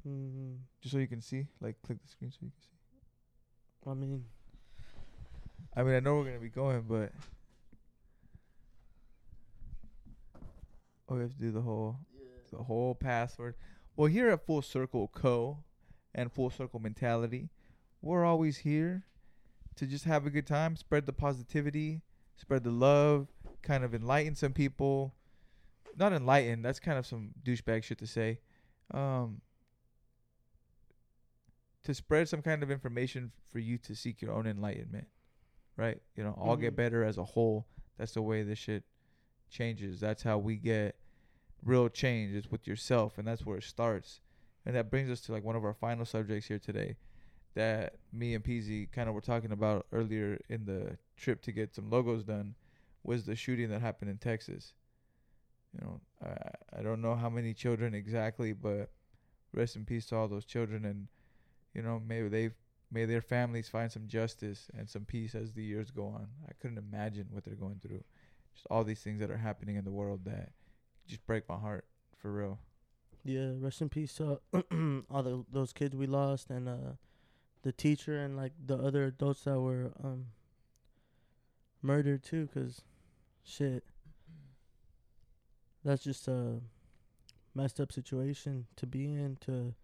Mm-hmm. 0.08 0.54
just 0.82 0.94
so 0.94 1.00
you 1.00 1.08
can 1.08 1.22
see. 1.22 1.48
Like, 1.60 1.76
click 1.86 2.02
the 2.02 2.08
screen 2.08 2.32
so 2.32 2.38
you 2.42 2.50
can 2.50 2.62
see. 2.62 3.90
I 3.90 3.94
mean, 3.94 4.24
I 5.76 5.84
mean, 5.84 5.96
I 5.96 6.00
know 6.00 6.16
we're 6.16 6.26
gonna 6.26 6.40
be 6.40 6.50
going, 6.50 6.82
but 6.88 7.12
oh, 11.10 11.16
we 11.16 11.22
have 11.22 11.34
to 11.34 11.40
do 11.40 11.52
the 11.52 11.62
whole 11.62 11.98
the 12.52 12.64
whole 12.64 12.96
password. 12.96 13.56
Well, 13.96 14.08
here 14.08 14.30
at 14.30 14.46
Full 14.46 14.62
Circle 14.62 15.10
Co. 15.14 15.64
and 16.16 16.32
Full 16.32 16.50
Circle 16.50 16.80
Mentality, 16.80 17.50
we're 18.02 18.24
always 18.24 18.58
here 18.60 19.04
to 19.76 19.86
just 19.86 20.06
have 20.06 20.26
a 20.26 20.30
good 20.30 20.48
time, 20.48 20.76
spread 20.76 21.06
the 21.06 21.14
positivity, 21.14 22.02
spread 22.36 22.64
the 22.64 22.72
love, 22.72 23.28
kind 23.62 23.84
of 23.84 23.94
enlighten 23.94 24.36
some 24.36 24.54
people. 24.54 25.14
Not 25.98 26.14
enlighten. 26.14 26.62
That's 26.62 26.80
kind 26.80 26.98
of 26.98 27.06
some 27.06 27.32
douchebag 27.44 27.84
shit 27.84 27.98
to 28.00 28.08
say. 28.08 28.40
Um, 28.94 29.42
to 31.84 31.94
spread 31.94 32.28
some 32.30 32.42
kind 32.42 32.64
of 32.64 32.70
information 32.72 33.32
for 33.52 33.60
you 33.60 33.78
to 33.80 33.96
seek 33.96 34.22
your 34.22 34.32
own 34.34 34.46
enlightenment, 34.46 35.08
right? 35.76 36.02
You 36.16 36.24
know, 36.24 36.32
all 36.34 36.56
get 36.58 36.74
Mhm. 36.74 36.78
better 36.78 37.04
as 37.04 37.18
a 37.18 37.24
whole. 37.24 37.66
That's 37.98 38.14
the 38.14 38.22
way 38.22 38.44
this 38.44 38.60
shit 38.60 38.84
changes. 39.50 40.00
That's 40.00 40.24
how 40.24 40.38
we 40.38 40.56
get 40.56 40.96
real 41.64 41.90
change. 41.90 42.34
Is 42.34 42.52
with 42.52 42.68
yourself, 42.68 43.18
and 43.18 43.28
that's 43.28 43.46
where 43.46 43.58
it 43.58 43.64
starts. 43.64 44.22
And 44.66 44.76
that 44.76 44.90
brings 44.90 45.10
us 45.10 45.22
to 45.22 45.32
like 45.32 45.44
one 45.44 45.56
of 45.56 45.64
our 45.64 45.74
final 45.74 46.06
subjects 46.06 46.48
here 46.48 46.60
today, 46.60 46.98
that 47.56 47.96
me 48.12 48.36
and 48.36 48.44
Peezy 48.44 48.92
kind 48.92 49.08
of 49.08 49.16
were 49.16 49.22
talking 49.22 49.52
about 49.52 49.86
earlier 49.92 50.40
in 50.50 50.66
the 50.66 50.98
trip 51.16 51.42
to 51.44 51.52
get 51.52 51.74
some 51.74 51.90
logos 51.90 52.24
done, 52.24 52.56
was 53.04 53.26
the 53.26 53.36
shooting 53.36 53.70
that 53.70 53.82
happened 53.82 54.12
in 54.12 54.18
Texas. 54.18 54.74
You 55.74 55.86
know, 55.86 56.02
I 56.24 56.80
I 56.80 56.82
don't 56.82 57.02
know 57.02 57.16
how 57.16 57.30
many 57.30 57.54
children 57.54 57.94
exactly, 57.94 58.54
but 58.54 58.90
rest 59.54 59.76
in 59.76 59.86
peace 59.86 60.06
to 60.08 60.16
all 60.16 60.28
those 60.28 60.46
children, 60.46 60.86
and 60.86 61.08
you 61.74 61.82
know, 61.82 62.02
maybe 62.06 62.28
they 62.30 62.50
may 62.92 63.06
their 63.06 63.22
families 63.22 63.68
find 63.68 63.92
some 63.92 64.08
justice 64.08 64.68
and 64.78 64.90
some 64.90 65.06
peace 65.06 65.36
as 65.36 65.54
the 65.54 65.64
years 65.64 65.92
go 65.92 66.06
on. 66.06 66.28
I 66.48 66.54
couldn't 66.62 66.78
imagine 66.78 67.28
what 67.32 67.44
they're 67.44 67.56
going 67.56 67.80
through. 67.82 68.04
Just 68.58 68.66
all 68.72 68.84
these 68.84 69.02
things 69.02 69.20
that 69.20 69.30
are 69.30 69.38
happening 69.38 69.76
in 69.76 69.86
the 69.86 69.92
world 69.92 70.26
that 70.26 70.50
just 71.08 71.24
break 71.28 71.48
my 71.48 71.58
heart 71.58 71.86
for 72.18 72.32
real. 72.32 72.58
Yeah, 73.24 73.52
rest 73.60 73.84
in 73.84 73.90
peace 73.90 74.16
to 74.16 74.42
all 75.12 75.22
the, 75.22 75.46
those 75.52 75.74
kids 75.74 75.96
we 75.96 76.08
lost 76.08 76.50
and 76.50 76.68
uh 76.68 76.96
the 77.62 77.72
teacher 77.72 78.18
and 78.18 78.36
like 78.36 78.54
the 78.66 78.76
other 78.76 79.04
adults 79.04 79.44
that 79.44 79.60
were 79.60 79.92
um 80.04 80.28
murdered 81.84 82.24
too 82.24 82.50
cuz 82.52 82.82
shit 83.44 83.84
that's 85.84 86.04
just 86.04 86.28
a 86.28 86.62
messed 87.54 87.80
up 87.80 87.92
situation 87.92 88.66
to 88.76 88.88
be 88.88 89.06
in 89.06 89.38
to 89.42 89.76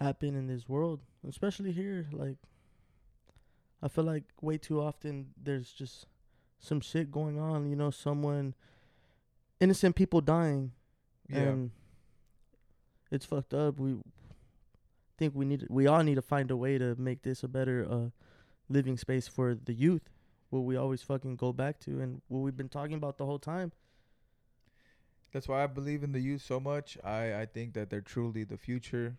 happen 0.00 0.34
in 0.34 0.48
this 0.48 0.68
world, 0.68 1.00
especially 1.28 1.70
here 1.70 2.08
like 2.10 2.38
I 3.80 3.86
feel 3.86 4.04
like 4.04 4.24
way 4.40 4.58
too 4.58 4.80
often 4.80 5.28
there's 5.40 5.70
just 5.70 6.06
some 6.60 6.80
shit 6.80 7.10
going 7.10 7.38
on, 7.38 7.68
you 7.68 7.76
know, 7.76 7.90
someone 7.90 8.54
innocent 9.60 9.96
people 9.96 10.20
dying 10.20 10.72
Yeah. 11.28 11.38
and 11.40 11.70
it's 13.10 13.24
fucked 13.24 13.54
up. 13.54 13.78
We 13.78 13.96
think 15.16 15.34
we 15.34 15.44
need 15.44 15.66
we 15.68 15.86
all 15.86 16.02
need 16.02 16.14
to 16.16 16.22
find 16.22 16.50
a 16.50 16.56
way 16.56 16.78
to 16.78 16.94
make 16.96 17.22
this 17.22 17.42
a 17.42 17.48
better 17.48 17.86
uh 17.90 18.10
living 18.68 18.96
space 18.98 19.26
for 19.28 19.54
the 19.54 19.72
youth. 19.72 20.10
What 20.50 20.60
we 20.60 20.76
always 20.76 21.02
fucking 21.02 21.36
go 21.36 21.52
back 21.52 21.78
to 21.80 22.00
and 22.00 22.22
what 22.28 22.40
we've 22.40 22.56
been 22.56 22.68
talking 22.68 22.94
about 22.94 23.18
the 23.18 23.26
whole 23.26 23.38
time. 23.38 23.72
That's 25.32 25.46
why 25.48 25.62
I 25.62 25.66
believe 25.66 26.02
in 26.02 26.12
the 26.12 26.20
youth 26.20 26.40
so 26.42 26.58
much. 26.58 26.96
I, 27.04 27.40
I 27.42 27.46
think 27.46 27.74
that 27.74 27.90
they're 27.90 28.00
truly 28.00 28.44
the 28.44 28.56
future. 28.56 29.16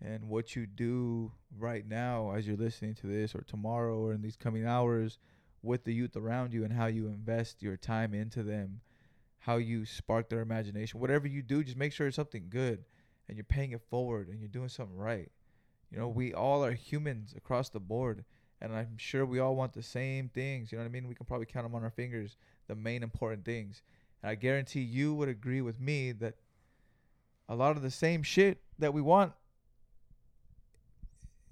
And 0.00 0.28
what 0.28 0.54
you 0.56 0.64
do 0.66 1.32
right 1.58 1.86
now 1.86 2.30
as 2.30 2.46
you're 2.46 2.56
listening 2.56 2.94
to 2.96 3.06
this 3.08 3.34
or 3.34 3.42
tomorrow 3.42 3.98
or 3.98 4.12
in 4.12 4.22
these 4.22 4.36
coming 4.36 4.64
hours 4.64 5.18
with 5.62 5.84
the 5.84 5.92
youth 5.94 6.16
around 6.16 6.52
you 6.52 6.64
and 6.64 6.72
how 6.72 6.86
you 6.86 7.06
invest 7.06 7.62
your 7.62 7.76
time 7.76 8.14
into 8.14 8.42
them, 8.42 8.80
how 9.40 9.56
you 9.56 9.84
spark 9.84 10.28
their 10.28 10.40
imagination. 10.40 11.00
Whatever 11.00 11.26
you 11.26 11.42
do, 11.42 11.64
just 11.64 11.76
make 11.76 11.92
sure 11.92 12.06
it's 12.06 12.16
something 12.16 12.46
good 12.48 12.84
and 13.28 13.36
you're 13.36 13.44
paying 13.44 13.72
it 13.72 13.82
forward 13.90 14.28
and 14.28 14.38
you're 14.40 14.48
doing 14.48 14.68
something 14.68 14.96
right. 14.96 15.30
You 15.90 15.98
know, 15.98 16.08
we 16.08 16.34
all 16.34 16.64
are 16.64 16.72
humans 16.72 17.34
across 17.36 17.68
the 17.70 17.80
board. 17.80 18.24
And 18.60 18.74
I'm 18.74 18.96
sure 18.98 19.24
we 19.24 19.38
all 19.38 19.54
want 19.54 19.72
the 19.72 19.82
same 19.84 20.28
things. 20.28 20.72
You 20.72 20.78
know 20.78 20.84
what 20.84 20.88
I 20.88 20.92
mean? 20.92 21.06
We 21.06 21.14
can 21.14 21.26
probably 21.26 21.46
count 21.46 21.64
them 21.64 21.76
on 21.76 21.84
our 21.84 21.90
fingers, 21.90 22.36
the 22.66 22.74
main 22.74 23.04
important 23.04 23.44
things. 23.44 23.82
And 24.22 24.30
I 24.30 24.34
guarantee 24.34 24.80
you 24.80 25.14
would 25.14 25.28
agree 25.28 25.60
with 25.60 25.80
me 25.80 26.10
that 26.12 26.34
a 27.48 27.54
lot 27.54 27.76
of 27.76 27.82
the 27.82 27.90
same 27.90 28.24
shit 28.24 28.60
that 28.80 28.92
we 28.92 29.00
want, 29.00 29.32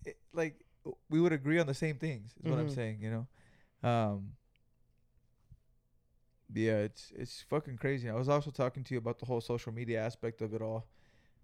it, 0.05 0.17
like 0.33 0.57
we 1.09 1.21
would 1.21 1.33
agree 1.33 1.59
on 1.59 1.67
the 1.67 1.75
same 1.75 1.97
things. 1.97 2.35
Is 2.43 2.51
what 2.51 2.59
I'm 2.59 2.67
Mhm. 2.67 2.75
saying. 2.75 2.99
You 3.01 3.11
know, 3.11 3.27
um, 3.83 4.33
yeah, 6.53 6.79
it's 6.79 7.12
it's 7.16 7.43
fucking 7.49 7.77
crazy. 7.77 8.09
I 8.09 8.14
was 8.14 8.29
also 8.29 8.51
talking 8.51 8.85
to 8.85 8.95
you 8.95 8.99
about 8.99 9.18
the 9.18 9.27
whole 9.27 9.41
social 9.41 9.72
media 9.72 10.01
aspect 10.01 10.41
of 10.43 10.55
it 10.55 10.62
all, 10.62 10.87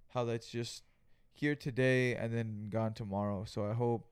how 0.09 0.24
that's 0.24 0.49
just 0.49 0.85
here 1.33 1.55
today 1.57 2.14
and 2.16 2.35
then 2.35 2.68
gone 2.70 2.95
tomorrow. 2.95 3.45
So 3.47 3.66
I 3.66 3.74
hope. 3.74 4.07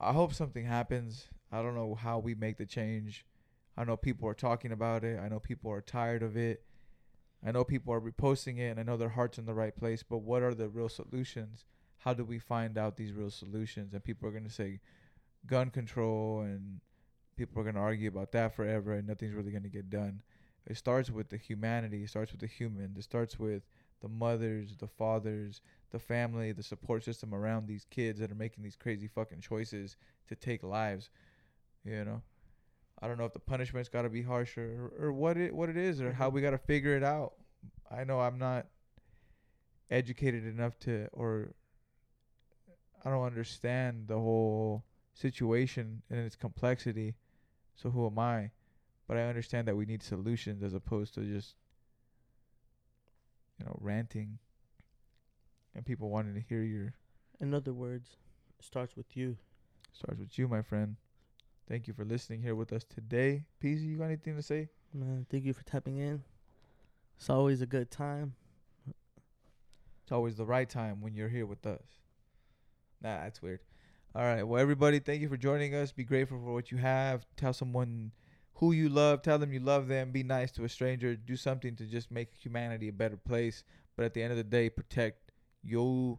I 0.00 0.12
hope 0.12 0.32
something 0.34 0.64
happens. 0.64 1.28
I 1.50 1.62
don't 1.62 1.74
know 1.74 1.94
how 1.94 2.18
we 2.18 2.34
make 2.34 2.58
the 2.58 2.66
change. 2.66 3.24
I 3.76 3.84
know 3.84 3.96
people 3.96 4.28
are 4.28 4.34
talking 4.34 4.72
about 4.72 5.04
it. 5.04 5.18
I 5.18 5.28
know 5.28 5.40
people 5.40 5.70
are 5.72 5.80
tired 5.80 6.22
of 6.22 6.36
it. 6.36 6.62
I 7.46 7.52
know 7.52 7.64
people 7.64 7.92
are 7.94 8.00
reposting 8.00 8.58
it 8.58 8.70
and 8.70 8.80
I 8.80 8.82
know 8.84 8.96
their 8.96 9.10
heart's 9.10 9.38
in 9.38 9.46
the 9.46 9.54
right 9.54 9.76
place, 9.76 10.02
but 10.02 10.18
what 10.18 10.42
are 10.42 10.54
the 10.54 10.68
real 10.68 10.88
solutions? 10.88 11.64
How 12.04 12.12
do 12.14 12.24
we 12.24 12.38
find 12.38 12.76
out 12.76 12.96
these 12.96 13.12
real 13.12 13.30
solutions? 13.30 13.94
And 13.94 14.04
people 14.04 14.28
are 14.28 14.32
going 14.32 14.44
to 14.44 14.50
say 14.50 14.80
gun 15.46 15.70
control 15.70 16.40
and 16.40 16.80
people 17.36 17.60
are 17.60 17.64
going 17.64 17.76
to 17.76 17.80
argue 17.80 18.08
about 18.08 18.32
that 18.32 18.54
forever 18.54 18.92
and 18.92 19.06
nothing's 19.08 19.34
really 19.34 19.50
going 19.50 19.62
to 19.62 19.68
get 19.70 19.90
done. 19.90 20.22
It 20.66 20.76
starts 20.76 21.10
with 21.10 21.28
the 21.30 21.36
humanity, 21.36 22.04
it 22.04 22.10
starts 22.10 22.32
with 22.32 22.40
the 22.40 22.46
human. 22.46 22.94
It 22.96 23.04
starts 23.04 23.38
with 23.38 23.62
the 24.00 24.08
mothers, 24.08 24.76
the 24.76 24.86
fathers, 24.88 25.60
the 25.90 25.98
family, 25.98 26.52
the 26.52 26.62
support 26.62 27.04
system 27.04 27.34
around 27.34 27.66
these 27.66 27.86
kids 27.90 28.20
that 28.20 28.30
are 28.30 28.34
making 28.36 28.64
these 28.64 28.76
crazy 28.76 29.08
fucking 29.08 29.40
choices 29.40 29.96
to 30.28 30.36
take 30.36 30.62
lives. 30.62 31.10
You 31.84 32.04
know, 32.04 32.22
I 33.00 33.08
don't 33.08 33.18
know 33.18 33.24
if 33.24 33.32
the 33.32 33.40
punishment's 33.40 33.88
got 33.88 34.02
to 34.02 34.10
be 34.10 34.22
harsher 34.22 34.90
or, 34.98 35.06
or 35.06 35.12
what 35.12 35.36
it 35.36 35.54
what 35.54 35.68
it 35.68 35.76
is 35.76 36.00
or 36.00 36.12
how 36.12 36.30
Mhm. 36.30 36.34
we 36.34 36.40
got 36.42 36.50
to 36.50 36.58
figure 36.58 36.96
it 36.96 37.02
out. 37.02 37.34
I 37.90 38.04
know 38.04 38.20
I'm 38.20 38.38
not 38.38 38.66
educated 39.90 40.44
enough 40.46 40.78
to 40.80 41.08
or 41.12 41.54
I 43.04 43.10
don't 43.10 43.24
understand 43.24 44.08
the 44.08 44.18
whole 44.18 44.84
situation 45.12 46.02
and 46.10 46.20
its 46.20 46.36
complexity. 46.36 47.14
So 47.76 47.90
who 47.90 48.06
am 48.06 48.18
I? 48.18 48.50
But 49.06 49.18
I 49.18 49.22
understand 49.22 49.68
that 49.68 49.76
we 49.76 49.84
need 49.84 50.02
solutions 50.02 50.62
as 50.62 50.74
opposed 50.74 51.14
to 51.14 51.20
just 51.20 51.54
you 53.58 53.66
know 53.66 53.76
ranting 53.80 54.38
and 55.74 55.84
people 55.84 56.08
wanting 56.08 56.34
to 56.34 56.40
hear 56.40 56.62
your 56.62 56.94
In 57.40 57.52
other 57.52 57.72
words, 57.72 58.16
it 58.58 58.64
starts 58.64 58.96
with 58.96 59.16
you. 59.16 59.36
starts 59.92 60.20
with 60.20 60.38
you, 60.38 60.48
my 60.48 60.62
friend. 60.62 60.96
Thank 61.68 61.88
you 61.88 61.94
for 61.94 62.04
listening 62.04 62.42
here 62.42 62.54
with 62.54 62.72
us 62.72 62.84
today. 62.84 63.44
Peezy, 63.62 63.86
you 63.86 63.96
got 63.96 64.04
anything 64.04 64.36
to 64.36 64.42
say? 64.42 64.68
Man, 64.92 65.26
thank 65.30 65.44
you 65.44 65.52
for 65.52 65.64
tapping 65.64 65.96
in. 65.96 66.22
It's 67.16 67.30
always 67.30 67.60
a 67.62 67.66
good 67.66 67.90
time. 67.90 68.34
It's 70.02 70.12
always 70.12 70.36
the 70.36 70.44
right 70.44 70.68
time 70.68 71.00
when 71.00 71.14
you're 71.14 71.30
here 71.30 71.46
with 71.46 71.66
us. 71.66 72.03
Nah, 73.02 73.22
that's 73.22 73.42
weird. 73.42 73.60
All 74.14 74.22
right. 74.22 74.42
Well, 74.44 74.60
everybody, 74.60 75.00
thank 75.00 75.22
you 75.22 75.28
for 75.28 75.36
joining 75.36 75.74
us. 75.74 75.90
Be 75.92 76.04
grateful 76.04 76.38
for 76.38 76.52
what 76.52 76.70
you 76.70 76.78
have. 76.78 77.26
Tell 77.36 77.52
someone 77.52 78.12
who 78.54 78.72
you 78.72 78.88
love. 78.88 79.22
Tell 79.22 79.38
them 79.38 79.52
you 79.52 79.60
love 79.60 79.88
them. 79.88 80.12
Be 80.12 80.22
nice 80.22 80.52
to 80.52 80.64
a 80.64 80.68
stranger. 80.68 81.16
Do 81.16 81.36
something 81.36 81.74
to 81.76 81.84
just 81.84 82.10
make 82.10 82.28
humanity 82.34 82.88
a 82.88 82.92
better 82.92 83.16
place. 83.16 83.64
But 83.96 84.04
at 84.04 84.14
the 84.14 84.22
end 84.22 84.30
of 84.30 84.36
the 84.36 84.44
day, 84.44 84.70
protect 84.70 85.32
you. 85.62 86.18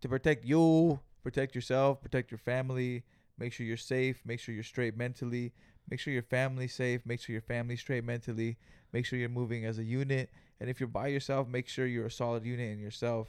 To 0.00 0.08
protect 0.08 0.44
you, 0.44 1.00
protect 1.22 1.54
yourself, 1.54 2.02
protect 2.02 2.30
your 2.30 2.38
family. 2.38 3.04
Make 3.38 3.52
sure 3.52 3.64
you're 3.64 3.76
safe. 3.76 4.22
Make 4.24 4.40
sure 4.40 4.54
you're 4.54 4.64
straight 4.64 4.96
mentally. 4.96 5.52
Make 5.88 6.00
sure 6.00 6.12
your 6.12 6.22
family's 6.22 6.74
safe. 6.74 7.02
Make 7.06 7.20
sure 7.20 7.32
your 7.32 7.42
family's 7.42 7.80
straight 7.80 8.04
mentally. 8.04 8.58
Make 8.92 9.06
sure 9.06 9.18
you're 9.18 9.28
moving 9.28 9.64
as 9.64 9.78
a 9.78 9.84
unit. 9.84 10.30
And 10.60 10.68
if 10.68 10.80
you're 10.80 10.88
by 10.88 11.08
yourself, 11.08 11.46
make 11.48 11.68
sure 11.68 11.86
you're 11.86 12.06
a 12.06 12.10
solid 12.10 12.44
unit 12.44 12.72
in 12.72 12.78
yourself. 12.80 13.28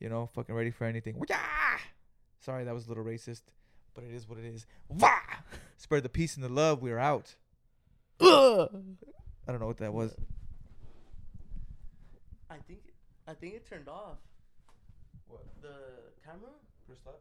You 0.00 0.08
know, 0.08 0.26
fucking 0.26 0.54
ready 0.54 0.72
for 0.72 0.84
anything. 0.84 1.16
Wah! 1.16 1.36
Sorry, 2.44 2.64
that 2.64 2.74
was 2.74 2.86
a 2.86 2.88
little 2.88 3.04
racist, 3.04 3.42
but 3.94 4.02
it 4.04 4.12
is 4.12 4.28
what 4.28 4.36
it 4.38 4.44
is. 4.44 4.66
Wah! 4.88 5.10
Spread 5.76 6.02
the 6.02 6.08
peace 6.08 6.34
and 6.34 6.44
the 6.44 6.48
love. 6.48 6.82
We 6.82 6.90
are 6.90 6.98
out. 6.98 7.36
I 8.20 8.26
don't 9.46 9.60
know 9.60 9.66
what 9.66 9.78
that 9.78 9.94
was. 9.94 10.14
I 12.50 12.56
think 12.66 12.80
I 13.26 13.34
think 13.34 13.54
it 13.54 13.68
turned 13.68 13.88
off 13.88 14.18
What? 15.28 15.44
the 15.62 15.74
camera. 16.24 16.50
First 16.88 17.06
up? 17.06 17.20